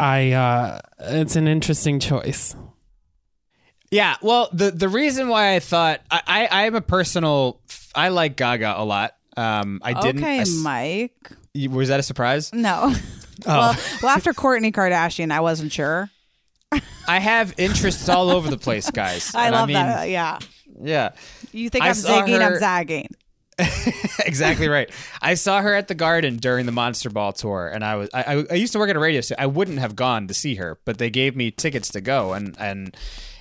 I, 0.00 0.32
uh, 0.32 0.80
it's 0.98 1.36
an 1.36 1.46
interesting 1.46 2.00
choice. 2.00 2.56
Yeah, 3.92 4.16
well, 4.22 4.48
the 4.52 4.70
the 4.70 4.88
reason 4.88 5.28
why 5.28 5.54
I 5.56 5.58
thought 5.60 6.00
I 6.10 6.22
I, 6.26 6.46
I 6.46 6.62
am 6.66 6.74
a 6.76 6.80
personal. 6.80 7.60
I 7.94 8.08
like 8.08 8.36
Gaga 8.36 8.74
a 8.76 8.84
lot. 8.84 9.14
Um, 9.36 9.80
I 9.82 9.94
didn't. 10.00 10.22
okay, 10.22 10.38
I 10.38 10.42
s- 10.42 10.50
Mike. 10.62 11.32
Was 11.70 11.88
that 11.88 12.00
a 12.00 12.02
surprise? 12.02 12.52
No. 12.52 12.92
Oh. 12.92 13.00
Well, 13.46 13.74
well, 14.02 14.14
after 14.14 14.34
Kourtney 14.34 14.70
Kardashian, 14.70 15.32
I 15.32 15.40
wasn't 15.40 15.72
sure. 15.72 16.10
I 17.08 17.18
have 17.20 17.54
interests 17.56 18.06
all 18.10 18.28
over 18.28 18.50
the 18.50 18.58
place, 18.58 18.90
guys. 18.90 19.34
I 19.34 19.46
And 19.46 19.54
love 19.54 19.68
mean, 19.68 19.74
that. 19.76 20.10
Yeah. 20.10 20.38
Yeah, 20.82 21.12
You 21.50 21.70
think 21.70 21.84
I 21.84 21.88
I'm 21.88 21.94
saw 21.94 22.20
zigging, 22.22 22.38
her- 22.38 22.52
I'm 22.54 22.58
zagging. 22.58 23.08
exactly 24.26 24.68
right. 24.68 24.90
I 25.22 25.34
saw 25.34 25.62
her 25.62 25.72
at 25.74 25.88
the 25.88 25.94
Garden 25.94 26.36
during 26.36 26.66
the 26.66 26.72
Monster 26.72 27.08
Ball 27.08 27.32
tour, 27.32 27.66
and 27.68 27.82
I 27.82 27.96
was 27.96 28.10
I, 28.12 28.22
I, 28.22 28.44
I 28.50 28.54
used 28.56 28.74
to 28.74 28.78
work 28.78 28.90
at 28.90 28.96
a 28.96 29.00
radio 29.00 29.22
station. 29.22 29.42
I 29.42 29.46
wouldn't 29.46 29.78
have 29.78 29.96
gone 29.96 30.26
to 30.28 30.34
see 30.34 30.56
her, 30.56 30.78
but 30.84 30.98
they 30.98 31.08
gave 31.10 31.34
me 31.34 31.50
tickets 31.50 31.88
to 31.90 32.00
go, 32.02 32.34
and 32.34 32.54
and 32.58 32.94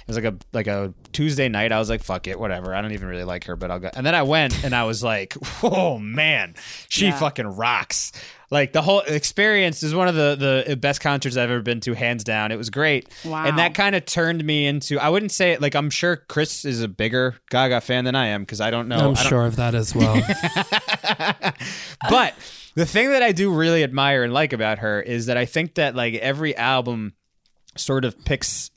was 0.10 0.18
like 0.18 0.26
a 0.26 0.36
like 0.54 0.68
a 0.68 0.94
Tuesday 1.14 1.48
night. 1.50 1.72
I 1.72 1.80
was 1.80 1.90
like, 1.90 2.04
fuck 2.04 2.28
it, 2.28 2.40
whatever. 2.40 2.74
I 2.76 2.82
don't 2.82 2.92
even 2.92 3.08
really 3.08 3.24
like 3.24 3.46
her, 3.46 3.56
but 3.56 3.72
I'll 3.72 3.80
go. 3.80 3.90
And 3.96 4.06
then 4.06 4.16
I 4.16 4.24
went, 4.24 4.64
and 4.64 4.74
I 4.76 4.84
was 4.84 5.04
like, 5.04 5.36
oh 5.64 5.98
man, 6.00 6.56
she 6.90 7.06
Yeah. 7.06 7.18
fucking 7.18 7.48
rocks. 7.48 8.12
Like 8.52 8.74
the 8.74 8.82
whole 8.82 9.02
experience 9.02 9.84
is 9.84 9.94
one 9.94 10.08
of 10.08 10.16
the 10.16 10.64
the 10.68 10.76
best 10.76 11.02
concerts 11.02 11.38
I've 11.38 11.52
ever 11.52 11.62
been 11.62 11.80
to, 11.82 11.94
hands 11.94 12.24
down. 12.24 12.52
It 12.52 12.58
was 12.58 12.72
great, 12.72 13.08
Wow. 13.24 13.46
and 13.46 13.60
that 13.60 13.76
kind 13.76 13.96
of 13.96 14.06
turned 14.06 14.44
me 14.44 14.66
into. 14.66 14.98
I 15.00 15.10
wouldn't 15.10 15.32
say 15.32 15.52
it 15.52 15.62
like 15.62 15.76
I'm 15.76 15.92
sure 15.92 16.16
Chris 16.16 16.66
is 16.66 16.82
a 16.82 16.88
bigger 16.88 17.36
Gaga 17.52 17.82
fan 17.82 18.06
than 18.06 18.16
I 18.16 18.28
am 18.28 18.42
because 18.42 18.60
I 18.60 18.72
don't 18.72 18.88
know. 18.88 18.96
I'm 18.98 19.02
I 19.02 19.22
don't- 19.22 19.30
sure 19.30 19.46
of 19.46 19.56
that 19.58 19.76
as 19.76 19.94
well. 19.94 20.16
but 22.10 22.34
the 22.76 22.86
thing 22.86 23.12
that 23.12 23.22
I 23.22 23.32
do 23.32 23.54
really 23.54 23.84
admire 23.84 24.24
and 24.24 24.34
like 24.34 24.54
about 24.54 24.80
her 24.80 25.02
is 25.02 25.28
that 25.28 25.38
I 25.38 25.46
think 25.46 25.76
that 25.76 25.96
like 25.96 26.16
every 26.16 26.56
album 26.56 27.14
sort 27.76 28.04
of 28.06 28.24
picks 28.26 28.72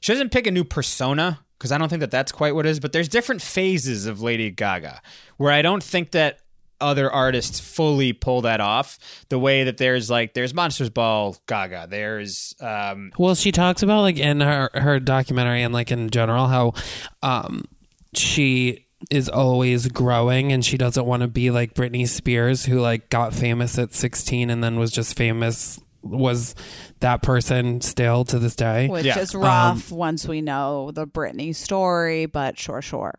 she 0.00 0.12
doesn't 0.12 0.30
pick 0.30 0.46
a 0.46 0.50
new 0.50 0.64
persona 0.64 1.40
because 1.58 1.72
I 1.72 1.78
don't 1.78 1.88
think 1.88 2.00
that 2.00 2.10
that's 2.10 2.30
quite 2.32 2.54
what 2.54 2.66
it 2.66 2.70
is, 2.70 2.80
but 2.80 2.92
there's 2.92 3.08
different 3.08 3.42
phases 3.42 4.06
of 4.06 4.22
Lady 4.22 4.50
Gaga 4.50 5.02
where 5.36 5.52
I 5.52 5.62
don't 5.62 5.82
think 5.82 6.12
that 6.12 6.40
other 6.80 7.10
artists 7.10 7.58
fully 7.58 8.12
pull 8.12 8.42
that 8.42 8.60
off 8.60 8.98
the 9.30 9.38
way 9.38 9.64
that 9.64 9.78
there's 9.78 10.08
like 10.08 10.34
there's 10.34 10.54
Monsters 10.54 10.90
Ball 10.90 11.36
Gaga, 11.46 11.88
there's 11.90 12.54
um 12.60 13.12
Well, 13.18 13.34
she 13.34 13.50
talks 13.52 13.82
about 13.82 14.02
like 14.02 14.18
in 14.18 14.40
her 14.40 14.70
her 14.74 15.00
documentary 15.00 15.62
and 15.62 15.74
like 15.74 15.90
in 15.90 16.10
general 16.10 16.46
how 16.46 16.74
um 17.22 17.64
she 18.14 18.86
is 19.10 19.28
always 19.28 19.88
growing 19.88 20.52
and 20.52 20.64
she 20.64 20.76
doesn't 20.76 21.06
want 21.06 21.22
to 21.22 21.28
be 21.28 21.50
like 21.50 21.74
Britney 21.74 22.06
Spears 22.06 22.66
who 22.66 22.80
like 22.80 23.10
got 23.10 23.32
famous 23.32 23.78
at 23.78 23.94
16 23.94 24.50
and 24.50 24.62
then 24.62 24.78
was 24.78 24.90
just 24.90 25.16
famous 25.16 25.80
was 26.02 26.54
that 27.00 27.22
person 27.22 27.80
still 27.80 28.24
to 28.26 28.38
this 28.38 28.54
day. 28.56 28.88
Which 28.88 29.04
Yeah. 29.04 29.18
is 29.18 29.34
rough 29.34 29.90
once 29.90 30.26
we 30.26 30.40
know 30.40 30.90
the 30.92 31.06
Britney 31.06 31.54
story, 31.54 32.26
but 32.26 32.58
sure, 32.58 32.82
sure. 32.82 33.14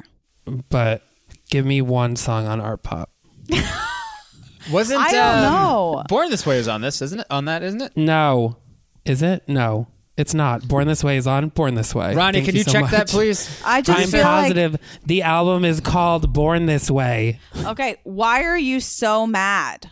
But 0.69 1.03
give 1.49 1.65
me 1.65 1.81
one 1.81 2.15
song 2.15 2.47
on 2.47 2.61
art 2.61 2.83
pop. 2.83 3.11
wasn't 4.71 5.01
I 5.01 5.11
don't 5.11 5.37
um, 5.37 5.43
know. 5.43 6.03
Born 6.07 6.29
This 6.29 6.45
Way 6.45 6.57
is 6.57 6.67
on 6.67 6.81
this, 6.81 7.01
isn't 7.01 7.19
it? 7.21 7.27
On 7.29 7.45
that, 7.45 7.63
isn't 7.63 7.81
it? 7.81 7.97
No. 7.97 8.57
Is 9.05 9.21
it? 9.21 9.47
No. 9.47 9.87
It's 10.17 10.33
not. 10.33 10.67
Born 10.67 10.85
This 10.87 11.03
Way 11.03 11.17
is 11.17 11.27
on 11.27 11.49
Born 11.49 11.75
This 11.75 11.95
Way. 11.95 12.13
Ronnie, 12.13 12.39
Thank 12.39 12.47
can 12.47 12.55
you, 12.55 12.63
so 12.63 12.71
check 12.71 12.91
that 12.91 13.07
please? 13.07 13.61
I 13.65 13.81
just 13.81 13.99
I'm 13.99 14.07
feel 14.09 14.23
positive 14.23 14.77
the 15.05 15.21
album 15.21 15.63
is 15.63 15.79
called 15.79 16.33
Born 16.33 16.65
This 16.65 16.91
Way. 16.91 17.39
okay. 17.65 17.95
Why 18.03 18.43
are 18.43 18.57
you 18.57 18.79
so 18.81 19.25
mad? 19.25 19.91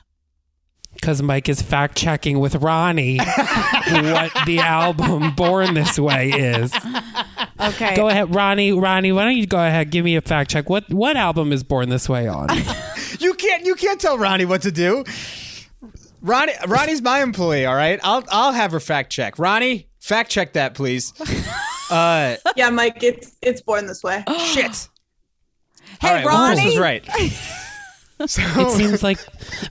Because 0.99 1.21
Mike 1.21 1.47
is 1.49 1.61
fact 1.61 1.97
checking 1.97 2.39
with 2.39 2.55
Ronnie 2.55 3.17
what 3.87 4.31
the 4.45 4.59
album 4.59 5.33
Born 5.35 5.73
This 5.73 5.97
Way 5.97 6.29
is. 6.29 6.73
Okay, 7.59 7.95
Go 7.95 8.09
ahead, 8.09 8.33
Ronnie. 8.35 8.71
Ronnie, 8.73 9.11
why 9.11 9.23
don't 9.23 9.37
you 9.37 9.47
go 9.47 9.57
ahead? 9.57 9.89
Give 9.89 10.03
me 10.05 10.15
a 10.15 10.21
fact 10.21 10.51
check. 10.51 10.69
What 10.69 10.91
what 10.93 11.15
album 11.17 11.51
is 11.51 11.63
Born 11.63 11.89
This 11.89 12.07
Way 12.09 12.27
on? 12.27 12.49
You 13.19 13.33
can't 13.33 13.65
you 13.65 13.73
can't 13.75 13.99
tell 13.99 14.17
Ronnie 14.17 14.45
what 14.45 14.61
to 14.63 14.71
do. 14.71 15.03
Ronnie 16.21 16.53
Ronnie's 16.67 17.01
my 17.01 17.23
employee, 17.23 17.65
all 17.65 17.73
right? 17.75 17.99
I'll 18.03 18.23
I'll 18.29 18.51
have 18.51 18.71
her 18.73 18.79
fact 18.79 19.11
check. 19.11 19.39
Ronnie, 19.39 19.87
fact 19.99 20.29
check 20.29 20.53
that 20.53 20.73
please. 20.75 21.13
Uh 21.89 22.35
Yeah, 22.57 22.69
Mike, 22.69 23.01
it's 23.01 23.35
it's 23.41 23.61
born 23.61 23.87
this 23.87 24.03
way. 24.03 24.23
shit. 24.53 24.89
Hey, 26.01 26.09
all 26.09 26.13
right, 26.15 26.25
well, 26.25 26.47
Chris 26.47 26.59
Ronnie. 26.59 26.69
was 26.69 26.77
right. 26.79 27.03
So 28.25 28.41
It 28.41 28.71
seems 28.71 29.03
like 29.03 29.19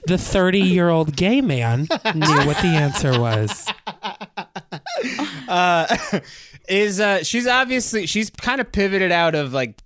the 0.07 0.17
30 0.17 0.61
year 0.61 0.87
old 0.89 1.15
gay 1.15 1.41
man 1.41 1.81
knew 2.15 2.45
what 2.45 2.57
the 2.57 2.67
answer 2.67 3.19
was. 3.19 3.67
is 6.69 6.99
uh 6.99 7.23
she's 7.23 7.45
obviously 7.47 8.05
she's 8.05 8.29
kind 8.29 8.61
of 8.61 8.71
pivoted 8.71 9.11
out 9.11 9.35
of 9.35 9.53
like 9.53 9.81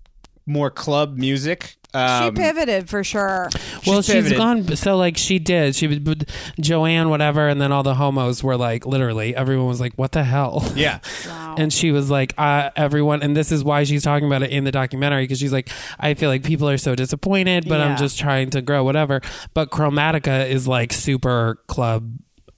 more 0.46 0.70
club 0.70 1.18
music. 1.18 1.76
She 1.94 1.98
Um, 2.00 2.34
pivoted 2.36 2.90
for 2.90 3.04
sure. 3.04 3.50
well, 3.86 4.02
she's 4.02 4.14
pivoted. 4.16 4.38
gone. 4.38 4.76
So, 4.78 4.96
like, 4.98 5.18
she 5.18 5.40
did. 5.40 5.76
She 5.76 5.88
would, 5.88 6.30
Joanne, 6.60 7.10
whatever, 7.10 7.50
and 7.50 7.60
then 7.62 7.72
all 7.74 7.84
the 7.84 7.96
homos 7.96 8.42
were 8.44 8.56
like, 8.56 8.86
literally, 8.86 9.36
everyone 9.36 9.68
was 9.68 9.82
like, 9.82 9.94
what 9.96 10.14
the 10.14 10.24
hell? 10.24 10.64
Yeah. 10.76 11.00
Wow. 11.28 11.38
And 11.58 11.74
she 11.74 11.92
was 11.92 12.10
like, 12.10 12.34
uh, 12.38 12.70
everyone, 12.78 13.22
and 13.22 13.36
this 13.36 13.52
is 13.52 13.62
why 13.62 13.84
she's 13.84 14.04
talking 14.04 14.26
about 14.26 14.42
it 14.42 14.52
in 14.52 14.64
the 14.64 14.72
documentary 14.72 15.24
because 15.26 15.38
she's 15.38 15.52
like, 15.52 15.70
I 16.00 16.14
feel 16.14 16.30
like 16.30 16.44
people 16.44 16.70
are 16.70 16.78
so 16.78 16.96
disappointed, 16.96 17.68
but 17.68 17.80
Yeah. 17.82 17.88
I'm 17.88 17.98
just 17.98 18.18
trying 18.18 18.52
to 18.52 18.62
grow, 18.62 18.86
whatever. 18.86 19.20
But 19.54 19.70
Chromatica 19.70 20.48
is 20.50 20.66
like 20.66 20.94
super 20.94 21.60
club 21.68 22.10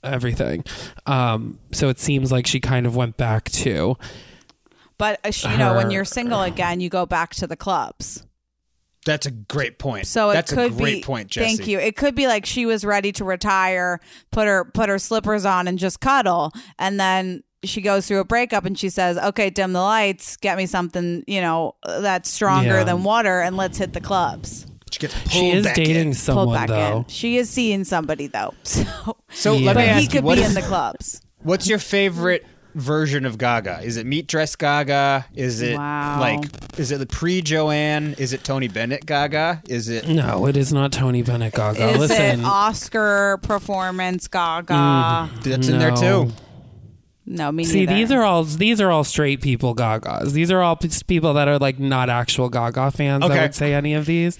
everything. 0.04 0.64
Um, 1.08 1.58
so 1.72 1.90
it 1.90 2.00
seems 2.00 2.32
like 2.32 2.46
she 2.46 2.60
kind 2.60 2.86
of 2.86 2.96
went 2.96 3.18
back 3.18 3.50
to. 3.50 3.98
but 5.00 5.20
uh, 5.26 5.32
you 5.50 5.58
know, 5.58 5.74
when 5.76 5.90
you're 5.90 6.06
single 6.06 6.44
again, 6.44 6.80
you 6.80 6.90
go 6.90 7.08
back 7.08 7.34
to 7.36 7.48
the 7.48 7.56
clubs. 7.56 8.24
That's 9.06 9.26
a 9.26 9.32
great 9.32 9.80
point. 9.80 10.08
So 10.08 10.30
it 10.30 10.34
That's 10.34 10.54
could 10.54 10.72
a 10.72 10.76
great 10.76 10.96
be. 10.96 11.02
point, 11.04 11.28
Jessie. 11.30 11.58
Thank 11.58 11.68
you. 11.68 11.80
It 11.80 11.96
could 11.96 12.16
be 12.16 12.28
like 12.28 12.46
she 12.46 12.66
was 12.66 12.86
ready 12.86 13.12
to 13.14 13.24
retire, 13.26 14.00
put 14.32 14.48
her 14.48 14.66
put 14.66 14.90
her 14.90 15.00
slippers 15.00 15.46
on, 15.46 15.68
and 15.68 15.78
just 15.78 16.00
cuddle, 16.00 16.52
and 16.80 17.00
then 17.00 17.44
she 17.66 17.82
goes 17.82 18.08
through 18.08 18.20
a 18.20 18.26
breakup, 18.26 18.66
and 18.66 18.78
she 18.78 18.90
says, 18.90 19.18
"Okay, 19.18 19.50
dim 19.50 19.74
the 19.74 19.82
lights, 19.82 20.36
get 20.38 20.58
me 20.58 20.66
something, 20.66 21.24
you 21.28 21.40
know, 21.42 21.76
that's 21.86 22.30
stronger 22.30 22.78
Yeah. 22.80 22.84
than 22.84 23.04
water, 23.04 23.42
and 23.42 23.56
let's 23.58 23.78
hit 23.78 23.94
the 23.94 24.02
clubs." 24.02 24.66
She 24.92 25.00
gets 25.00 25.14
pulled 25.16 25.32
She 25.32 25.50
is 25.52 25.66
back 25.66 25.76
dating 25.76 25.96
in. 25.96 26.14
Someone 26.14 26.54
back 26.56 26.68
though. 26.68 26.98
in. 27.00 27.06
She 27.08 27.38
is 27.38 27.50
seeing 27.50 27.84
somebody 27.84 28.28
though, 28.28 28.54
so, 28.64 28.84
So 29.32 29.54
Yeah. 29.54 29.68
let 29.68 29.76
me 29.78 29.82
but 29.84 29.90
ask 29.90 29.98
he 29.98 30.04
you, 30.04 30.10
could 30.10 30.24
what 30.24 30.36
be 30.36 30.42
is- 30.44 30.50
in 30.50 30.54
the 30.56 30.62
clubs. 30.68 31.22
What's 31.42 31.68
your 31.68 31.80
favorite 31.80 32.46
version 32.76 33.26
of 33.26 33.38
Gaga? 33.38 33.80
Is 33.84 33.98
it 33.98 34.06
meat 34.06 34.28
dress 34.28 34.56
Gaga? 34.56 35.26
Is 35.36 35.62
it 35.62 35.78
Wow. 35.78 36.20
like 36.20 36.46
is 36.80 36.92
it 36.92 36.98
the 37.00 37.06
pre 37.06 37.42
Joanne? 37.42 38.16
Is 38.18 38.34
it 38.34 38.44
Tony 38.44 38.68
Bennett 38.68 39.06
Gaga? 39.06 39.62
Is 39.68 39.90
it 39.90 40.08
No, 40.08 40.46
it 40.48 40.58
is 40.58 40.74
not 40.74 40.92
Tony 40.92 41.22
Bennett 41.22 41.54
Gaga. 41.54 41.90
Is 41.90 41.98
Listen, 42.00 42.40
it 42.42 42.46
Oscar 42.46 43.38
performance 43.44 44.28
Gaga? 44.28 45.30
that's 45.44 45.68
in 45.68 45.80
there 45.80 45.96
too? 45.96 46.32
No, 47.26 47.54
me 47.54 47.64
See, 47.64 47.82
neither. 47.86 47.94
these 47.96 48.12
are 48.12 48.22
all 48.24 48.44
these 48.44 48.82
are 48.82 48.92
all 48.92 49.06
straight 49.06 49.40
people 49.40 49.74
Gagas. 49.74 50.34
These 50.34 50.52
are 50.52 50.62
all 50.62 50.76
p- 50.76 50.90
people 51.08 51.34
that 51.36 51.48
are 51.48 51.58
like 51.58 51.80
not 51.80 52.10
actual 52.10 52.50
Gaga 52.50 52.92
fans. 52.92 53.24
Okay. 53.24 53.40
I 53.40 53.42
would 53.44 53.56
say 53.56 53.74
any 53.74 53.94
of 53.94 54.06
these. 54.06 54.38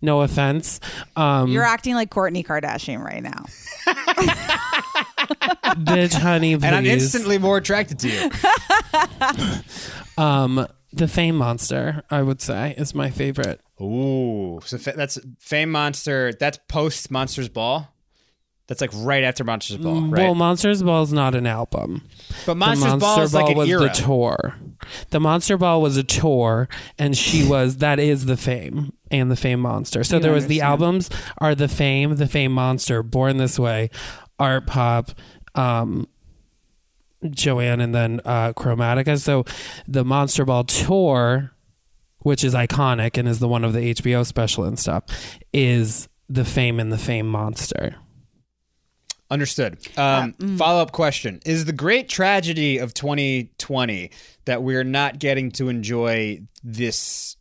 No 0.00 0.22
offense. 0.22 0.80
Um, 1.14 1.48
You're 1.48 1.62
acting 1.62 1.94
like 1.94 2.08
Kourtney 2.08 2.42
Kardashian 2.44 3.04
right 3.04 3.22
now. 3.22 3.44
bitch, 5.96 6.14
honey, 6.14 6.56
please. 6.56 6.64
And 6.66 6.74
I'm 6.76 6.86
instantly 6.86 7.38
more 7.38 7.56
attracted 7.58 7.98
to 8.00 8.08
you. 8.08 8.30
um, 10.22 10.66
the 10.92 11.08
Fame 11.08 11.36
Monster, 11.36 12.02
I 12.10 12.22
would 12.22 12.40
say, 12.40 12.74
is 12.76 12.94
my 12.94 13.10
favorite. 13.10 13.60
Ooh, 13.80 14.60
so 14.64 14.78
fa- 14.78 14.94
that's 14.96 15.18
Fame 15.38 15.70
Monster. 15.70 16.32
That's 16.38 16.58
post 16.68 17.10
Monsters 17.10 17.48
Ball. 17.48 17.88
That's 18.68 18.80
like 18.80 18.90
right 18.94 19.24
after 19.24 19.42
Monsters 19.44 19.78
Ball, 19.78 19.94
right? 20.02 20.10
Mm, 20.12 20.16
Well, 20.18 20.34
Monsters 20.34 20.82
Ball 20.82 21.02
is 21.02 21.12
not 21.12 21.34
an 21.34 21.46
album. 21.46 22.02
but 22.46 22.54
Monsters 22.56 22.84
Monster 22.90 23.00
Ball 23.06 23.20
is 23.22 23.34
like 23.34 23.50
an 23.50 23.56
was 23.56 23.68
era. 23.68 23.80
the 23.80 23.88
tour. 23.88 24.54
The 25.10 25.20
Monster 25.20 25.56
Ball 25.58 25.82
was 25.82 25.96
a 25.96 26.04
tour, 26.04 26.68
and 26.98 27.16
she 27.16 27.46
was 27.48 27.78
that 27.78 27.98
is 27.98 28.26
the 28.26 28.36
Fame 28.36 28.92
and 29.10 29.30
the 29.30 29.36
Fame 29.36 29.60
Monster. 29.60 30.04
So 30.04 30.16
You 30.16 30.22
there 30.22 30.32
was 30.32 30.46
the 30.46 30.62
understand. 30.62 30.82
albums 30.82 31.10
are 31.38 31.54
the 31.54 31.68
Fame, 31.68 32.16
the 32.16 32.28
Fame 32.28 32.52
Monster, 32.52 33.02
Born 33.02 33.36
This 33.36 33.58
Way, 33.58 33.90
Art 34.38 34.66
Pop, 34.66 35.10
um, 35.54 36.06
Joanne, 37.30 37.80
and 37.80 37.94
then 37.94 38.20
uh, 38.24 38.52
Chromatica. 38.52 39.18
So 39.20 39.44
the 39.86 40.04
Monster 40.04 40.44
Ball 40.44 40.64
tour, 40.64 41.52
which 42.20 42.44
is 42.44 42.54
iconic 42.54 43.16
and 43.18 43.28
is 43.28 43.38
the 43.38 43.48
one 43.48 43.64
of 43.64 43.72
the 43.72 43.94
HBO 43.94 44.26
special 44.26 44.64
and 44.64 44.78
stuff, 44.78 45.04
is 45.52 46.08
the 46.28 46.44
Fame 46.44 46.80
and 46.80 46.92
the 46.92 46.98
Fame 46.98 47.26
Monster. 47.26 47.96
Understood. 49.30 49.78
Um, 49.96 50.34
Follow 50.58 50.82
up 50.82 50.92
question: 50.92 51.40
Is 51.46 51.64
the 51.64 51.72
great 51.72 52.08
tragedy 52.08 52.76
of 52.76 52.92
2020 52.92 54.10
that 54.44 54.62
we're 54.62 54.84
not 54.84 55.18
getting 55.18 55.50
to 55.52 55.70
enjoy 55.70 56.42
this 56.62 57.36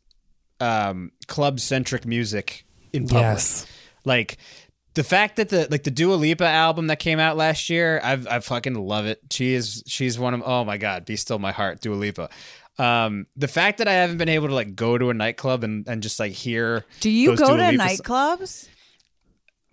um, 0.61 1.11
club 1.27 1.59
centric 1.59 2.05
music 2.05 2.65
in 2.93 3.07
public? 3.07 3.23
Yes. 3.23 3.65
Like 4.05 4.37
the 4.93 5.03
fact 5.03 5.37
that 5.37 5.49
the 5.49 5.67
like 5.71 5.83
the 5.83 5.91
Dua 5.91 6.15
Lipa 6.15 6.45
album 6.45 6.87
that 6.87 6.99
came 6.99 7.19
out 7.19 7.37
last 7.37 7.69
year, 7.69 8.01
I've 8.03 8.27
I 8.27 8.39
fucking 8.39 8.75
love 8.75 9.05
it. 9.05 9.19
She 9.31 9.53
is 9.53 9.83
she's 9.87 10.19
one 10.19 10.33
of 10.33 10.43
oh 10.45 10.65
my 10.65 10.77
god, 10.77 11.05
be 11.05 11.15
still 11.15 11.39
my 11.39 11.51
heart, 11.51 11.81
Dua 11.81 11.95
Lipa. 11.95 12.29
Um, 12.77 13.27
the 13.35 13.47
fact 13.47 13.77
that 13.77 13.87
I 13.87 13.93
haven't 13.93 14.17
been 14.17 14.29
able 14.29 14.47
to 14.47 14.55
like 14.55 14.75
go 14.75 14.97
to 14.97 15.09
a 15.09 15.13
nightclub 15.13 15.63
and, 15.63 15.87
and 15.87 16.01
just 16.01 16.19
like 16.19 16.31
hear 16.31 16.85
Do 16.99 17.09
you 17.09 17.31
those 17.31 17.39
go 17.39 17.47
Dua 17.47 17.57
to 17.57 17.71
Lipa 17.71 17.83
nightclubs? 17.83 18.67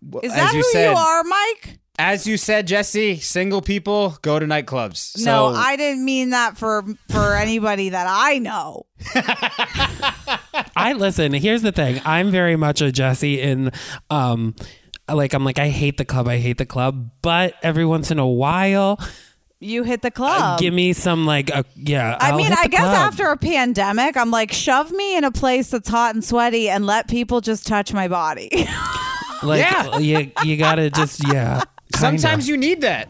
Well, 0.02 0.22
Is 0.24 0.32
that 0.34 0.52
you 0.52 0.58
who 0.58 0.72
said, 0.72 0.90
you 0.90 0.96
are, 0.96 1.24
Mike? 1.24 1.78
As 1.98 2.26
you 2.26 2.36
said, 2.36 2.68
Jessie, 2.68 3.16
single 3.18 3.60
people 3.60 4.16
go 4.22 4.38
to 4.38 4.46
nightclubs. 4.46 5.24
no, 5.24 5.48
I 5.48 5.74
didn't 5.74 6.04
mean 6.04 6.30
that 6.30 6.56
for 6.56 6.84
for 7.10 7.34
anybody 7.34 7.88
that 7.88 8.06
I 8.08 8.38
know. 8.38 8.86
I 10.76 10.92
listen. 10.96 11.32
Here's 11.32 11.62
the 11.62 11.72
thing. 11.72 12.00
I'm 12.04 12.30
very 12.30 12.54
much 12.56 12.80
a 12.80 12.92
Jessie 12.92 13.40
in, 13.40 13.72
um, 14.10 14.54
like 15.14 15.34
I'm 15.34 15.44
like 15.44 15.58
I 15.58 15.68
hate 15.68 15.96
the 15.98 16.04
club. 16.04 16.28
I 16.28 16.38
hate 16.38 16.58
the 16.58 16.66
club. 16.66 17.10
But 17.22 17.54
every 17.62 17.84
once 17.86 18.10
in 18.10 18.18
a 18.18 18.26
while, 18.26 18.98
You 19.60 19.82
hit 19.82 20.02
the 20.02 20.10
club. 20.10 20.40
Uh, 20.40 20.56
give 20.58 20.72
me 20.72 20.92
some 20.92 21.26
like 21.26 21.50
a 21.50 21.64
yeah. 21.74 22.16
I 22.20 22.30
I'll 22.30 22.36
mean, 22.36 22.52
I 22.52 22.68
guess 22.68 22.80
club. 22.82 22.94
after 22.94 23.26
a 23.30 23.36
pandemic, 23.36 24.16
I'm 24.16 24.30
like, 24.30 24.52
shove 24.52 24.92
me 24.92 25.16
in 25.16 25.24
a 25.24 25.32
place 25.32 25.70
that's 25.70 25.88
hot 25.88 26.14
and 26.14 26.24
sweaty 26.24 26.68
and 26.68 26.86
let 26.86 27.08
people 27.08 27.40
just 27.40 27.66
touch 27.66 27.92
my 27.92 28.06
body. 28.08 28.50
like 29.42 29.60
Yeah. 29.60 29.98
you 29.98 30.30
you 30.44 30.56
gotta 30.56 30.90
just 30.90 31.26
yeah. 31.32 31.62
Kinda. 31.92 32.18
Sometimes 32.20 32.48
you 32.48 32.56
need 32.56 32.80
that. 32.82 33.08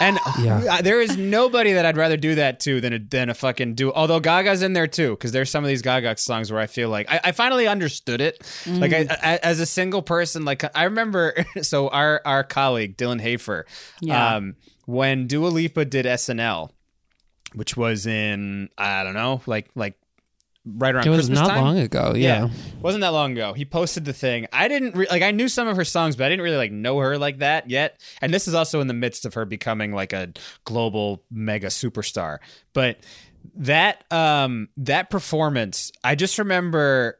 And 0.00 0.18
Yeah. 0.40 0.62
uh, 0.78 0.82
there 0.82 1.00
is 1.00 1.16
nobody 1.16 1.72
that 1.74 1.84
I'd 1.86 1.96
rather 1.96 2.16
do 2.16 2.34
that 2.36 2.58
to 2.60 2.80
than 2.80 2.92
a, 2.92 2.98
than 2.98 3.28
a 3.30 3.34
fucking 3.34 3.74
do. 3.74 3.92
Although 3.92 4.18
Gaga's 4.20 4.62
in 4.62 4.72
there 4.72 4.86
too, 4.88 5.10
because 5.10 5.30
there's 5.32 5.50
some 5.50 5.62
of 5.62 5.68
these 5.68 5.82
Gaga 5.82 6.16
songs 6.16 6.50
where 6.50 6.60
I 6.60 6.66
feel 6.66 6.88
like 6.88 7.10
I, 7.10 7.20
I 7.24 7.32
finally 7.32 7.68
understood 7.68 8.20
it. 8.20 8.42
Like 8.66 8.92
I, 8.92 9.06
I, 9.22 9.36
as 9.42 9.60
a 9.60 9.66
single 9.66 10.02
person, 10.02 10.44
like 10.44 10.64
I 10.76 10.84
remember. 10.84 11.34
So 11.62 11.88
our 11.88 12.20
our 12.24 12.42
colleague 12.44 12.96
Dylan 12.96 13.20
Hafer, 13.20 13.66
Yeah. 14.00 14.36
um, 14.36 14.56
when 14.86 15.26
Dua 15.28 15.48
Lipa 15.48 15.84
did 15.84 16.06
SNL, 16.06 16.70
which 17.54 17.76
was 17.76 18.06
in 18.06 18.68
I 18.76 19.04
don't 19.04 19.14
know, 19.14 19.42
like 19.46 19.68
like 19.76 19.94
right 20.64 20.94
around 20.94 21.06
it 21.06 21.10
was 21.10 21.20
Christmas 21.20 21.38
not 21.38 21.48
time? 21.48 21.62
long 21.62 21.78
ago. 21.78 22.12
Yeah. 22.16 22.48
wasn't 22.80 23.02
that 23.02 23.12
long 23.12 23.32
ago. 23.32 23.52
He 23.52 23.64
posted 23.64 24.04
the 24.04 24.12
thing. 24.12 24.46
I 24.52 24.68
didn't 24.68 24.94
re- 24.96 25.08
like. 25.10 25.22
I 25.22 25.30
knew 25.30 25.48
some 25.48 25.68
of 25.68 25.76
her 25.76 25.84
songs, 25.84 26.16
but 26.16 26.24
I 26.24 26.28
didn't 26.28 26.42
really 26.42 26.56
like 26.56 26.72
know 26.72 26.98
her 26.98 27.18
like 27.18 27.38
that 27.38 27.70
yet. 27.70 28.00
And 28.20 28.32
this 28.32 28.48
is 28.48 28.54
also 28.54 28.80
in 28.80 28.86
the 28.86 28.94
midst 28.94 29.24
of 29.26 29.34
her 29.34 29.44
becoming 29.44 29.92
like 29.92 30.12
a 30.12 30.32
global 30.64 31.22
mega 31.30 31.68
superstar. 31.68 32.38
But 32.72 32.98
that 33.56 34.04
um 34.12 34.68
that 34.76 35.10
performance, 35.10 35.90
I 36.04 36.14
just 36.14 36.38
remember 36.38 37.18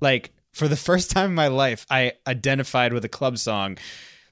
like 0.00 0.32
for 0.52 0.68
the 0.68 0.76
first 0.88 1.10
time 1.10 1.30
in 1.30 1.34
my 1.34 1.48
life, 1.48 1.86
I 1.90 2.12
identified 2.26 2.92
with 2.92 3.04
a 3.04 3.08
club 3.10 3.38
song. 3.38 3.78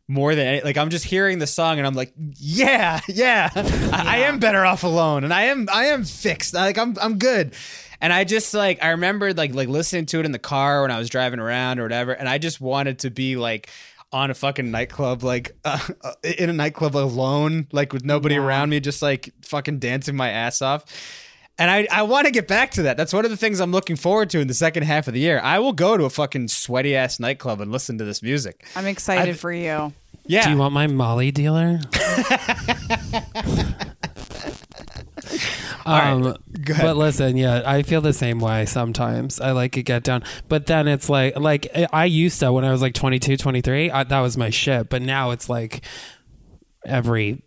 More 0.08 0.34
than 0.34 0.46
any, 0.46 0.60
like, 0.60 0.76
I'm 0.76 0.90
just 0.90 1.04
hearing 1.04 1.38
the 1.38 1.46
song 1.46 1.78
and 1.78 1.86
I'm 1.86 1.94
like, 1.94 2.12
yeah, 2.36 3.00
yeah, 3.08 3.48
I, 3.54 4.04
I 4.06 4.16
am 4.24 4.40
better 4.40 4.66
off 4.66 4.82
alone, 4.82 5.22
and 5.22 5.32
I 5.32 5.44
am, 5.44 5.68
I 5.72 5.86
am 5.86 6.04
fixed. 6.04 6.52
Like, 6.52 6.76
I'm, 6.76 6.96
I'm 7.00 7.18
good. 7.18 7.54
And 8.02 8.12
I 8.12 8.24
just 8.24 8.52
like 8.52 8.82
I 8.82 8.90
remembered 8.90 9.38
like 9.38 9.54
like 9.54 9.68
listening 9.68 10.06
to 10.06 10.18
it 10.18 10.26
in 10.26 10.32
the 10.32 10.40
car 10.40 10.82
when 10.82 10.90
I 10.90 10.98
was 10.98 11.08
driving 11.08 11.38
around 11.38 11.78
or 11.78 11.84
whatever, 11.84 12.12
and 12.12 12.28
I 12.28 12.38
just 12.38 12.60
wanted 12.60 12.98
to 13.00 13.10
be 13.10 13.36
like 13.36 13.70
on 14.12 14.30
a 14.30 14.34
fucking 14.34 14.70
nightclub, 14.70 15.22
like 15.22 15.56
uh, 15.64 15.78
uh, 16.02 16.12
in 16.22 16.50
a 16.50 16.52
nightclub 16.52 16.96
alone, 16.96 17.68
like 17.72 17.92
with 17.92 18.04
nobody 18.04 18.36
around 18.36 18.70
me, 18.70 18.80
just 18.80 19.02
like 19.02 19.32
fucking 19.42 19.78
dancing 19.78 20.16
my 20.16 20.30
ass 20.30 20.60
off. 20.60 20.84
And 21.58 21.70
I, 21.70 21.86
I 21.92 22.02
want 22.02 22.26
to 22.26 22.32
get 22.32 22.48
back 22.48 22.72
to 22.72 22.82
that. 22.84 22.96
That's 22.96 23.12
one 23.12 23.24
of 23.24 23.30
the 23.30 23.36
things 23.36 23.60
I'm 23.60 23.72
looking 23.72 23.94
forward 23.94 24.30
to 24.30 24.40
in 24.40 24.48
the 24.48 24.54
second 24.54 24.82
half 24.82 25.06
of 25.06 25.14
the 25.14 25.20
year. 25.20 25.38
I 25.38 25.60
will 25.60 25.74
go 25.74 25.96
to 25.96 26.04
a 26.04 26.10
fucking 26.10 26.48
sweaty 26.48 26.96
ass 26.96 27.20
nightclub 27.20 27.60
and 27.60 27.70
listen 27.70 27.98
to 27.98 28.04
this 28.04 28.22
music. 28.22 28.64
I'm 28.74 28.86
excited 28.86 29.28
I've- 29.28 29.38
for 29.38 29.52
you. 29.52 29.92
Yeah. 30.26 30.44
Do 30.44 30.50
you 30.50 30.56
want 30.56 30.72
my 30.72 30.86
Molly 30.86 31.30
dealer? 31.30 31.80
um, 35.86 36.22
go 36.22 36.72
ahead. 36.72 36.84
but 36.84 36.96
listen, 36.96 37.36
yeah, 37.36 37.62
I 37.64 37.82
feel 37.82 38.00
the 38.00 38.12
same 38.12 38.38
way 38.38 38.66
sometimes. 38.66 39.40
I 39.40 39.52
like 39.52 39.72
to 39.72 39.82
get 39.82 40.04
down, 40.04 40.24
but 40.48 40.66
then 40.66 40.88
it's 40.88 41.08
like, 41.08 41.38
like 41.38 41.68
I 41.92 42.04
used 42.04 42.40
to 42.40 42.52
when 42.52 42.64
I 42.64 42.70
was 42.70 42.82
like 42.82 42.94
22, 42.94 43.36
23, 43.36 43.90
I, 43.90 44.04
that 44.04 44.20
was 44.20 44.36
my 44.36 44.50
shit. 44.50 44.88
But 44.88 45.02
now 45.02 45.30
it's 45.30 45.48
like 45.48 45.84
every. 46.84 47.42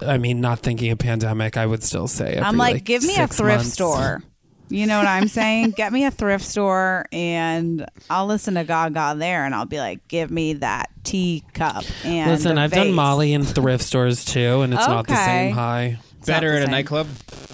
I 0.00 0.16
mean, 0.16 0.40
not 0.40 0.60
thinking 0.60 0.92
of 0.92 0.98
pandemic, 0.98 1.56
I 1.56 1.66
would 1.66 1.82
still 1.82 2.06
say. 2.06 2.34
Every, 2.34 2.42
I'm 2.42 2.56
like, 2.56 2.84
give 2.84 3.02
me 3.02 3.16
a 3.16 3.26
thrift 3.26 3.58
months. 3.58 3.72
store. 3.72 4.22
You 4.70 4.86
know 4.86 4.98
what 4.98 5.06
I'm 5.06 5.28
saying? 5.28 5.70
Get 5.70 5.92
me 5.92 6.04
a 6.04 6.10
thrift 6.10 6.44
store 6.44 7.06
and 7.10 7.86
I'll 8.10 8.26
listen 8.26 8.54
to 8.54 8.64
Gaga 8.64 9.14
there 9.18 9.44
and 9.44 9.54
I'll 9.54 9.64
be 9.64 9.78
like, 9.78 10.06
give 10.08 10.30
me 10.30 10.54
that 10.54 10.90
teacup. 11.04 11.84
And 12.04 12.30
Listen, 12.30 12.58
I've 12.58 12.72
done. 12.72 12.92
Molly 12.92 13.32
in 13.32 13.44
thrift 13.44 13.82
stores 13.82 14.24
too, 14.24 14.60
and 14.60 14.74
it's 14.74 14.86
not 14.86 15.06
the 15.06 15.16
same 15.16 15.54
high. 15.54 15.98
It's 16.28 16.36
Better 16.36 16.54
at 16.54 16.62
a 16.62 16.70
nightclub? 16.70 17.06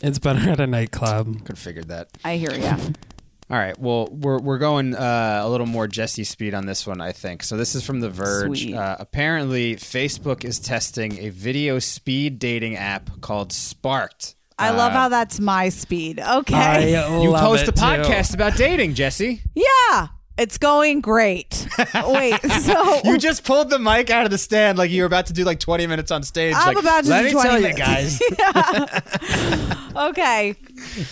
It's 0.02 0.18
better 0.18 0.50
at 0.50 0.58
a 0.60 0.66
nightclub. 0.66 1.26
Could 1.40 1.48
have 1.50 1.58
figured 1.58 1.88
that. 1.88 2.08
I 2.24 2.36
hear 2.36 2.52
you. 2.52 2.66
All 2.66 3.58
right. 3.58 3.78
Well, 3.78 4.08
we're 4.10 4.38
we're 4.40 4.58
going 4.58 4.96
uh, 4.96 5.40
a 5.44 5.48
little 5.48 5.66
more 5.66 5.86
Jessie 5.86 6.24
speed 6.24 6.54
on 6.54 6.66
this 6.66 6.86
one, 6.86 7.00
I 7.00 7.12
think. 7.12 7.42
So 7.44 7.56
this 7.56 7.74
is 7.74 7.84
from 7.84 8.00
The 8.00 8.10
Verge. 8.10 8.62
Sweet. 8.62 8.74
Uh, 8.74 8.96
apparently, 8.98 9.76
Facebook 9.76 10.44
is 10.44 10.58
testing 10.58 11.18
a 11.18 11.28
video 11.28 11.78
speed 11.78 12.38
dating 12.38 12.76
app 12.76 13.20
called 13.20 13.52
Sparked. 13.52 14.34
I 14.58 14.70
love 14.70 14.92
Uh, 14.92 14.96
how 14.96 15.08
that's 15.08 15.38
my 15.40 15.68
speed. 15.68 16.18
Okay. 16.20 16.54
I 16.54 17.20
You 17.22 17.30
love 17.30 17.42
post 17.42 17.64
it 17.64 17.68
a 17.68 17.72
too. 17.72 17.80
podcast 17.80 18.34
about 18.34 18.56
dating, 18.56 18.94
Jessie. 18.94 19.42
yeah. 19.54 20.08
It's 20.36 20.58
going 20.58 21.00
great. 21.00 21.66
Wait, 22.06 22.40
so 22.60 23.00
You 23.04 23.18
just 23.18 23.44
pulled 23.44 23.70
the 23.70 23.78
mic 23.78 24.10
out 24.10 24.24
of 24.24 24.30
the 24.32 24.38
stand 24.38 24.78
like 24.78 24.90
you 24.90 25.02
were 25.02 25.06
about 25.06 25.26
to 25.26 25.32
do 25.32 25.44
like 25.44 25.60
20 25.60 25.86
minutes 25.86 26.10
on 26.10 26.22
stage. 26.24 26.54
I'm 26.56 26.74
like, 26.74 26.82
about 26.82 27.04
to 27.04 27.10
Let 27.10 27.20
do 27.20 27.26
me 27.26 27.32
20 27.32 27.48
tell 27.48 27.60
minutes. 27.60 28.20
you 28.20 28.36
guys. 28.36 29.76
okay. 29.96 30.54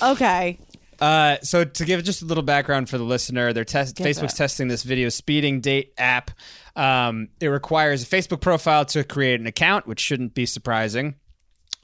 Okay. 0.03 0.59
Uh, 1.01 1.37
so 1.43 1.65
to 1.65 1.85
give 1.85 2.03
just 2.05 2.23
a 2.23 2.25
little 2.25 2.43
background 2.45 2.89
for 2.89 2.99
the 2.99 3.05
listener, 3.05 3.53
they're 3.53 3.65
test 3.65 3.97
Give 3.97 4.07
Facebook's 4.07 4.35
it. 4.35 4.37
testing 4.37 4.69
this 4.69 4.83
video 4.83 5.09
speeding 5.09 5.61
date 5.61 5.93
app. 5.99 6.31
Um, 6.77 7.29
it 7.41 7.49
requires 7.49 8.03
a 8.03 8.07
Facebook 8.07 8.41
profile 8.41 8.85
to 8.87 9.05
create 9.05 9.41
an 9.41 9.47
account, 9.47 9.87
which 9.87 10.01
shouldn't 10.01 10.35
be 10.35 10.47
surprising. 10.47 11.17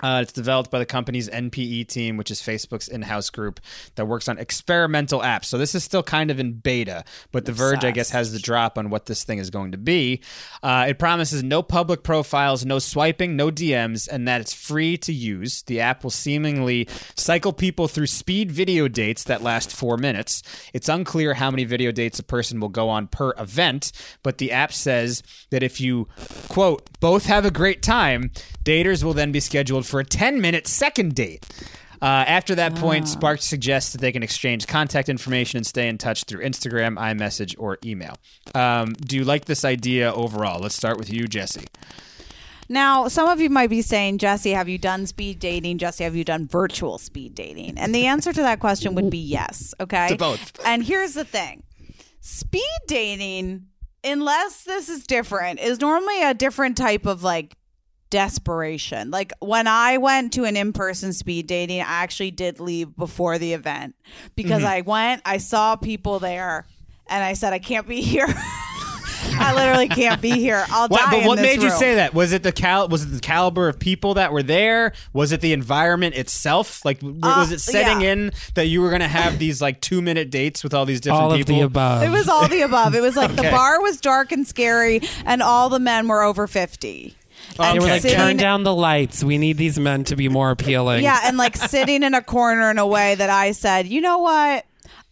Uh, 0.01 0.21
it's 0.23 0.33
developed 0.33 0.71
by 0.71 0.79
the 0.79 0.87
company's 0.87 1.29
NPE 1.29 1.89
team, 1.89 2.17
which 2.17 2.31
is 2.31 2.41
Facebook's 2.41 2.89
in-house 2.89 3.31
group 3.31 3.61
that 3.97 4.07
works 4.07 4.29
on 4.29 4.39
experimental 4.39 5.21
apps. 5.21 5.47
So 5.47 5.59
this 5.59 5.75
is 5.75 5.83
still 5.83 6.03
kind 6.03 6.31
of 6.31 6.39
in 6.39 6.53
beta, 6.53 7.05
but 7.33 7.45
The 7.45 7.53
Verge, 7.53 7.85
I 7.85 7.91
guess, 7.91 8.11
has 8.11 8.33
the 8.33 8.39
drop 8.39 8.79
on 8.79 8.91
what 8.91 9.07
this 9.07 9.25
thing 9.25 9.39
is 9.39 9.51
going 9.51 9.73
to 9.73 9.79
be. 9.79 10.21
Uh, 10.63 10.87
it 10.89 10.99
promises 10.99 11.43
no 11.43 11.63
public 11.63 12.03
profiles, 12.03 12.65
no 12.65 12.79
swiping, 12.79 13.37
no 13.37 13.51
DMs, 13.51 14.09
and 14.09 14.29
that 14.29 14.41
it's 14.41 14.53
free 14.53 14.97
to 14.99 15.13
use. 15.13 15.63
The 15.63 15.81
app 15.81 16.05
will 16.05 16.11
seemingly 16.11 16.89
cycle 17.17 17.53
people 17.53 17.89
through 17.89 18.07
speed 18.07 18.53
video 18.53 18.89
dates 18.89 19.25
that 19.25 19.43
last 19.43 19.73
four 19.73 19.97
minutes. 19.97 20.43
It's 20.73 20.89
unclear 20.89 21.35
how 21.35 21.51
many 21.51 21.65
video 21.65 21.91
dates 21.91 22.19
a 22.19 22.23
person 22.23 22.61
will 22.61 22.69
go 22.69 22.89
on 22.89 23.09
per 23.09 23.33
event, 23.39 23.93
but 24.23 24.39
the 24.39 24.53
app 24.53 24.73
says 24.73 25.23
that 25.51 25.63
if 25.63 25.81
you, 25.81 26.09
quote, 26.49 26.89
both 27.01 27.27
have 27.27 27.45
a 27.45 27.51
great 27.51 27.83
time, 27.83 28.31
daters 28.65 29.03
will 29.03 29.15
then 29.15 29.33
be 29.33 29.41
scheduled 29.41 29.87
for 29.89 30.01
a 30.01 30.05
10 30.05 30.41
minute 30.41 30.67
second 30.67 31.15
date. 31.15 31.47
Uh, 32.01 32.05
after 32.05 32.55
that 32.55 32.77
point, 32.77 33.09
Spark 33.09 33.41
suggests 33.41 33.93
that 33.93 34.01
they 34.01 34.13
can 34.13 34.23
exchange 34.23 34.69
contact 34.69 35.09
information 35.09 35.57
and 35.57 35.67
stay 35.67 35.89
in 35.89 35.99
touch 35.99 36.25
through 36.25 36.45
Instagram, 36.45 36.97
iMessage, 36.97 37.57
or 37.59 37.79
email. 37.85 38.17
Um, 38.55 38.93
do 38.93 39.17
you 39.17 39.25
like 39.25 39.47
this 39.47 39.65
idea 39.65 40.13
overall? 40.13 40.61
Let's 40.61 40.77
start 40.77 40.97
with 40.97 41.13
you, 41.13 41.27
Jessie. 41.27 41.67
Now, 42.69 43.09
some 43.09 43.29
of 43.29 43.41
you 43.41 43.51
might 43.51 43.71
be 43.71 43.83
saying, 43.83 44.19
Jessie, 44.19 44.51
have 44.51 44.69
you 44.69 44.79
done 44.79 45.07
speed 45.07 45.41
dating? 45.41 45.79
Jessie, 45.79 46.05
have 46.05 46.15
you 46.15 46.25
done 46.25 46.47
virtual 46.47 46.99
speed 46.99 47.35
dating? 47.35 47.79
And 47.79 47.95
the 47.95 48.07
answer 48.07 48.33
to 48.33 48.43
that 48.43 48.61
question 48.61 48.95
would 48.95 49.11
be 49.11 49.19
yes. 49.19 49.75
Okay. 49.81 50.09
To 50.11 50.17
both. 50.17 50.53
And 50.65 50.85
here's 50.85 51.15
the 51.15 51.25
thing 51.25 51.63
speed 52.21 52.79
dating 52.87 53.67
unless 54.05 54.65
this 54.65 54.89
is 54.89 55.07
different, 55.07 55.61
is 55.61 55.81
normally 55.81 56.23
a 56.23 56.35
different 56.35 56.77
type 56.77 57.07
of 57.07 57.23
like 57.23 57.57
desperation. 58.11 59.11
Like 59.11 59.33
when 59.41 59.67
I 59.67 59.99
went 59.99 60.33
to 60.35 60.45
an 60.45 60.57
in 60.57 60.73
person 60.73 61.13
speed 61.13 61.47
dating, 61.47 61.81
I 61.81 61.85
actually 62.03 62.31
did 62.31 62.61
leave 62.61 62.97
before 62.97 63.39
the 63.39 63.53
event 63.53 63.95
because 64.37 64.63
Mm-hmm. 64.63 64.67
I 64.67 64.81
went, 64.83 65.23
I 65.25 65.39
saw 65.39 65.77
people 65.77 66.19
there, 66.19 66.67
and 67.09 67.23
I 67.25 67.35
said, 67.35 67.53
I 67.53 67.59
can't 67.59 67.87
be 67.87 68.01
here. 68.01 68.27
I 69.41 69.53
literally 69.55 69.89
can't 69.89 70.21
be 70.23 70.31
here. 70.31 70.65
I'll 70.71 70.89
What, 70.89 71.01
die. 71.01 71.11
but 71.11 71.21
in 71.21 71.27
what 71.27 71.37
this 71.39 71.57
made 71.57 71.63
you 71.63 71.71
say 71.71 71.97
that? 71.97 72.15
Was 72.15 72.33
it 72.33 72.43
the 72.43 72.51
cal? 72.53 72.89
Was 72.89 73.03
it 73.05 73.07
the 73.09 73.21
caliber 73.21 73.69
of 73.69 73.79
people 73.79 74.15
that 74.15 74.33
were 74.33 74.43
there? 74.43 74.93
Was 75.13 75.33
it 75.33 75.41
the 75.41 75.53
environment 75.53 76.15
itself? 76.17 76.85
Like, 76.85 77.01
w- 77.01 77.19
was 77.21 77.51
Uh, 77.51 77.55
it 77.55 77.61
setting 77.61 78.01
yeah. 78.01 78.13
in 78.13 78.33
that 78.55 78.67
you 78.67 78.81
were 78.81 78.89
going 78.89 79.01
to 79.03 79.09
have 79.09 79.39
these 79.39 79.61
like 79.61 79.81
two 79.81 80.01
minute 80.03 80.31
dates 80.31 80.65
with 80.65 80.73
all 80.75 80.87
these 80.87 81.01
different 81.01 81.23
All 81.23 81.33
of 81.33 81.39
people? 81.39 81.57
the 81.57 81.61
above. 81.63 82.03
It 82.05 82.11
was 82.11 82.29
all 82.29 82.49
the 82.49 82.63
above. 82.63 82.95
It 82.95 83.01
was 83.03 83.17
like 83.17 83.35
the 83.37 83.43
bar 83.51 83.81
was 83.83 84.01
dark 84.01 84.33
and 84.33 84.47
scary, 84.47 85.03
and 85.25 85.43
all 85.43 85.69
the 85.69 85.81
men 85.81 86.09
were 86.09 86.23
over 86.23 86.47
fifty. 86.47 87.15
And 87.59 87.75
They 87.77 87.79
were 87.81 87.91
like, 87.91 88.03
sitting- 88.03 88.17
turn 88.17 88.37
down 88.37 88.63
the 88.63 88.75
lights. 88.75 89.25
We 89.25 89.39
need 89.39 89.57
these 89.57 89.79
men 89.79 90.05
to 90.05 90.17
be 90.17 90.29
more 90.29 90.51
appealing. 90.51 91.03
Yeah, 91.03 91.21
and 91.25 91.37
like 91.37 91.57
sitting 91.57 92.03
in 92.03 92.15
a 92.15 92.23
corner 92.23 92.71
in 92.71 92.79
a 92.79 92.87
way 92.87 93.15
that 93.15 93.31
I 93.31 93.53
said, 93.53 93.87
you 93.89 94.01
know 94.01 94.19
what? 94.19 94.65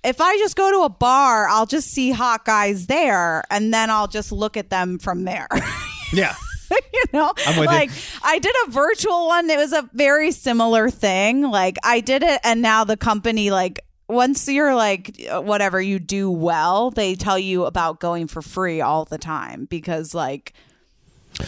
If 0.05 0.21
I 0.21 0.39
just 0.39 0.55
go 0.55 0.71
to 0.71 0.85
a 0.85 0.89
bar, 0.89 1.49
I'll 1.49 1.67
just 1.67 1.89
see 1.91 2.13
hot 2.13 2.45
guys 2.45 2.87
there, 2.87 3.43
and 3.51 3.75
then 3.75 3.91
I'll 3.91 4.07
just 4.07 4.31
look 4.31 4.57
at 4.57 4.71
them 4.71 4.99
from 4.99 5.25
there. 5.25 5.49
yeah. 6.13 6.35
you 6.93 7.05
know, 7.13 7.33
I'm 7.47 7.59
with 7.59 7.69
you. 7.71 7.77
like 7.77 7.91
I 8.23 8.39
did 8.39 8.55
a 8.67 8.71
virtual 8.71 9.27
one. 9.27 9.49
It 9.51 9.57
was 9.57 9.73
a 9.73 9.89
very 9.93 10.31
similar 10.33 10.91
thing. 10.91 11.43
Like 11.43 11.77
I 11.83 12.01
did 12.01 12.23
it, 12.23 12.41
and 12.45 12.63
now 12.63 12.85
the 12.85 12.97
company 12.97 13.51
like. 13.51 13.81
Once 14.09 14.47
you're 14.47 14.77
like 14.77 15.21
whatever 15.33 15.83
you 15.83 15.99
do 15.99 16.31
well, 16.31 16.93
they 16.93 17.17
tell 17.17 17.37
you 17.37 17.65
about 17.65 17.99
going 17.99 18.29
for 18.29 18.41
free 18.41 18.81
all 18.81 19.05
the 19.05 19.19
time 19.19 19.65
because 19.65 20.15
like 20.15 20.53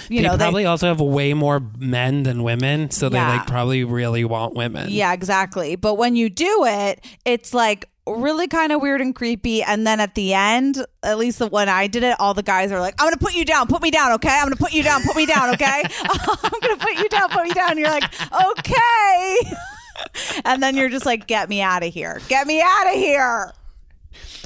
you 0.09 0.23
they 0.23 0.29
know 0.29 0.37
probably 0.37 0.63
they 0.63 0.67
also 0.67 0.87
have 0.89 1.01
way 1.01 1.35
more 1.35 1.61
men 1.79 2.23
than 2.23 2.43
women, 2.43 2.91
so 2.91 3.09
they 3.09 3.19
like 3.19 3.47
probably 3.47 3.85
really 3.85 4.25
want 4.25 4.55
women. 4.55 4.89
Yeah, 4.91 5.13
exactly. 5.13 5.77
But 5.77 5.95
when 5.95 6.17
you 6.17 6.29
do 6.29 6.65
it, 6.67 7.05
it's 7.25 7.55
like 7.55 7.89
really 8.17 8.49
kind 8.49 8.73
of 8.73 8.81
weird 8.81 9.01
and 9.01 9.15
creepy. 9.15 9.63
And 9.63 9.87
then 9.87 10.01
at 10.01 10.15
the 10.15 10.35
end, 10.35 10.85
at 11.03 11.19
least 11.19 11.39
the 11.39 11.49
when 11.49 11.69
I 11.69 11.87
did 11.87 12.03
it, 12.03 12.17
all 12.19 12.35
the 12.35 12.43
guys 12.43 12.73
are 12.73 12.81
like, 12.81 12.95
I'm 12.99 13.13
to 13.13 13.19
put 13.19 13.35
you 13.35 13.45
down, 13.45 13.67
put 13.67 13.83
me 13.83 13.91
down, 13.91 14.13
okay? 14.13 14.39
I'm 14.41 14.51
to 14.51 14.57
put 14.57 14.73
you 14.73 14.83
down, 14.83 15.03
put 15.03 15.17
me 15.17 15.27
down, 15.27 15.55
okay? 15.55 15.83
I'm 16.03 16.61
to 16.61 16.77
put 16.79 16.95
you 16.99 17.09
down, 17.09 17.29
put 17.31 17.45
me 17.45 17.51
down. 17.53 17.71
And 17.73 17.81
you're 17.81 17.91
like, 17.91 18.11
okay. 18.33 19.37
and 20.45 20.63
then 20.63 20.77
you're 20.77 20.89
just 20.89 21.07
like, 21.07 21.27
get 21.27 21.49
me 21.49 21.61
out 21.61 21.83
of 21.83 21.93
here. 21.93 22.21
Get 22.29 22.47
me 22.47 22.63
out 22.63 22.87
of 22.87 22.95
here. 22.95 23.53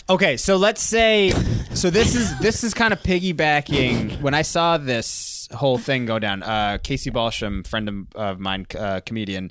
Okay, 0.09 0.37
so 0.37 0.57
let's 0.57 0.83
say 0.83 1.31
so 1.75 1.89
this 1.91 2.15
is 2.15 2.37
this 2.41 2.65
is 2.65 2.75
kind 2.75 2.93
of 2.93 3.03
piggybacking 3.03 4.21
when 4.21 4.35
I 4.35 4.43
saw 4.43 4.77
this 4.79 5.49
whole 5.53 5.79
thing 5.79 6.07
go 6.07 6.19
down. 6.19 6.43
Uh, 6.43 6.79
Casey 6.83 7.11
Balsham, 7.11 7.63
friend 7.67 7.89
of, 7.89 7.95
of 8.15 8.41
mine, 8.41 8.67
uh, 8.79 9.01
comedian, 9.07 9.51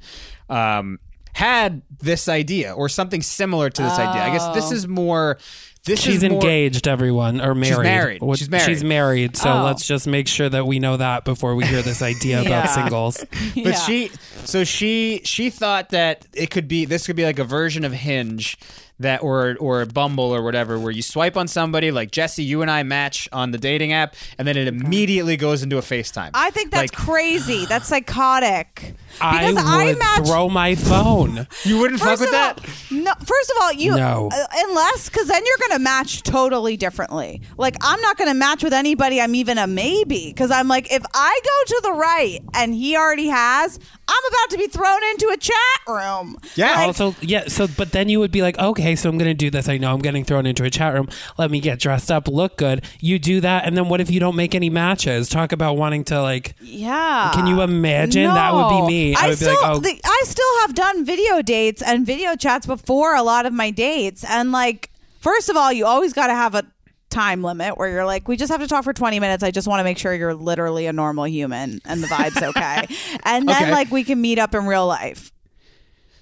um, 0.49 0.99
had 1.33 1.81
this 1.99 2.27
idea 2.27 2.73
or 2.73 2.89
something 2.89 3.21
similar 3.21 3.69
to 3.69 3.81
this 3.81 3.93
idea. 3.97 4.21
I 4.23 4.29
guess 4.31 4.47
this 4.53 4.71
is 4.71 4.87
more. 4.87 5.37
This 5.83 5.99
She's 5.99 6.21
is 6.21 6.29
more, 6.29 6.33
engaged, 6.33 6.87
everyone, 6.87 7.41
or 7.41 7.55
married. 7.55 7.83
married. 7.83 8.21
What- 8.21 8.37
She's 8.37 8.51
married. 8.51 8.65
She's 8.67 8.83
married. 8.83 9.35
So 9.35 9.51
Oh. 9.51 9.63
let's 9.63 9.87
just 9.87 10.05
make 10.05 10.27
sure 10.27 10.47
that 10.47 10.67
we 10.67 10.77
know 10.77 10.95
that 10.97 11.25
before 11.25 11.55
we 11.55 11.65
hear 11.65 11.81
this 11.81 12.03
idea 12.03 12.39
Yeah. 12.43 12.47
about 12.49 12.69
singles. 12.69 13.17
But 13.55 13.65
Yeah. 13.65 13.71
she, 13.79 14.11
so 14.45 14.63
she, 14.63 15.21
she 15.23 15.49
thought 15.49 15.89
that 15.89 16.27
it 16.35 16.51
could 16.51 16.67
be 16.67 16.85
this 16.85 17.07
could 17.07 17.15
be 17.15 17.23
like 17.25 17.39
a 17.39 17.43
version 17.43 17.83
of 17.83 17.93
Hinge 17.93 18.59
that 19.01 19.21
or 19.23 19.55
or 19.59 19.85
Bumble 19.85 20.33
or 20.33 20.41
whatever, 20.43 20.79
where 20.79 20.91
you 20.91 21.01
swipe 21.01 21.37
on 21.37 21.47
somebody 21.47 21.91
like 21.91 22.11
Jesse, 22.11 22.43
you 22.43 22.61
and 22.61 22.69
I 22.71 22.83
match 22.83 23.27
on 23.31 23.51
the 23.51 23.57
dating 23.57 23.93
app, 23.93 24.15
and 24.37 24.47
then 24.47 24.57
it 24.57 24.67
immediately 24.67 25.37
goes 25.37 25.63
into 25.63 25.77
a 25.77 25.81
FaceTime. 25.81 26.31
I 26.33 26.49
think 26.51 26.71
that's 26.71 26.91
Like- 26.93 27.05
crazy. 27.05 27.65
That's 27.71 27.87
psychotic. 27.87 28.93
I 29.19 29.51
Because 29.51 29.85
would 29.85 29.99
match- 29.99 30.25
throw 30.27 30.49
my 30.49 30.75
phone. 30.75 31.47
you 31.63 31.79
wouldn't 31.79 31.99
fuck 31.99 32.09
First 32.09 32.19
with 32.21 32.29
of 32.29 32.33
that. 32.33 32.59
all, 32.59 32.97
no. 32.97 33.13
First 33.25 33.51
of 33.51 33.57
all, 33.61 33.73
you 33.73 33.95
No. 33.95 34.29
uh, 34.31 34.45
unless 34.67 35.09
because 35.09 35.27
then 35.27 35.43
you're 35.45 35.67
gonna 35.67 35.79
match 35.83 36.23
totally 36.23 36.77
differently. 36.77 37.41
Like 37.57 37.75
I'm 37.81 37.99
not 38.01 38.17
gonna 38.17 38.33
match 38.33 38.63
with 38.63 38.73
anybody. 38.73 39.19
I'm 39.21 39.35
even 39.35 39.57
a 39.57 39.67
maybe 39.67 40.27
because 40.27 40.51
I'm 40.51 40.67
like 40.67 40.91
if 40.91 41.03
I 41.13 41.39
go 41.43 41.75
to 41.75 41.81
the 41.83 41.91
right 41.93 42.39
and 42.53 42.73
he 42.73 42.95
already 42.95 43.27
has, 43.27 43.79
I'm 44.11 44.25
about 44.33 44.49
to 44.49 44.57
be 44.57 44.67
thrown 44.67 45.03
into 45.11 45.29
a 45.29 45.37
chat 45.37 45.55
room. 45.87 46.37
Yeah. 46.55 46.71
Like, 46.75 46.87
also, 46.87 47.15
yeah. 47.21 47.47
So, 47.47 47.67
but 47.67 47.91
then 47.93 48.09
you 48.09 48.19
would 48.19 48.31
be 48.31 48.41
like, 48.41 48.59
okay, 48.59 48.95
so 48.95 49.09
I'm 49.09 49.17
going 49.17 49.29
to 49.29 49.33
do 49.33 49.49
this. 49.49 49.69
I 49.69 49.77
know 49.77 49.93
I'm 49.93 49.99
getting 49.99 50.25
thrown 50.25 50.45
into 50.45 50.63
a 50.65 50.69
chat 50.69 50.93
room. 50.93 51.07
Let 51.37 51.49
me 51.49 51.59
get 51.61 51.79
dressed 51.79 52.11
up, 52.11 52.27
look 52.27 52.57
good. 52.57 52.83
You 52.99 53.19
do 53.19 53.39
that, 53.41 53.65
and 53.65 53.77
then 53.77 53.87
what 53.87 54.01
if 54.01 54.11
you 54.11 54.19
don't 54.19 54.35
make 54.35 54.53
any 54.53 54.69
matches? 54.69 55.29
Talk 55.29 55.51
about 55.53 55.77
wanting 55.77 56.03
to 56.05 56.21
like. 56.21 56.55
yeah. 56.61 57.31
Can 57.33 57.47
you 57.47 57.61
imagine? 57.61 58.25
That 58.25 58.53
would 58.53 58.69
be 58.69 58.87
me. 58.87 59.15
I 59.15 59.29
would 59.29 59.39
be 59.39 59.45
like, 59.45 59.57
oh. 59.61 59.79
the- 59.79 60.01
I 60.03 60.23
still 60.25 60.59
have 60.61 60.75
done 60.75 61.05
video 61.05 61.41
dates 61.41 61.81
and 61.81 62.05
video 62.05 62.35
chats 62.35 62.65
before 62.65 63.15
a 63.15 63.23
lot 63.23 63.45
of 63.45 63.53
my 63.53 63.71
dates, 63.71 64.23
and 64.25 64.51
like, 64.51 64.89
first 65.19 65.49
of 65.49 65.55
all, 65.55 65.71
you 65.71 65.85
always 65.85 66.11
got 66.13 66.27
to 66.27 66.33
have 66.33 66.55
a 66.55 66.65
time 67.11 67.43
limit 67.43 67.77
where 67.77 67.89
you're 67.89 68.05
like, 68.05 68.27
we 68.27 68.37
just 68.37 68.51
have 68.51 68.61
to 68.61 68.67
talk 68.67 68.83
for 68.83 68.93
20 68.93 69.19
minutes. 69.19 69.43
I 69.43 69.51
just 69.51 69.67
want 69.67 69.79
to 69.81 69.83
make 69.83 69.97
sure 69.99 70.13
you're 70.13 70.33
literally 70.33 70.87
a 70.87 70.93
normal 70.93 71.27
human 71.27 71.79
and 71.85 72.01
the 72.01 72.07
vibe's 72.07 72.41
okay. 72.41 72.87
and 73.23 73.47
then 73.47 73.63
Okay. 73.63 73.71
like 73.71 73.91
we 73.91 74.03
can 74.03 74.19
meet 74.19 74.39
up 74.39 74.55
in 74.55 74.65
real 74.65 74.87
life. 74.87 75.31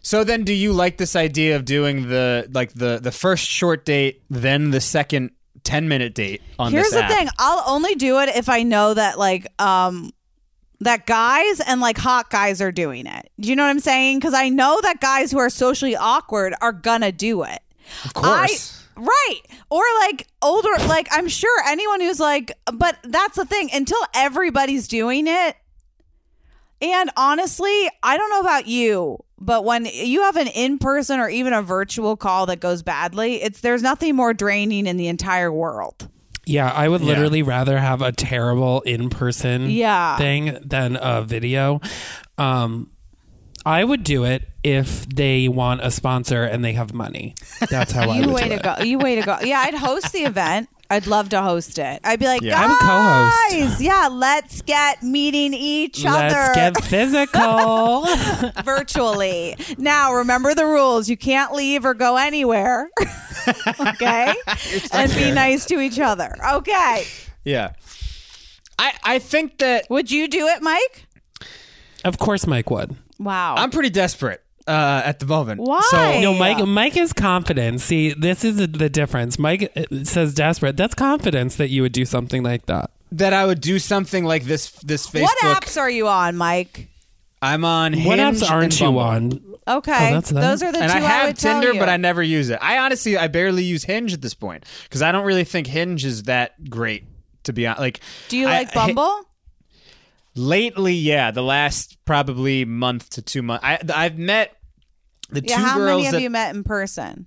So 0.02 0.24
then, 0.24 0.44
do 0.44 0.54
you 0.54 0.74
like 0.74 0.98
this 0.98 1.16
idea 1.16 1.56
of 1.56 1.66
doing 1.66 2.08
the 2.10 2.50
like 2.54 2.74
the 2.74 3.00
the 3.02 3.12
first 3.12 3.46
short 3.48 3.86
date, 3.86 4.24
then 4.30 4.72
the 4.72 4.80
second 4.82 5.32
ten 5.64 5.88
minute 5.90 6.16
date 6.16 6.42
on 6.58 6.72
Here's 6.72 6.90
this 6.90 7.02
the 7.02 7.08
thing. 7.08 7.28
I'll 7.38 7.64
only 7.68 7.96
do 7.96 8.20
it 8.20 8.30
if 8.30 8.48
I 8.50 8.64
know 8.64 8.94
that 8.94 9.20
like 9.20 9.46
um 9.62 10.12
that 10.80 11.06
guys 11.06 11.60
and 11.60 11.82
like 11.82 11.98
hot 11.98 12.30
guys 12.30 12.62
are 12.62 12.72
doing 12.72 13.06
it. 13.08 13.30
Do 13.42 13.50
you 13.50 13.56
know 13.58 13.64
what 13.64 13.70
I'm 13.72 13.82
saying? 13.82 14.22
Cuz 14.22 14.34
I 14.34 14.48
know 14.48 14.80
that 14.82 15.02
guys 15.02 15.32
who 15.34 15.38
are 15.38 15.50
socially 15.50 15.98
awkward 15.98 16.56
are 16.62 16.72
gonna 16.72 17.12
do 17.12 17.44
it. 17.44 17.60
Of 18.06 18.14
course. 18.14 18.74
I, 18.74 18.79
right. 19.00 19.40
Or 19.70 19.82
like 20.02 20.28
older 20.42 20.70
like 20.88 21.08
I'm 21.12 21.28
sure 21.28 21.64
anyone 21.68 22.02
who's 22.02 22.20
like 22.20 22.52
but 22.74 22.98
that's 23.04 23.36
the 23.38 23.46
thing 23.46 23.70
until 23.74 24.00
everybody's 24.14 24.88
doing 24.88 25.26
it 25.28 25.56
and 26.82 27.12
honestly, 27.18 27.90
I 28.04 28.16
don't 28.16 28.30
know 28.30 28.40
about 28.40 28.66
you, 28.68 29.18
but 29.38 29.66
when 29.66 29.86
you 29.86 30.22
have 30.22 30.38
an 30.38 30.48
in-person 30.48 31.20
or 31.20 31.28
even 31.28 31.52
a 31.52 31.62
virtual 31.62 32.16
call 32.16 32.46
that 32.46 32.62
goes 32.62 32.84
badly, 32.84 33.42
it's 33.42 33.60
there's 33.60 33.82
nothing 33.82 34.16
more 34.16 34.34
draining 34.34 34.88
in 34.88 34.96
the 34.96 35.08
entire 35.10 35.52
world. 35.52 36.08
Yeah, 36.46 36.72
I 36.72 36.88
would 36.88 37.02
literally 37.02 37.44
rather 37.44 37.78
have 37.78 38.02
a 38.02 38.12
terrible 38.14 38.80
in 38.82 39.10
person 39.10 39.70
Yeah. 39.70 40.18
thing 40.18 40.58
than 40.64 40.98
a 41.00 41.22
video. 41.22 41.82
Um, 42.38 42.92
I 43.66 43.84
would 43.84 44.04
do 44.06 44.24
it 44.24 44.49
if 44.64 45.08
they 45.08 45.48
want 45.48 45.82
a 45.82 45.92
sponsor 45.92 46.44
and 46.44 46.64
they 46.66 46.74
have 46.74 46.94
money. 46.94 47.36
That's 47.70 47.92
how 47.92 48.10
I 48.10 48.18
You 48.20 48.26
would 48.28 48.36
way 48.36 48.44
do 48.44 48.50
to 48.50 48.56
it. 48.56 48.64
go. 48.64 48.84
You 48.84 48.98
way 49.00 49.16
to 49.16 49.22
go. 49.22 49.38
Yeah, 49.42 49.60
I'd 49.60 49.74
host 49.76 50.12
the 50.12 50.20
event. 50.20 50.70
I'd 50.92 51.06
love 51.06 51.30
to 51.30 51.42
host 51.42 51.78
it. 51.78 52.02
I'd 52.04 52.20
be 52.20 52.26
like, 52.26 52.42
Yeah. 52.42 52.60
I'm 52.60 52.76
co-host. 52.80 53.52
guys, 53.52 53.82
yeah, 53.82 54.10
let's 54.12 54.64
get 54.64 55.04
meeting 55.04 55.54
each 55.54 56.04
other 56.04 56.30
Let's 56.36 56.56
get 56.56 56.84
physical. 56.84 58.06
virtually. 58.64 59.56
Now, 59.78 60.14
remember 60.16 60.56
the 60.56 60.66
rules. 60.66 61.08
You 61.08 61.16
can't 61.16 61.54
leave 61.54 61.86
or 61.86 61.94
go 61.94 62.18
anywhere. 62.18 62.90
okay? 63.80 64.34
And 64.92 65.14
be 65.14 65.32
nice 65.32 65.66
to 65.66 65.80
each 65.80 66.00
other. 66.00 66.36
Okay. 66.56 67.04
Yeah. 67.46 67.74
I 68.80 68.94
I 69.04 69.20
think 69.20 69.60
that 69.60 69.86
Would 69.90 70.10
you 70.10 70.28
do 70.28 70.48
it, 70.48 70.62
Mike? 70.62 71.06
of 72.04 72.18
course, 72.18 72.48
Mike 72.48 72.70
would. 72.72 72.96
Wow. 73.20 73.56
I'm 73.58 73.70
pretty 73.72 73.90
desperate 73.90 74.42
uh, 74.70 75.02
at 75.04 75.20
the 75.20 75.26
moment. 75.26 75.62
Why? 75.62 75.82
So 75.90 76.22
No, 76.22 76.34
Mike. 76.36 76.66
Mike 76.66 76.96
is 76.98 77.12
confident. 77.14 77.82
See, 77.82 78.14
this 78.14 78.44
is 78.46 78.58
the, 78.58 78.68
the 78.68 78.90
difference. 78.90 79.40
Mike 79.40 79.72
uh, 79.76 80.04
says 80.04 80.34
desperate. 80.34 80.78
That's 80.78 80.94
confidence 80.96 81.56
that 81.58 81.70
you 81.70 81.82
would 81.82 81.92
do 81.92 82.06
something 82.06 82.44
like 82.44 82.68
that. 82.68 82.92
that 83.12 83.34
I 83.34 83.46
would 83.46 83.62
do 83.62 83.80
something 83.80 84.24
like 84.24 84.44
this. 84.46 84.72
This 84.72 85.08
Facebook. 85.10 85.24
what 85.24 85.38
apps 85.40 85.78
are 85.78 85.90
you 85.90 86.08
on, 86.08 86.38
Mike? 86.38 86.88
I'm 87.42 87.66
on. 87.66 87.94
Hinge 87.94 88.06
what 88.06 88.20
Hinge 88.20 88.38
apps 88.42 88.52
aren't 88.52 88.64
and 88.74 88.80
you 88.80 88.86
Bumble. 88.88 89.00
on? 89.02 89.78
Okay. 89.78 90.10
Oh, 90.10 90.14
that's 90.14 90.30
them. 90.30 90.42
Those 90.42 90.62
are 90.64 90.72
the 90.72 90.80
And 90.80 90.92
two 90.92 90.98
I 90.98 91.02
have 91.02 91.28
would 91.28 91.38
tell 91.38 91.54
Tinder, 91.62 91.74
you. 91.74 91.80
but 91.80 91.90
I 91.90 91.98
never 91.98 92.22
use 92.24 92.50
it. 92.50 92.60
I 92.62 92.80
honestly, 92.80 93.18
I 93.18 93.28
barely 93.28 93.64
use 93.64 93.84
Hinge 93.84 94.14
at 94.14 94.22
this 94.22 94.34
point 94.34 94.66
because 94.84 95.02
I 95.02 95.12
don't 95.12 95.26
really 95.26 95.44
think 95.46 95.68
Hinge 95.68 96.06
is 96.06 96.24
that 96.24 96.70
great. 96.70 97.06
To 97.44 97.54
be 97.54 97.66
honest, 97.66 97.80
like, 97.82 98.00
Do 98.28 98.38
you 98.38 98.48
I- 98.48 98.52
like 98.60 98.76
I- 98.76 98.88
Bumble? 98.88 99.22
lately, 100.36 100.94
yeah, 100.94 101.32
the 101.32 101.42
last 101.44 101.98
probably 102.06 102.66
month 102.66 103.10
to 103.12 103.22
two 103.22 103.42
months, 103.42 103.64
I, 103.66 103.80
I've 103.94 104.18
met 104.18 104.56
the 105.30 105.42
yeah, 105.44 105.56
two 105.58 105.62
how 105.64 105.78
girls 105.78 105.90
many 105.98 106.04
have 106.06 106.14
that 106.14 106.22
you 106.22 106.30
met 106.30 106.56
in 106.56 106.64
person? 106.64 107.26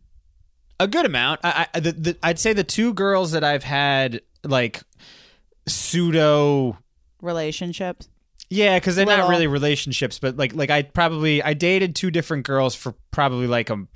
a 0.81 0.89
good 0.89 1.07
amount. 1.07 1.41
I, 1.45 1.67
I 1.75 1.81
the, 1.81 1.93
the, 1.93 2.17
I'd 2.23 2.39
say 2.39 2.53
the 2.53 2.65
two 2.65 2.93
girls 2.95 3.33
that 3.33 3.45
I've 3.45 3.63
had 3.65 4.21
like 4.45 4.83
pseudo 5.67 6.79
Relationships? 7.21 8.09
Yeah, 8.51 8.79
because 8.79 8.97
they're 8.97 9.07
Little. 9.07 9.25
not 9.27 9.31
really 9.31 9.47
relationships, 9.47 10.19
but 10.19 10.37
like 10.37 10.55
like 10.55 10.71
I 10.71 10.83
probably 10.83 11.43
I 11.43 11.55
dated 11.55 11.95
two 11.95 12.11
different 12.11 12.45
girls 12.45 12.75
for 12.75 12.95
probably 13.13 13.47
like 13.47 13.71
a 13.71 13.87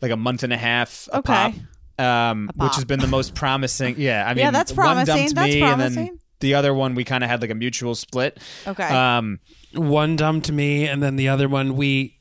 like 0.00 0.12
a 0.12 0.16
month 0.16 0.44
and 0.44 0.52
a 0.52 0.56
half 0.56 1.08
a 1.12 1.18
Okay. 1.18 1.54
pop. 1.98 2.04
um, 2.32 2.46
which 2.46 2.56
pop. 2.56 2.74
has 2.76 2.84
been 2.84 3.00
the 3.00 3.08
most 3.08 3.34
promising. 3.34 3.96
Yeah, 3.98 4.24
I 4.24 4.28
mean, 4.34 4.44
Yeah, 4.44 4.50
that's 4.52 4.70
One 4.72 4.86
promising. 4.86 5.16
dumped 5.16 5.34
That's 5.34 5.52
me, 5.54 5.60
and 5.62 5.80
then 5.80 5.92
promising. 5.94 6.18
the 6.40 6.54
other 6.54 6.72
one 6.72 6.94
we 6.94 7.02
kind 7.04 7.24
of 7.24 7.28
had 7.28 7.40
like 7.42 7.50
a 7.50 7.54
mutual 7.56 7.94
split. 7.96 8.38
Okay. 8.66 8.84
Um, 8.84 9.40
One 9.74 10.14
dumped 10.16 10.50
me, 10.52 10.86
and 10.86 11.02
then 11.02 11.16
the 11.16 11.28
other 11.28 11.48
one 11.48 11.74
we 11.74 12.17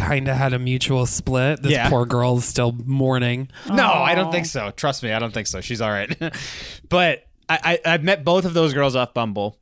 kind 0.00 0.28
of 0.28 0.36
had 0.36 0.52
a 0.52 0.58
mutual 0.58 1.06
split. 1.06 1.62
This 1.62 1.72
Yeah. 1.72 1.88
poor 1.88 2.06
girl 2.06 2.38
is 2.38 2.44
still 2.44 2.72
mourning. 2.72 3.48
No, 3.68 3.86
I 3.92 4.14
don't 4.14 4.32
think 4.32 4.46
so. 4.46 4.70
Trust 4.70 5.02
me, 5.02 5.12
I 5.12 5.18
don't 5.18 5.32
think 5.32 5.46
so. 5.46 5.60
She's 5.60 5.80
all 5.80 5.90
right. 5.90 6.10
but 6.88 7.26
I, 7.48 7.78
I 7.84 7.92
I've 7.94 8.02
met 8.04 8.24
both 8.24 8.44
of 8.44 8.54
those 8.54 8.72
girls 8.74 8.96
off 8.96 9.12
Bumble, 9.14 9.58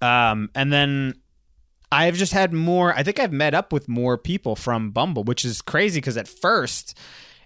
um, 0.00 0.50
and 0.54 0.72
then 0.72 1.14
I've 1.90 2.16
just 2.16 2.32
had 2.32 2.52
more. 2.52 2.94
I 2.94 3.02
think 3.02 3.20
I've 3.20 3.32
met 3.32 3.54
up 3.54 3.72
with 3.72 3.88
more 3.88 4.16
people 4.18 4.56
from 4.56 4.90
Bumble, 4.90 5.24
which 5.24 5.44
is 5.44 5.60
crazy 5.62 5.98
because 6.00 6.16
at 6.16 6.26
first 6.28 6.98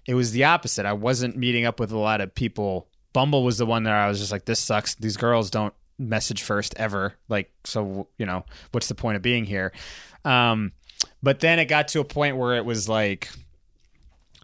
it 0.05 0.13
was 0.13 0.31
the 0.31 0.45
opposite. 0.45 0.85
I 0.85 0.93
wasn't 0.93 1.35
meeting 1.35 1.65
up 1.65 1.79
with 1.79 1.91
a 1.91 1.97
lot 1.97 2.21
of 2.21 2.33
people. 2.33 2.87
Bumble 3.13 3.43
was 3.43 3.57
the 3.57 3.65
one 3.65 3.83
that 3.83 3.93
I 3.93 4.07
was 4.07 4.19
just 4.19 4.31
like, 4.31 4.45
this 4.45 4.59
sucks. 4.59 4.95
These 4.95 5.17
girls 5.17 5.49
don't 5.49 5.73
message 5.99 6.43
first 6.43 6.73
ever. 6.77 7.15
Like, 7.27 7.51
so 7.65 8.07
you 8.17 8.25
know, 8.25 8.45
what's 8.71 8.87
the 8.87 8.95
point 8.95 9.17
of 9.17 9.21
being 9.21 9.43
here? 9.45 9.73
Um, 10.23 10.71
but 11.21 11.39
then 11.39 11.59
it 11.59 11.65
got 11.65 11.87
to 11.89 11.99
a 11.99 12.03
point 12.05 12.37
where 12.37 12.55
it 12.55 12.65
was 12.65 12.87
like. 12.87 13.29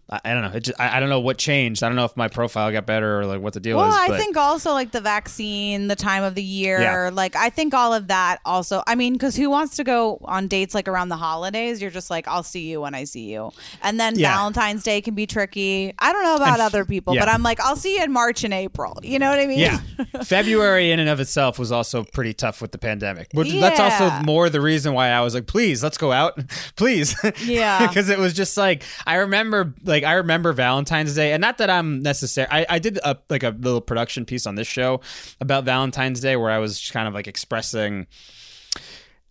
I 0.10 0.20
I 0.26 0.34
don't 0.34 0.42
know. 0.44 0.58
It 0.58 0.62
just, 0.66 0.80
I, 0.80 0.98
I 0.98 1.00
don't 1.00 1.10
know 1.10 1.20
what 1.22 1.38
changed. 1.38 1.82
I 1.84 1.88
don't 1.88 1.96
know 1.96 2.06
if 2.06 2.16
my 2.18 2.28
profile 2.28 2.72
got 2.72 2.86
better 2.86 3.20
or 3.22 3.26
like 3.26 3.42
what 3.42 3.54
the 3.54 3.60
deal 3.60 3.78
Well, 3.78 3.90
is. 3.90 3.96
I 3.96 4.08
but- 4.10 4.20
think 4.20 4.38
also 4.38 4.72
like 4.74 4.92
the 4.92 5.02
vaccine, 5.02 5.88
the 5.88 5.96
time 5.96 6.24
of 6.24 6.36
the 6.36 6.44
year, 6.44 6.82
Yeah. 6.82 7.10
like 7.14 7.36
I 7.36 7.50
think 7.50 7.74
all 7.74 7.94
of 7.94 8.08
that 8.08 8.40
also. 8.46 8.84
I 8.88 8.96
mean, 8.96 9.14
because 9.14 9.36
who 9.36 9.50
wants 9.50 9.76
to 9.78 9.84
go 9.84 10.20
on 10.26 10.48
dates 10.48 10.74
like 10.76 10.88
around 10.88 11.10
the 11.10 11.18
holidays? 11.18 11.82
You're 11.82 11.92
just 11.92 12.10
like, 12.10 12.28
I'll 12.28 12.44
see 12.44 12.70
you 12.70 12.82
when 12.82 12.94
I 12.96 13.04
see 13.06 13.32
you, 13.32 13.52
and 13.82 14.00
then 14.00 14.18
Yeah. 14.18 14.36
Valentine's 14.36 14.84
Day 14.84 15.02
can 15.02 15.16
be 15.16 15.26
tricky. 15.26 15.94
I 16.00 16.12
don't 16.12 16.24
know 16.24 16.36
about 16.36 16.54
And 16.54 16.62
other 16.62 16.86
people, 16.86 17.16
yeah. 17.16 17.22
but 17.22 17.30
I'm 17.30 17.44
like, 17.44 17.60
I'll 17.60 17.76
see 17.76 17.98
you 17.98 18.04
in 18.04 18.12
March 18.12 18.44
and 18.44 18.54
April. 18.54 19.00
You 19.04 19.20
know 19.20 19.30
what 19.30 19.40
I 19.40 19.48
mean? 19.48 19.60
Yeah. 19.60 19.80
February 20.24 20.92
in 20.92 21.00
and 21.00 21.10
of 21.10 21.20
itself 21.20 21.58
was 21.60 21.72
also 21.72 22.04
pretty 22.04 22.34
tough 22.34 22.62
with 22.62 22.72
the 22.72 22.78
pandemic. 22.78 23.28
Which 23.34 23.52
that's 23.52 23.80
also 23.80 24.10
more 24.26 24.50
the 24.50 24.62
reason 24.62 24.94
why 24.94 25.10
I 25.10 25.22
was 25.22 25.34
like, 25.34 25.48
please, 25.48 25.84
let's 25.84 25.98
go 25.98 26.12
out. 26.12 26.40
please. 26.76 27.16
Yeah. 27.44 27.88
Because 27.94 28.10
it 28.10 28.18
was 28.18 28.34
just 28.34 28.58
like 28.58 28.82
I 29.06 29.16
remember 29.16 29.74
like 29.84 29.93
I 30.02 30.14
remember 30.14 30.52
Valentine's 30.54 31.14
Day 31.14 31.32
and 31.34 31.42
not 31.42 31.60
that 31.60 31.70
I'm 31.70 32.02
necessary 32.02 32.48
I, 32.50 32.66
I 32.68 32.80
did 32.80 32.98
a 33.06 33.16
like 33.30 33.44
a 33.44 33.50
little 33.50 33.82
production 33.82 34.26
piece 34.26 34.48
on 34.48 34.56
this 34.56 34.68
show 34.68 35.02
about 35.40 35.64
Valentine's 35.66 36.20
Day 36.20 36.36
where 36.36 36.50
I 36.50 36.58
was 36.58 36.80
just 36.80 36.92
kind 36.94 37.08
of 37.08 37.14
like 37.14 37.28
expressing 37.28 38.08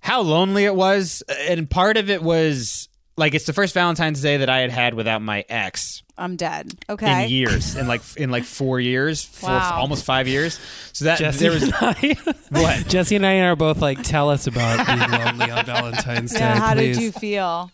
how 0.00 0.20
lonely 0.22 0.64
it 0.64 0.74
was 0.74 1.22
and 1.48 1.68
part 1.68 1.96
of 1.96 2.08
it 2.10 2.22
was 2.22 2.88
like 3.16 3.34
it's 3.34 3.44
the 3.46 3.52
first 3.52 3.74
Valentine's 3.74 4.22
Day 4.22 4.38
that 4.38 4.48
I 4.48 4.60
had 4.60 4.70
had 4.70 4.94
without 4.94 5.20
my 5.22 5.44
ex 5.48 6.02
I'm 6.18 6.36
dead. 6.36 6.72
Okay. 6.90 7.24
in 7.24 7.30
years 7.30 7.74
in 7.74 7.88
like 7.88 8.02
in 8.16 8.30
like 8.30 8.44
four 8.44 8.78
years 8.78 9.24
four, 9.24 9.50
Wow. 9.50 9.78
almost 9.80 10.04
five 10.04 10.28
years 10.28 10.60
so 10.92 11.06
that 11.06 11.18
Jessie 11.18 11.38
there 11.48 11.52
was 11.52 11.62
and 11.64 11.74
I, 11.74 12.16
what 12.50 12.86
Jessie 12.86 13.16
and 13.16 13.26
I 13.26 13.40
are 13.40 13.56
both 13.56 13.80
like, 13.80 14.02
tell 14.02 14.28
us 14.30 14.46
about 14.46 14.86
being 14.86 15.10
lonely 15.10 15.50
on 15.50 15.64
Valentine's 15.66 16.32
Day, 16.34 16.38
yeah. 16.40 16.58
How 16.58 16.74
please. 16.74 16.96
did 16.98 17.02
you 17.02 17.12
feel? 17.12 17.70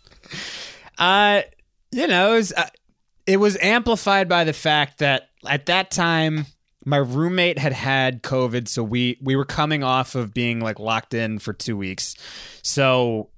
uh 0.98 1.42
you 1.90 2.06
know 2.06 2.32
it 2.32 2.36
was, 2.36 2.52
uh, 2.52 2.66
it 3.28 3.36
was 3.36 3.58
amplified 3.60 4.26
by 4.26 4.44
the 4.44 4.54
fact 4.54 4.98
that 4.98 5.28
at 5.46 5.66
that 5.66 5.90
time 5.90 6.46
my 6.84 6.96
roommate 6.96 7.58
had 7.58 7.74
had 7.74 8.22
covid 8.22 8.66
so 8.66 8.82
we 8.82 9.18
we 9.22 9.36
were 9.36 9.44
coming 9.44 9.84
off 9.84 10.14
of 10.14 10.32
being 10.32 10.60
like 10.60 10.80
locked 10.80 11.12
in 11.12 11.38
for 11.38 11.52
two 11.52 11.76
weeks. 11.76 12.16
So 12.62 13.28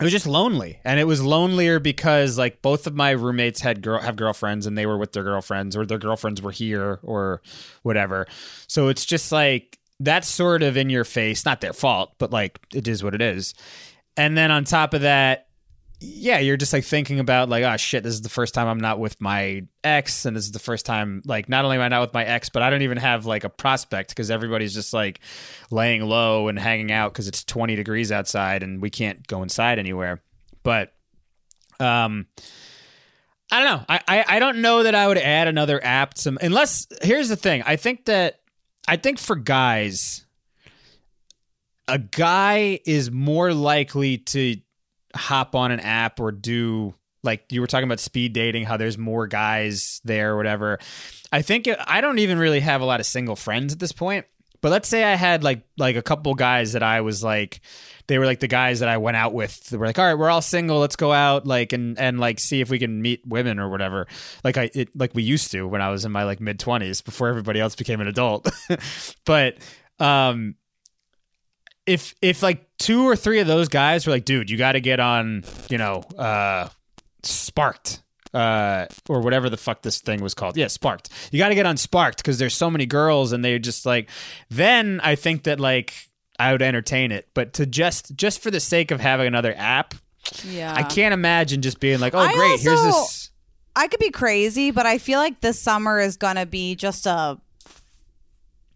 it 0.00 0.02
was 0.02 0.12
just 0.12 0.26
lonely 0.26 0.80
and 0.84 0.98
it 0.98 1.04
was 1.04 1.22
lonelier 1.22 1.78
because 1.78 2.36
like 2.36 2.60
both 2.60 2.88
of 2.88 2.96
my 2.96 3.12
roommates 3.12 3.60
had 3.60 3.80
girl 3.80 4.00
have 4.00 4.16
girlfriends 4.16 4.66
and 4.66 4.76
they 4.76 4.86
were 4.86 4.98
with 4.98 5.12
their 5.12 5.22
girlfriends 5.22 5.76
or 5.76 5.86
their 5.86 5.98
girlfriends 5.98 6.42
were 6.42 6.50
here 6.50 6.98
or 7.04 7.40
whatever. 7.82 8.26
So 8.66 8.88
it's 8.88 9.04
just 9.04 9.30
like 9.30 9.78
that's 10.00 10.26
sort 10.26 10.64
of 10.64 10.76
in 10.76 10.90
your 10.90 11.04
face 11.04 11.44
not 11.44 11.60
their 11.60 11.72
fault 11.72 12.14
but 12.18 12.32
like 12.32 12.58
it 12.74 12.88
is 12.88 13.04
what 13.04 13.14
it 13.14 13.22
is. 13.22 13.54
And 14.16 14.36
then 14.36 14.50
on 14.50 14.64
top 14.64 14.92
of 14.92 15.02
that 15.02 15.46
yeah 16.00 16.38
you're 16.38 16.56
just 16.56 16.72
like 16.72 16.84
thinking 16.84 17.18
about 17.20 17.48
like 17.48 17.64
oh 17.64 17.76
shit 17.76 18.02
this 18.02 18.12
is 18.14 18.22
the 18.22 18.28
first 18.28 18.52
time 18.52 18.66
i'm 18.66 18.80
not 18.80 18.98
with 18.98 19.18
my 19.20 19.62
ex 19.82 20.24
and 20.26 20.36
this 20.36 20.44
is 20.44 20.52
the 20.52 20.58
first 20.58 20.84
time 20.84 21.22
like 21.24 21.48
not 21.48 21.64
only 21.64 21.76
am 21.76 21.82
i 21.82 21.88
not 21.88 22.00
with 22.00 22.12
my 22.12 22.24
ex 22.24 22.48
but 22.48 22.62
i 22.62 22.70
don't 22.70 22.82
even 22.82 22.98
have 22.98 23.26
like 23.26 23.44
a 23.44 23.48
prospect 23.48 24.10
because 24.10 24.30
everybody's 24.30 24.74
just 24.74 24.92
like 24.92 25.20
laying 25.70 26.02
low 26.02 26.48
and 26.48 26.58
hanging 26.58 26.90
out 26.92 27.12
because 27.12 27.28
it's 27.28 27.44
20 27.44 27.76
degrees 27.76 28.10
outside 28.12 28.62
and 28.62 28.80
we 28.80 28.90
can't 28.90 29.26
go 29.26 29.42
inside 29.42 29.78
anywhere. 29.78 30.22
But 30.62 30.92
um 31.80 32.26
i 33.50 33.60
don't 33.60 33.68
know. 33.78 33.84
I 33.88 34.00
i, 34.08 34.24
I 34.36 34.38
don't 34.38 34.58
know 34.58 34.82
that 34.82 34.94
i 34.94 35.06
would 35.06 35.18
add 35.18 35.48
another 35.48 35.82
app 35.84 36.14
to 36.14 36.36
unless 36.40 36.86
here's 37.02 37.28
the 37.28 37.36
thing. 37.36 37.62
I 37.62 37.76
think 37.76 38.06
that 38.06 38.40
i 38.88 38.96
think 38.96 39.18
for 39.18 39.36
guys 39.36 40.24
a 41.86 41.98
guy 41.98 42.80
is 42.86 43.10
more 43.10 43.52
likely 43.52 44.18
to 44.18 44.56
hop 45.14 45.54
on 45.54 45.72
an 45.72 45.80
app 45.80 46.20
or 46.20 46.32
do 46.32 46.94
like 47.22 47.44
you 47.50 47.60
were 47.60 47.66
talking 47.66 47.88
about 47.88 48.00
speed 48.00 48.32
dating 48.32 48.64
how 48.64 48.76
there's 48.76 48.98
more 48.98 49.26
guys 49.26 50.00
there 50.04 50.32
or 50.32 50.36
whatever. 50.36 50.78
I 51.32 51.42
think 51.42 51.68
i 51.86 52.00
don't 52.00 52.18
even 52.18 52.38
really 52.38 52.60
have 52.60 52.80
a 52.80 52.84
lot 52.84 53.00
of 53.00 53.06
single 53.06 53.34
friends 53.34 53.72
at 53.72 53.80
this 53.80 53.92
point 53.92 54.26
but 54.60 54.70
let's 54.70 54.88
say 54.88 55.04
i 55.04 55.14
had 55.14 55.42
like 55.44 55.62
like 55.76 55.96
a 55.96 56.02
couple 56.02 56.32
guys 56.34 56.72
that 56.72 56.82
i 56.82 57.02
was 57.02 57.22
like 57.24 57.60
they 58.06 58.18
were 58.18 58.24
like 58.24 58.40
the 58.40 58.46
guys 58.46 58.80
that 58.80 58.88
i 58.88 58.96
went 58.96 59.16
out 59.16 59.34
with 59.34 59.68
they 59.68 59.76
were 59.76 59.86
like 59.86 59.98
all 59.98 60.06
right 60.06 60.14
we're 60.14 60.30
all 60.30 60.40
single 60.40 60.78
let's 60.78 60.96
go 60.96 61.12
out 61.12 61.46
like 61.46 61.72
and 61.72 61.98
and 61.98 62.20
like 62.20 62.38
see 62.38 62.60
if 62.60 62.70
we 62.70 62.78
can 62.78 63.02
meet 63.02 63.20
women 63.26 63.58
or 63.58 63.68
whatever. 63.68 64.06
Like 64.42 64.56
i 64.56 64.70
it, 64.74 64.88
like 64.96 65.14
we 65.14 65.22
used 65.22 65.50
to 65.50 65.68
when 65.68 65.82
i 65.82 65.90
was 65.90 66.04
in 66.04 66.12
my 66.12 66.24
like 66.24 66.40
mid 66.40 66.58
20s 66.58 67.04
before 67.04 67.28
everybody 67.28 67.60
else 67.60 67.74
became 67.74 68.00
an 68.00 68.06
adult. 68.06 68.48
But 69.26 69.58
um 69.98 70.54
if 71.86 72.14
if 72.22 72.42
like 72.42 72.66
two 72.78 73.04
or 73.08 73.16
three 73.16 73.40
of 73.40 73.46
those 73.46 73.68
guys 73.68 74.06
were 74.06 74.12
like, 74.12 74.24
dude, 74.24 74.50
you 74.50 74.56
got 74.56 74.72
to 74.72 74.80
get 74.80 75.00
on, 75.00 75.44
you 75.70 75.78
know, 75.78 76.02
uh, 76.18 76.68
Sparked, 77.22 78.02
uh, 78.34 78.86
or 79.08 79.20
whatever 79.20 79.48
the 79.48 79.56
fuck 79.56 79.82
this 79.82 80.00
thing 80.00 80.22
was 80.22 80.34
called. 80.34 80.56
Yeah, 80.56 80.66
Sparked. 80.66 81.08
You 81.32 81.38
got 81.38 81.48
to 81.48 81.54
get 81.54 81.66
on 81.66 81.76
Sparked 81.76 82.18
because 82.18 82.38
there's 82.38 82.54
so 82.54 82.70
many 82.70 82.86
girls, 82.86 83.32
and 83.32 83.44
they're 83.44 83.58
just 83.58 83.86
like. 83.86 84.08
Then 84.50 85.00
I 85.02 85.14
think 85.14 85.44
that 85.44 85.58
like 85.60 85.94
I 86.38 86.52
would 86.52 86.62
entertain 86.62 87.12
it, 87.12 87.28
but 87.34 87.54
to 87.54 87.66
just 87.66 88.14
just 88.16 88.42
for 88.42 88.50
the 88.50 88.60
sake 88.60 88.90
of 88.90 89.00
having 89.00 89.26
another 89.26 89.54
app, 89.56 89.94
Yeah. 90.44 90.74
I 90.74 90.82
can't 90.82 91.14
imagine 91.14 91.62
just 91.62 91.80
being 91.80 92.00
like, 92.00 92.14
oh 92.14 92.18
I 92.18 92.34
great, 92.34 92.60
here's 92.60 92.82
this. 92.82 93.30
I 93.76 93.88
could 93.88 94.00
be 94.00 94.10
crazy, 94.10 94.70
but 94.70 94.86
I 94.86 94.98
feel 94.98 95.18
like 95.18 95.40
this 95.40 95.58
summer 95.60 95.98
is 95.98 96.16
gonna 96.16 96.46
be 96.46 96.74
just 96.74 97.06
a 97.06 97.38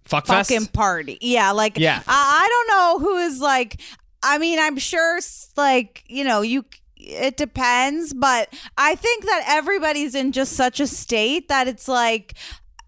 Fuck 0.09 0.27
fest. 0.27 0.51
fucking 0.51 0.69
party. 0.69 1.19
Yeah, 1.21 1.51
like 1.53 1.79
Yeah. 1.79 2.03
I, 2.07 2.41
I 2.43 2.49
don't 2.49 3.03
know 3.03 3.07
who 3.07 3.19
is 3.19 3.41
like. 3.41 3.81
I 4.23 4.39
mean, 4.39 4.59
I'm 4.59 4.79
sure 4.79 5.21
like 5.57 6.03
you 6.07 6.25
know 6.25 6.41
you. 6.41 6.65
It 6.97 7.37
depends, 7.37 8.13
but 8.13 8.53
I 8.77 8.95
think 8.97 9.25
that 9.25 9.45
everybody's 9.47 10.15
in 10.15 10.33
just 10.33 10.55
such 10.55 10.81
a 10.81 10.87
state 10.87 11.49
that 11.49 11.69
it's 11.69 11.87
like 11.87 12.35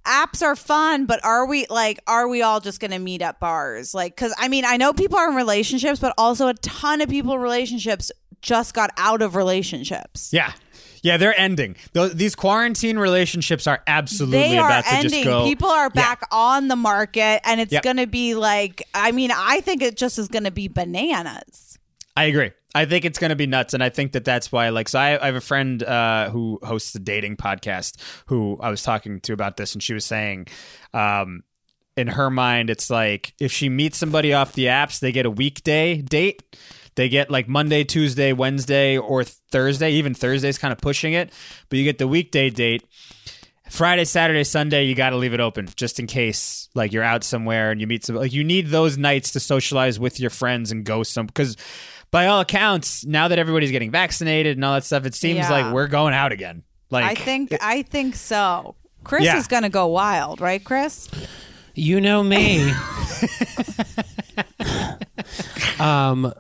apps 0.05 0.43
are 0.43 0.57
fun, 0.57 1.07
but 1.07 1.25
are 1.25 1.47
we 1.47 1.67
like 1.71 2.01
are 2.07 2.27
we 2.27 2.43
all 2.43 2.61
just 2.61 2.81
going 2.81 2.91
to 2.91 2.99
meet 2.99 3.23
at 3.23 3.39
bars? 3.39 3.95
Like 3.95 4.17
cuz 4.17 4.35
I 4.39 4.49
mean, 4.49 4.65
I 4.65 4.79
know 4.79 4.93
people 4.93 5.19
are 5.19 5.29
in 5.29 5.37
relationships, 5.37 6.01
but 6.01 6.15
also 6.19 6.49
a 6.49 6.55
ton 6.55 7.01
of 7.01 7.09
people 7.09 7.35
in 7.35 7.41
relationships 7.41 8.11
just 8.43 8.75
got 8.75 8.91
out 8.97 9.23
of 9.23 9.37
relationships. 9.37 10.31
Yeah. 10.33 10.53
Yeah, 11.03 11.17
they're 11.17 11.39
ending. 11.39 11.77
Th- 11.95 12.13
These 12.13 12.35
quarantine 12.35 12.99
relationships 12.99 13.67
are 13.67 13.83
absolutely 13.87 14.39
they 14.39 14.59
are 14.59 14.69
about 14.69 14.85
to 14.85 14.95
ending. 14.95 15.11
just 15.11 15.25
go. 15.25 15.45
People 15.45 15.69
are 15.71 15.85
Yeah. 15.95 16.03
back 16.03 16.23
on 16.31 16.69
the 16.69 16.77
market, 16.77 17.41
and 17.45 17.61
it's 17.61 17.73
Yep. 17.73 17.83
going 17.83 17.97
to 17.97 18.07
be 18.07 18.35
like. 18.35 18.83
I 18.95 19.13
mean, 19.13 19.31
I 19.35 19.61
think 19.61 19.83
it 19.83 19.97
just 19.97 20.19
is 20.19 20.29
going 20.29 20.45
to 20.45 20.51
be 20.51 20.69
bananas. 20.69 21.79
I 22.17 22.25
agree. 22.25 22.51
I 22.75 22.85
think 22.85 23.05
it's 23.05 23.19
going 23.19 23.31
to 23.31 23.37
be 23.37 23.47
nuts, 23.47 23.75
and 23.75 23.83
I 23.83 23.89
think 23.89 24.13
that 24.13 24.25
that's 24.25 24.53
why. 24.53 24.69
Like, 24.69 24.89
so 24.89 24.99
I, 24.99 25.21
I 25.21 25.27
have 25.27 25.35
a 25.37 25.41
friend 25.41 25.83
uh, 25.83 26.29
who 26.31 26.59
hosts 26.63 26.95
a 26.95 26.99
dating 27.01 27.37
podcast 27.37 27.97
who 28.27 28.59
I 28.63 28.71
was 28.71 28.83
talking 28.83 29.21
to 29.23 29.33
about 29.33 29.57
this, 29.57 29.73
and 29.73 29.83
she 29.83 29.93
was 29.95 30.05
saying, 30.05 30.47
um, 30.95 31.43
in 31.97 32.07
her 32.09 32.31
mind, 32.31 32.71
it's 32.71 32.89
like 32.91 33.35
if 33.41 33.51
she 33.53 33.69
meets 33.69 33.99
somebody 33.99 34.33
off 34.33 34.53
the 34.53 34.67
apps, 34.67 35.01
they 35.01 35.13
get 35.13 35.27
a 35.27 35.31
weekday 35.31 36.01
date. 36.01 36.43
They 37.01 37.09
get 37.09 37.31
like 37.31 37.49
Monday, 37.49 37.83
Tuesday, 37.83 38.35
Wednesday, 38.35 38.99
or 38.99 39.25
Thursday. 39.25 39.93
Even 39.93 40.13
Thursday's 40.13 40.59
kind 40.59 40.71
of 40.71 40.77
pushing 40.77 41.15
it, 41.15 41.33
but 41.71 41.79
you 41.79 41.85
get 41.85 41.97
the 41.97 42.07
weekday 42.07 42.51
date. 42.51 42.85
Friday, 43.71 44.05
Saturday, 44.05 44.45
Sunday, 44.45 44.85
you 44.85 44.95
got 44.95 45.09
to 45.11 45.17
leave 45.17 45.33
it 45.33 45.41
open 45.41 45.67
just 45.77 45.99
in 45.99 46.07
case, 46.07 46.69
like 46.75 46.93
you're 46.93 47.03
out 47.03 47.25
somewhere 47.25 47.71
and 47.71 47.81
you 47.81 47.87
meet 47.87 48.05
some. 48.05 48.17
Like 48.17 48.35
you 48.35 48.45
need 48.45 48.69
those 48.69 48.99
nights 48.99 49.33
to 49.33 49.41
socialize 49.41 49.99
with 49.99 50.21
your 50.21 50.29
friends 50.29 50.73
and 50.73 50.85
go 50.85 51.03
some. 51.03 51.25
Because 51.25 51.57
by 52.11 52.27
all 52.27 52.41
accounts, 52.41 53.07
now 53.07 53.29
that 53.29 53.39
everybody's 53.39 53.71
getting 53.71 53.91
vaccinated 53.91 54.59
and 54.59 54.65
all 54.67 54.75
that 54.75 54.85
stuff, 54.85 55.07
it 55.07 55.15
seems 55.15 55.39
Yeah. 55.39 55.51
like 55.51 55.73
we're 55.73 55.87
going 55.87 56.13
out 56.13 56.33
again. 56.33 56.65
Like 56.91 57.07
I 57.07 57.15
think. 57.15 57.57
I 57.63 57.81
think 57.81 58.15
so. 58.15 58.75
Chris 59.05 59.25
Yeah. 59.25 59.39
is 59.39 59.47
going 59.47 59.63
to 59.63 59.71
go 59.71 59.87
wild, 59.87 60.43
right, 60.43 60.63
Chris? 60.63 61.09
You 61.75 62.03
know 62.03 62.23
me. 62.23 62.69
um, 65.79 66.35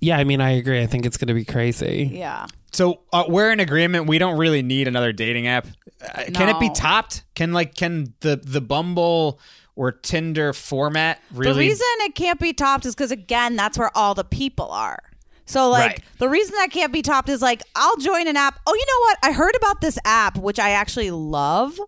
yeah, 0.00 0.16
I 0.18 0.24
mean, 0.24 0.40
I 0.40 0.50
agree. 0.52 0.82
I 0.82 0.86
think 0.86 1.06
it's 1.06 1.16
going 1.16 1.28
to 1.28 1.34
be 1.34 1.44
crazy. 1.44 2.10
Yeah. 2.12 2.46
So 2.72 3.00
uh, 3.12 3.24
we're 3.28 3.50
in 3.52 3.60
agreement. 3.60 4.06
We 4.06 4.18
don't 4.18 4.36
really 4.38 4.62
need 4.62 4.86
another 4.88 5.12
dating 5.12 5.46
app. 5.46 5.66
uh, 6.02 6.24
can 6.34 6.48
it 6.48 6.60
be 6.60 6.68
No. 6.68 6.74
topped? 6.74 7.24
Can 7.34 7.52
like 7.52 7.74
can 7.74 8.12
the 8.20 8.36
the 8.36 8.60
Bumble 8.60 9.40
or 9.74 9.92
Tinder 9.92 10.52
format 10.52 11.20
really? 11.32 11.52
The 11.52 11.58
reason 11.58 11.86
it 12.00 12.14
can't 12.14 12.38
be 12.38 12.52
topped 12.52 12.84
is 12.84 12.94
because 12.94 13.10
again, 13.10 13.56
that's 13.56 13.78
where 13.78 13.90
all 13.96 14.14
the 14.14 14.24
people 14.24 14.70
are. 14.70 14.98
So 15.46 15.70
like 15.70 15.90
Right. 15.90 16.04
the 16.18 16.28
reason 16.28 16.54
that 16.58 16.70
can't 16.70 16.92
be 16.92 17.00
topped 17.02 17.28
is 17.30 17.40
like 17.40 17.62
I'll 17.74 17.96
join 17.96 18.28
an 18.28 18.36
app. 18.36 18.58
Oh, 18.66 18.74
you 18.74 18.84
know 18.86 19.00
what? 19.06 19.18
I 19.22 19.32
heard 19.32 19.54
about 19.56 19.80
this 19.80 19.98
app 20.04 20.36
which 20.36 20.58
I 20.58 20.70
actually 20.70 21.10
love. 21.12 21.78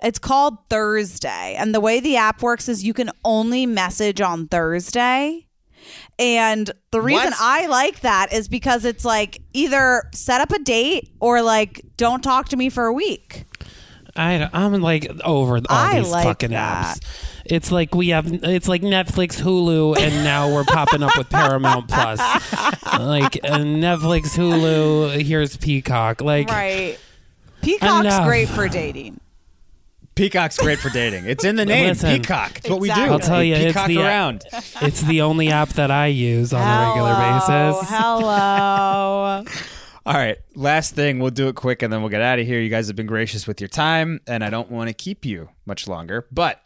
It's 0.00 0.20
called 0.20 0.58
Thursday. 0.70 1.56
And 1.58 1.74
the 1.74 1.80
way 1.80 1.98
the 1.98 2.16
app 2.16 2.42
works 2.42 2.68
is 2.68 2.84
you 2.84 2.94
can 2.94 3.10
only 3.24 3.66
message 3.66 4.20
on 4.20 4.46
Thursday. 4.46 5.46
And 6.18 6.70
the 6.90 7.00
reason 7.00 7.26
What? 7.26 7.34
I 7.40 7.66
like 7.68 8.00
that 8.00 8.32
is 8.32 8.48
because 8.48 8.84
it's 8.84 9.04
like 9.04 9.40
either 9.52 10.02
set 10.12 10.40
up 10.40 10.50
a 10.50 10.58
date 10.58 11.10
or 11.20 11.42
like 11.42 11.80
don't 11.96 12.22
talk 12.22 12.48
to 12.48 12.56
me 12.56 12.70
for 12.70 12.86
a 12.86 12.92
week. 12.92 13.44
I, 14.16 14.50
I'm 14.52 14.72
like 14.80 15.08
over 15.24 15.56
all 15.58 15.62
I 15.68 16.00
these 16.00 16.10
like 16.10 16.24
fucking 16.24 16.50
that. 16.50 16.96
apps. 16.98 17.04
It's 17.44 17.70
like 17.70 17.94
we 17.94 18.08
have, 18.08 18.26
it's 18.26 18.66
like 18.66 18.82
Netflix, 18.82 19.40
Hulu, 19.40 19.96
and 19.96 20.24
now 20.24 20.52
we're 20.52 20.64
popping 20.64 21.04
up 21.04 21.16
with 21.16 21.30
Paramount 21.30 21.88
Plus. 21.88 22.18
Like 22.98 23.32
Netflix, 23.34 24.36
Hulu, 24.36 25.22
here's 25.22 25.56
Peacock. 25.56 26.20
Like, 26.20 26.48
Right. 26.48 26.98
Peacock's 27.62 28.06
Enough. 28.06 28.26
great 28.26 28.48
for 28.48 28.66
dating. 28.68 29.20
Peacock's 30.18 30.58
great 30.58 30.80
for 30.80 30.90
dating. 30.90 31.26
It's 31.26 31.44
in 31.44 31.54
the 31.56 31.64
name. 31.74 31.88
Listen. 31.88 32.20
Peacock. 32.20 32.58
It's 32.58 32.68
what 32.68 32.80
we 32.80 32.88
do. 32.88 33.00
I'll 33.00 33.20
tell 33.20 33.38
We 33.38 33.50
you, 33.50 33.54
it's 33.54 33.66
peacock 33.68 33.86
the- 33.86 33.98
around. 34.02 34.44
it's 34.82 35.00
the 35.02 35.22
only 35.22 35.48
app 35.50 35.68
that 35.70 35.92
I 35.92 36.06
use 36.08 36.52
on 36.52 36.60
a 36.60 36.88
regular 36.88 37.14
basis. 37.14 37.88
Hello. 37.88 39.44
All 40.06 40.14
right, 40.14 40.38
last 40.56 40.94
thing. 40.94 41.18
We'll 41.20 41.30
do 41.30 41.48
it 41.48 41.54
quick 41.54 41.82
and 41.82 41.92
then 41.92 42.00
we'll 42.00 42.08
get 42.10 42.22
out 42.22 42.38
of 42.38 42.46
here. 42.46 42.60
You 42.60 42.68
guys 42.70 42.86
have 42.88 42.96
been 42.96 43.06
gracious 43.06 43.46
with 43.46 43.60
your 43.60 43.68
time, 43.68 44.20
and 44.26 44.42
I 44.42 44.50
don't 44.50 44.70
want 44.70 44.88
to 44.88 44.94
keep 44.94 45.24
you 45.24 45.50
much 45.66 45.86
longer. 45.86 46.26
But 46.32 46.60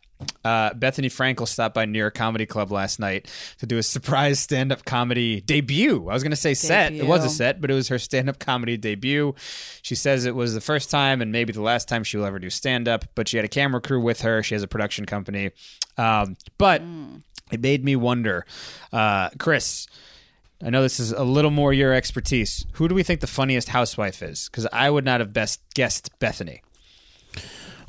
uh, 0.44 0.70
Bethenny 0.70 1.06
Frankel 1.06 1.46
stopped 1.46 1.74
by 1.74 1.84
New 1.84 1.98
York 1.98 2.14
Comedy 2.14 2.46
Club 2.46 2.70
last 2.72 2.98
night 2.98 3.30
to 3.58 3.66
do 3.66 3.78
a 3.78 3.82
surprise 3.82 4.40
stand 4.40 4.72
up 4.72 4.84
comedy 4.84 5.40
debut. 5.40 6.08
I 6.08 6.14
was 6.14 6.22
going 6.22 6.30
to 6.30 6.36
say 6.36 6.54
set. 6.54 6.92
It 6.92 7.06
was 7.06 7.24
a 7.24 7.28
set, 7.28 7.60
but 7.60 7.70
it 7.70 7.74
was 7.74 7.88
her 7.88 7.98
stand 7.98 8.28
up 8.28 8.38
comedy 8.38 8.76
debut. 8.76 9.34
She 9.82 9.94
says 9.94 10.24
it 10.24 10.34
was 10.34 10.54
the 10.54 10.60
first 10.60 10.90
time 10.90 11.22
and 11.22 11.32
maybe 11.32 11.52
the 11.52 11.62
last 11.62 11.88
time 11.88 12.04
she 12.04 12.16
will 12.16 12.24
ever 12.24 12.38
do 12.38 12.50
stand 12.50 12.88
up, 12.88 13.04
but 13.14 13.28
she 13.28 13.36
had 13.36 13.44
a 13.44 13.48
camera 13.48 13.80
crew 13.80 14.00
with 14.00 14.22
her. 14.22 14.42
She 14.42 14.54
has 14.54 14.62
a 14.62 14.68
production 14.68 15.06
company. 15.06 15.50
Um, 15.96 16.36
but 16.58 16.82
it 17.50 17.60
made 17.60 17.84
me 17.84 17.96
wonder, 17.96 18.44
uh, 18.92 19.30
Chris. 19.38 19.86
I 20.64 20.70
know 20.70 20.82
this 20.82 21.00
is 21.00 21.10
a 21.10 21.24
little 21.24 21.50
more 21.50 21.72
your 21.72 21.92
expertise. 21.92 22.64
Who 22.74 22.86
do 22.86 22.94
we 22.94 23.02
think 23.02 23.20
the 23.20 23.26
funniest 23.26 23.70
housewife 23.70 24.22
is? 24.22 24.48
Because 24.48 24.64
I 24.72 24.90
would 24.90 25.04
not 25.04 25.18
have 25.18 25.32
best 25.32 25.60
guessed 25.74 26.16
Bethany. 26.20 26.62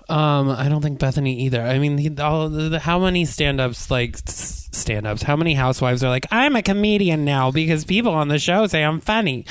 Um, 0.09 0.49
I 0.49 0.67
don't 0.69 0.81
think 0.81 0.99
Bethenny 0.99 1.37
either. 1.37 1.61
I 1.61 1.79
mean, 1.79 1.95
the, 2.15 2.23
all 2.23 2.49
the, 2.49 2.69
the- 2.69 2.79
how 2.79 2.99
many 2.99 3.23
stand-ups 3.25 3.89
like 3.89 4.17
s- 4.27 4.67
stand-ups? 4.71 5.23
How 5.23 5.35
many 5.37 5.53
housewives 5.53 6.03
are 6.03 6.09
like, 6.09 6.25
I'm 6.29 6.55
a 6.55 6.61
comedian 6.61 7.23
now 7.23 7.51
because 7.51 7.85
people 7.85 8.13
on 8.13 8.27
the 8.27 8.37
show 8.39 8.67
say 8.67 8.83
I'm 8.83 8.99
funny. 8.99 9.45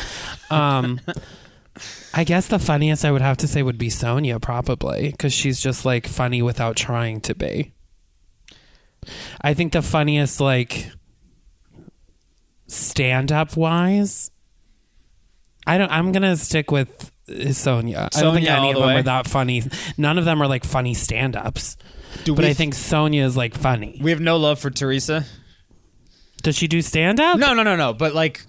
Um, 0.51 1.01
I 2.15 2.25
guess 2.25 2.49
the 2.49 2.59
funniest 2.59 3.05
I 3.05 3.11
would 3.13 3.23
have 3.23 3.39
to 3.39 3.49
say 3.49 3.63
would 3.63 3.79
be 3.79 3.89
Sonja, 3.89 4.41
probably 4.43 5.11
because 5.11 5.33
she's 5.33 5.59
just 5.61 5.87
like 5.87 6.07
funny 6.07 6.43
without 6.43 6.77
trying 6.77 7.23
to 7.23 7.35
be. 7.35 7.73
I 9.41 9.55
think 9.55 9.73
the 9.73 9.81
funniest 9.83 10.39
like 10.41 10.91
stand-up 12.67 13.57
wise. 13.57 14.31
I 15.67 15.79
don't. 15.79 15.91
I'm 15.93 16.13
gonna 16.13 16.37
stick 16.37 16.71
with 16.71 17.12
uh, 17.33 17.49
Sonja. 17.49 18.09
I 18.17 18.21
don't 18.21 18.35
think 18.35 18.47
Sonja 18.47 18.57
all 18.59 18.63
any 18.65 18.69
of 18.71 18.75
the 18.77 18.81
them 18.81 18.89
way? 18.89 18.97
are 19.01 19.03
that 19.05 19.27
funny. 19.29 19.63
None 19.97 20.19
of 20.19 20.25
them 20.25 20.43
are 20.43 20.47
like 20.49 20.65
funny 20.65 20.95
stand-ups. 20.95 21.77
Do 22.25 22.35
But 22.35 22.45
we 22.45 22.51
I 22.51 22.55
think 22.55 22.75
Sonja 22.75 23.23
is 23.25 23.37
like 23.37 23.55
funny. 23.57 23.99
we 24.03 24.11
have 24.11 24.21
no 24.21 24.37
love 24.37 24.59
for 24.59 24.71
Teresa? 24.71 25.25
Does 26.43 26.57
she 26.57 26.67
do 26.69 26.83
stand-up? 26.83 27.39
No, 27.39 27.55
no, 27.55 27.63
no, 27.63 27.77
no. 27.77 27.93
But 27.95 28.15
like, 28.15 28.45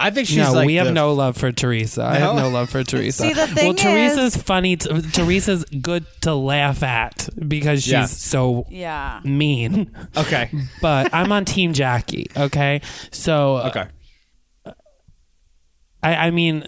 I 0.00 0.10
think 0.10 0.26
she's 0.28 0.38
no, 0.38 0.52
like 0.52 0.66
we 0.66 0.76
have 0.76 0.86
the- 0.86 0.92
no 0.92 1.12
love 1.12 1.36
for 1.36 1.52
Teresa. 1.52 2.02
I 2.04 2.14
have 2.16 2.34
No? 2.34 2.42
no 2.42 2.48
love 2.48 2.70
for 2.70 2.82
Teresa. 2.82 3.22
See, 3.28 3.32
the 3.34 3.46
thing 3.46 3.66
well, 3.66 3.74
Teresa's 3.74 4.36
funny. 4.36 4.76
T- 4.76 4.88
Teresa's 5.12 5.64
good 5.64 6.04
to 6.22 6.34
laugh 6.34 6.82
at 6.82 7.28
because 7.48 7.82
she's 7.82 7.92
Yeah. 7.92 8.06
so 8.06 8.66
Yeah. 8.70 9.20
mean. 9.24 9.90
Okay, 10.16 10.50
But 10.80 11.12
I'm 11.14 11.30
on 11.32 11.44
Team 11.44 11.72
Jackie. 11.72 12.26
Okay, 12.36 12.80
so 13.12 13.56
uh, 13.56 13.68
okay. 13.68 14.74
I, 16.02 16.14
I 16.26 16.30
mean, 16.30 16.66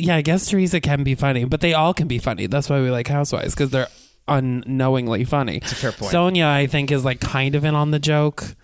yeah, 0.00 0.16
I 0.16 0.22
guess 0.22 0.48
Teresa 0.48 0.80
can 0.80 1.02
be 1.02 1.14
funny, 1.14 1.44
but 1.44 1.60
they 1.60 1.74
all 1.74 1.94
can 1.94 2.08
be 2.08 2.18
funny. 2.18 2.46
That's 2.46 2.68
why 2.68 2.80
we 2.80 2.90
like 2.90 3.08
Housewives 3.08 3.54
because 3.54 3.70
they're 3.70 3.88
unknowingly 4.28 5.24
funny. 5.24 5.58
It's 5.58 5.72
a 5.72 5.76
fair 5.76 5.92
point. 5.92 6.12
Sonja, 6.12 6.46
I 6.46 6.66
think, 6.66 6.90
is 6.90 7.04
like 7.04 7.20
kind 7.20 7.54
of 7.54 7.64
in 7.64 7.74
on 7.74 7.90
the 7.90 7.98
joke 7.98 8.54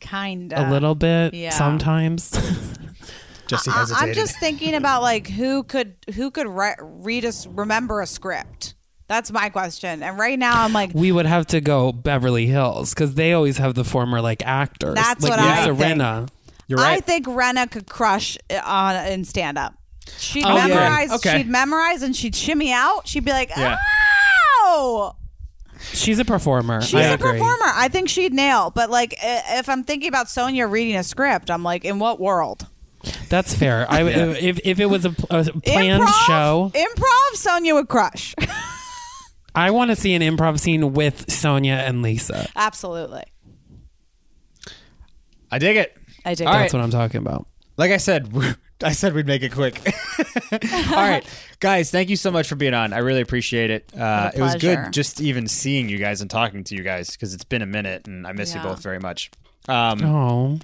Kind 0.00 0.52
of 0.52 0.68
a 0.68 0.70
little 0.70 0.94
bit 0.94 1.34
yeah. 1.34 1.50
sometimes. 1.50 2.30
Jessie 3.48 3.70
I- 3.70 3.78
hesitated. 3.78 4.08
I'm 4.08 4.14
just 4.14 4.38
thinking 4.38 4.74
about 4.74 5.02
like 5.02 5.26
who 5.28 5.64
could 5.64 5.96
who 6.14 6.30
could 6.30 6.46
re- 6.46 6.76
read 6.80 7.24
us 7.24 7.46
remember 7.46 8.00
a 8.00 8.06
script. 8.06 8.74
That's 9.08 9.32
my 9.32 9.48
question. 9.48 10.02
And 10.02 10.18
right 10.18 10.38
now 10.38 10.64
I'm 10.64 10.72
like 10.72 10.92
we 10.94 11.10
would 11.10 11.26
have 11.26 11.46
to 11.48 11.60
go 11.60 11.92
Beverly 11.92 12.46
Hills 12.46 12.94
because 12.94 13.14
they 13.14 13.32
always 13.32 13.58
have 13.58 13.74
the 13.74 13.84
former 13.84 14.20
like 14.20 14.44
actors. 14.46 14.94
That's 14.94 15.22
like 15.22 15.30
what 15.30 15.40
I 15.40 15.60
Lisa 15.66 15.74
think. 15.74 16.00
Rinna. 16.00 16.28
You're 16.68 16.78
right. 16.78 16.98
I 16.98 17.00
think 17.00 17.26
Rinna 17.26 17.70
could 17.70 17.86
crush 17.86 18.36
uh, 18.50 18.60
on 18.62 19.06
in 19.06 19.24
stand 19.24 19.56
up. 19.56 19.74
She'd 20.18 20.44
Oh, 20.44 20.54
yeah. 20.56 20.66
memorize 20.66 21.12
Okay. 21.12 21.38
she'd 21.38 21.48
memorize 21.48 22.02
and 22.02 22.14
she'd 22.16 22.34
shimmy 22.34 22.72
out. 22.72 23.06
She'd 23.06 23.24
be 23.24 23.30
like, 23.32 23.50
Yeah. 23.56 23.78
"Ow!" 24.66 25.14
She's 25.92 26.18
a 26.18 26.24
performer. 26.24 26.82
She's 26.82 26.94
I 26.94 27.02
a 27.02 27.14
agree. 27.14 27.32
performer. 27.32 27.66
I 27.74 27.88
think 27.88 28.08
she'd 28.08 28.32
nail. 28.32 28.70
But 28.74 28.90
like 28.90 29.14
i- 29.22 29.58
if 29.58 29.68
I'm 29.68 29.84
thinking 29.84 30.08
about 30.08 30.26
Sonja 30.26 30.70
reading 30.70 30.96
a 30.96 31.04
script, 31.04 31.50
I'm 31.50 31.62
like, 31.62 31.84
in 31.84 31.98
what 31.98 32.18
world? 32.20 32.66
That's 33.28 33.54
fair. 33.54 33.86
I 33.88 34.02
if 34.02 34.60
if 34.64 34.80
it 34.80 34.86
was 34.86 35.04
a, 35.04 35.10
a 35.30 35.44
planned 35.44 36.02
improv, 36.02 36.26
show, 36.26 36.72
Improv 36.74 37.34
Sonja 37.36 37.74
would 37.74 37.88
crush. 37.88 38.34
I 39.54 39.70
want 39.70 39.90
to 39.90 39.96
see 39.96 40.14
an 40.14 40.22
improv 40.22 40.58
scene 40.58 40.92
with 40.92 41.26
Sonja 41.28 41.78
and 41.88 42.02
Lisa. 42.02 42.48
Absolutely. 42.56 43.22
I 45.50 45.58
dig 45.58 45.76
it. 45.76 45.96
I 46.24 46.34
dig 46.34 46.46
All 46.46 46.52
it. 46.52 46.56
right. 46.56 46.62
That's 46.62 46.74
what 46.74 46.82
I'm 46.82 46.90
talking 46.90 47.18
about. 47.18 47.46
Like 47.76 47.90
I 47.90 47.96
said, 47.96 48.28
I 48.82 48.92
said 48.92 49.12
we'd 49.14 49.26
make 49.26 49.42
it 49.42 49.52
quick. 49.52 49.80
All 50.52 50.96
right, 50.96 51.24
guys, 51.60 51.90
thank 51.90 52.08
you 52.10 52.16
so 52.16 52.30
much 52.30 52.48
for 52.48 52.54
being 52.54 52.74
on. 52.74 52.92
I 52.92 52.98
really 52.98 53.20
appreciate 53.20 53.70
it. 53.70 53.92
Uh, 53.96 54.30
it 54.34 54.40
was 54.40 54.54
good 54.56 54.92
just 54.92 55.20
even 55.20 55.48
seeing 55.48 55.88
you 55.88 55.98
guys 55.98 56.20
and 56.20 56.30
talking 56.30 56.64
to 56.64 56.74
you 56.76 56.82
guys 56.82 57.10
because 57.10 57.34
it's 57.34 57.44
been 57.44 57.62
a 57.62 57.66
minute 57.66 58.06
and 58.06 58.26
I 58.26 58.32
miss 58.32 58.54
you 58.54 58.60
both 58.60 58.82
very 58.82 59.00
much. 59.00 59.30
Um, 59.68 60.04
Oh, 60.04 60.58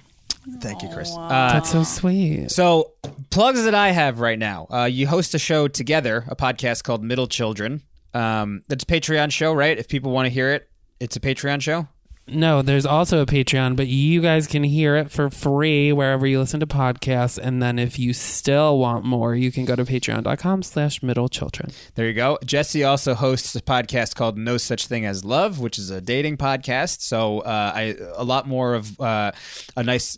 Thank 0.61 0.83
you, 0.83 0.89
Chris. 0.89 1.11
Uh, 1.11 1.53
that's 1.53 1.71
so 1.71 1.83
sweet. 1.83 2.51
So, 2.51 2.91
plugs 3.31 3.63
that 3.63 3.73
I 3.73 3.89
have 3.89 4.19
right 4.19 4.37
now. 4.37 4.67
Uh, 4.71 4.85
you 4.85 5.07
host 5.07 5.33
a 5.33 5.39
show 5.39 5.67
together, 5.67 6.23
a 6.27 6.35
podcast 6.35 6.83
called 6.83 7.03
Middle 7.03 7.25
Children. 7.27 7.81
Um, 8.13 8.61
that's 8.67 8.83
a 8.83 8.87
Patreon 8.87 9.31
show, 9.31 9.53
right? 9.53 9.75
If 9.77 9.87
people 9.87 10.11
want 10.11 10.27
to 10.27 10.29
hear 10.29 10.51
it, 10.53 10.69
it's 10.99 11.15
a 11.15 11.19
Patreon 11.19 11.61
show. 11.61 11.87
No, 12.27 12.63
there's 12.63 12.87
also 12.87 13.21
a 13.21 13.25
Patreon, 13.27 13.75
but 13.75 13.85
you 13.85 14.19
guys 14.19 14.47
can 14.47 14.63
hear 14.63 14.95
it 14.95 15.11
for 15.11 15.29
free 15.29 15.93
wherever 15.93 16.25
you 16.25 16.39
listen 16.39 16.59
to 16.59 16.65
podcasts. 16.65 17.37
And 17.37 17.61
then 17.61 17.77
if 17.77 17.99
you 17.99 18.13
still 18.13 18.79
want 18.79 19.05
more, 19.05 19.35
you 19.35 19.51
can 19.51 19.63
go 19.63 19.75
to 19.75 19.85
patreon.com 19.85 20.63
slash 20.63 21.03
middle 21.03 21.29
children. 21.29 21.69
There 21.93 22.07
you 22.07 22.15
go. 22.15 22.39
Jessie 22.43 22.83
also 22.83 23.13
hosts 23.13 23.55
a 23.55 23.61
podcast 23.61 24.15
called 24.15 24.39
No 24.39 24.57
Such 24.57 24.87
Thing 24.87 25.05
as 25.05 25.23
Love, 25.23 25.59
which 25.59 25.77
is 25.77 25.91
a 25.91 26.01
dating 26.01 26.37
podcast. 26.37 27.01
So, 27.01 27.41
uh, 27.41 27.71
I 27.75 27.95
a 28.15 28.23
lot 28.23 28.47
more 28.47 28.73
of 28.73 28.99
uh, 28.99 29.31
a 29.77 29.83
nice 29.83 30.17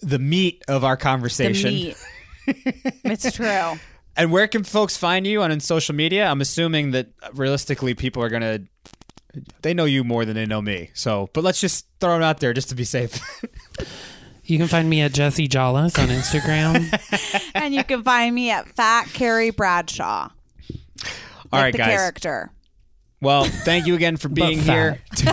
the 0.00 0.18
meat 0.18 0.64
of 0.66 0.82
our 0.82 0.96
The 0.96 1.02
conversation. 1.02 1.74
meat. 1.74 1.96
it's 3.04 3.30
true. 3.32 3.78
And 4.16 4.30
where 4.32 4.46
can 4.48 4.64
folks 4.64 4.96
find 4.96 5.26
you 5.26 5.42
on 5.42 5.50
in 5.50 5.60
social 5.60 5.94
media? 5.94 6.26
I'm 6.26 6.40
assuming 6.40 6.92
that 6.92 7.08
realistically, 7.34 7.94
people 7.94 8.22
are 8.22 8.28
gonna 8.30 8.60
they 9.62 9.74
know 9.74 9.84
you 9.84 10.04
more 10.04 10.24
than 10.24 10.34
they 10.34 10.46
know 10.46 10.62
me. 10.62 10.90
So, 10.94 11.30
but 11.32 11.44
let's 11.44 11.60
just 11.60 11.86
throw 12.00 12.14
them 12.14 12.22
out 12.22 12.40
there 12.40 12.52
just 12.52 12.68
to 12.70 12.74
be 12.74 12.84
safe. 12.84 13.20
You 14.46 14.58
can 14.58 14.68
find 14.68 14.90
me 14.90 15.00
at 15.00 15.14
Jessie 15.14 15.48
Jolles 15.48 15.98
on 15.98 16.08
Instagram. 16.08 17.50
and 17.54 17.74
you 17.74 17.82
can 17.82 18.02
find 18.02 18.34
me 18.34 18.50
at 18.50 18.68
Fat 18.68 19.06
Carrie 19.06 19.50
Bradshaw. 19.50 20.28
All 20.28 20.30
like 21.50 21.62
right, 21.62 21.72
the 21.72 21.78
guys. 21.78 21.88
character. 21.88 22.50
Well, 23.24 23.44
thank 23.44 23.86
you 23.86 23.94
again 23.94 24.18
for 24.18 24.28
being 24.28 24.58
here. 24.58 25.00
to 25.16 25.24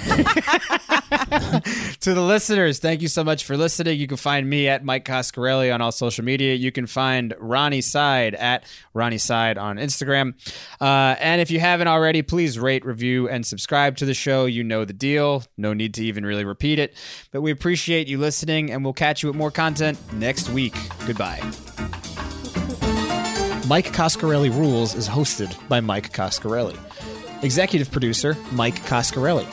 the 2.13 2.21
listeners, 2.21 2.79
thank 2.79 3.01
you 3.01 3.09
so 3.09 3.21
much 3.21 3.43
for 3.43 3.57
listening. 3.57 3.99
You 3.99 4.07
can 4.07 4.15
find 4.15 4.49
me 4.49 4.69
at 4.69 4.85
Mike 4.85 5.03
Coscarelli 5.03 5.73
on 5.73 5.81
all 5.81 5.91
social 5.91 6.23
media. 6.23 6.55
You 6.55 6.71
can 6.71 6.87
find 6.87 7.33
Ronnie 7.37 7.81
Side 7.81 8.33
at 8.35 8.63
Ronnie 8.93 9.17
Side 9.17 9.57
on 9.57 9.75
Instagram. 9.75 10.35
Uh, 10.79 11.17
and 11.19 11.41
if 11.41 11.51
you 11.51 11.59
haven't 11.59 11.89
already, 11.89 12.21
please 12.21 12.57
rate, 12.57 12.85
review, 12.85 13.27
and 13.27 13.45
subscribe 13.45 13.97
to 13.97 14.05
the 14.05 14.13
show. 14.13 14.45
You 14.45 14.63
know 14.63 14.85
the 14.85 14.93
deal. 14.93 15.43
No 15.57 15.73
need 15.73 15.93
to 15.95 16.05
even 16.05 16.25
really 16.25 16.45
repeat 16.45 16.79
it. 16.79 16.95
But 17.31 17.41
we 17.41 17.51
appreciate 17.51 18.07
you 18.07 18.19
listening, 18.19 18.71
and 18.71 18.85
we'll 18.85 18.93
catch 18.93 19.21
you 19.21 19.27
with 19.27 19.35
more 19.35 19.51
content 19.51 19.99
next 20.13 20.49
week. 20.49 20.77
Goodbye. 21.05 21.41
Mike 23.67 23.91
Coscarelli 23.91 24.49
Rules 24.49 24.95
is 24.95 25.09
hosted 25.09 25.53
by 25.67 25.81
Mike 25.81 26.13
Coscarelli. 26.13 26.77
Executive 27.41 27.91
producer, 27.91 28.37
Mike 28.51 28.83
Coscarelli. 28.85 29.47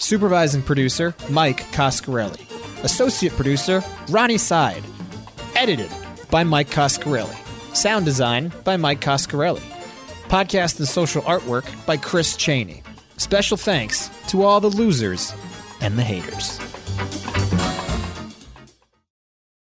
Supervising 0.00 0.62
producer, 0.62 1.14
Mike 1.30 1.60
Coscarelli. 1.72 2.40
Associate 2.84 3.32
producer, 3.32 3.82
Ronnie 4.08 4.38
Side. 4.38 4.82
Edited 5.56 5.90
by 6.30 6.44
Mike 6.44 6.70
Coscarelli. 6.70 7.36
Sound 7.74 8.04
design 8.04 8.52
by 8.64 8.76
Mike 8.76 9.00
Coscarelli. 9.00 9.62
Podcast 10.28 10.78
and 10.78 10.88
social 10.88 11.22
artwork 11.22 11.64
by 11.86 11.96
Chris 11.96 12.36
Cheney. 12.36 12.82
Special 13.16 13.56
thanks 13.56 14.08
to 14.28 14.42
all 14.42 14.60
the 14.60 14.70
losers 14.70 15.32
and 15.80 15.98
the 15.98 16.02
haters. 16.02 16.58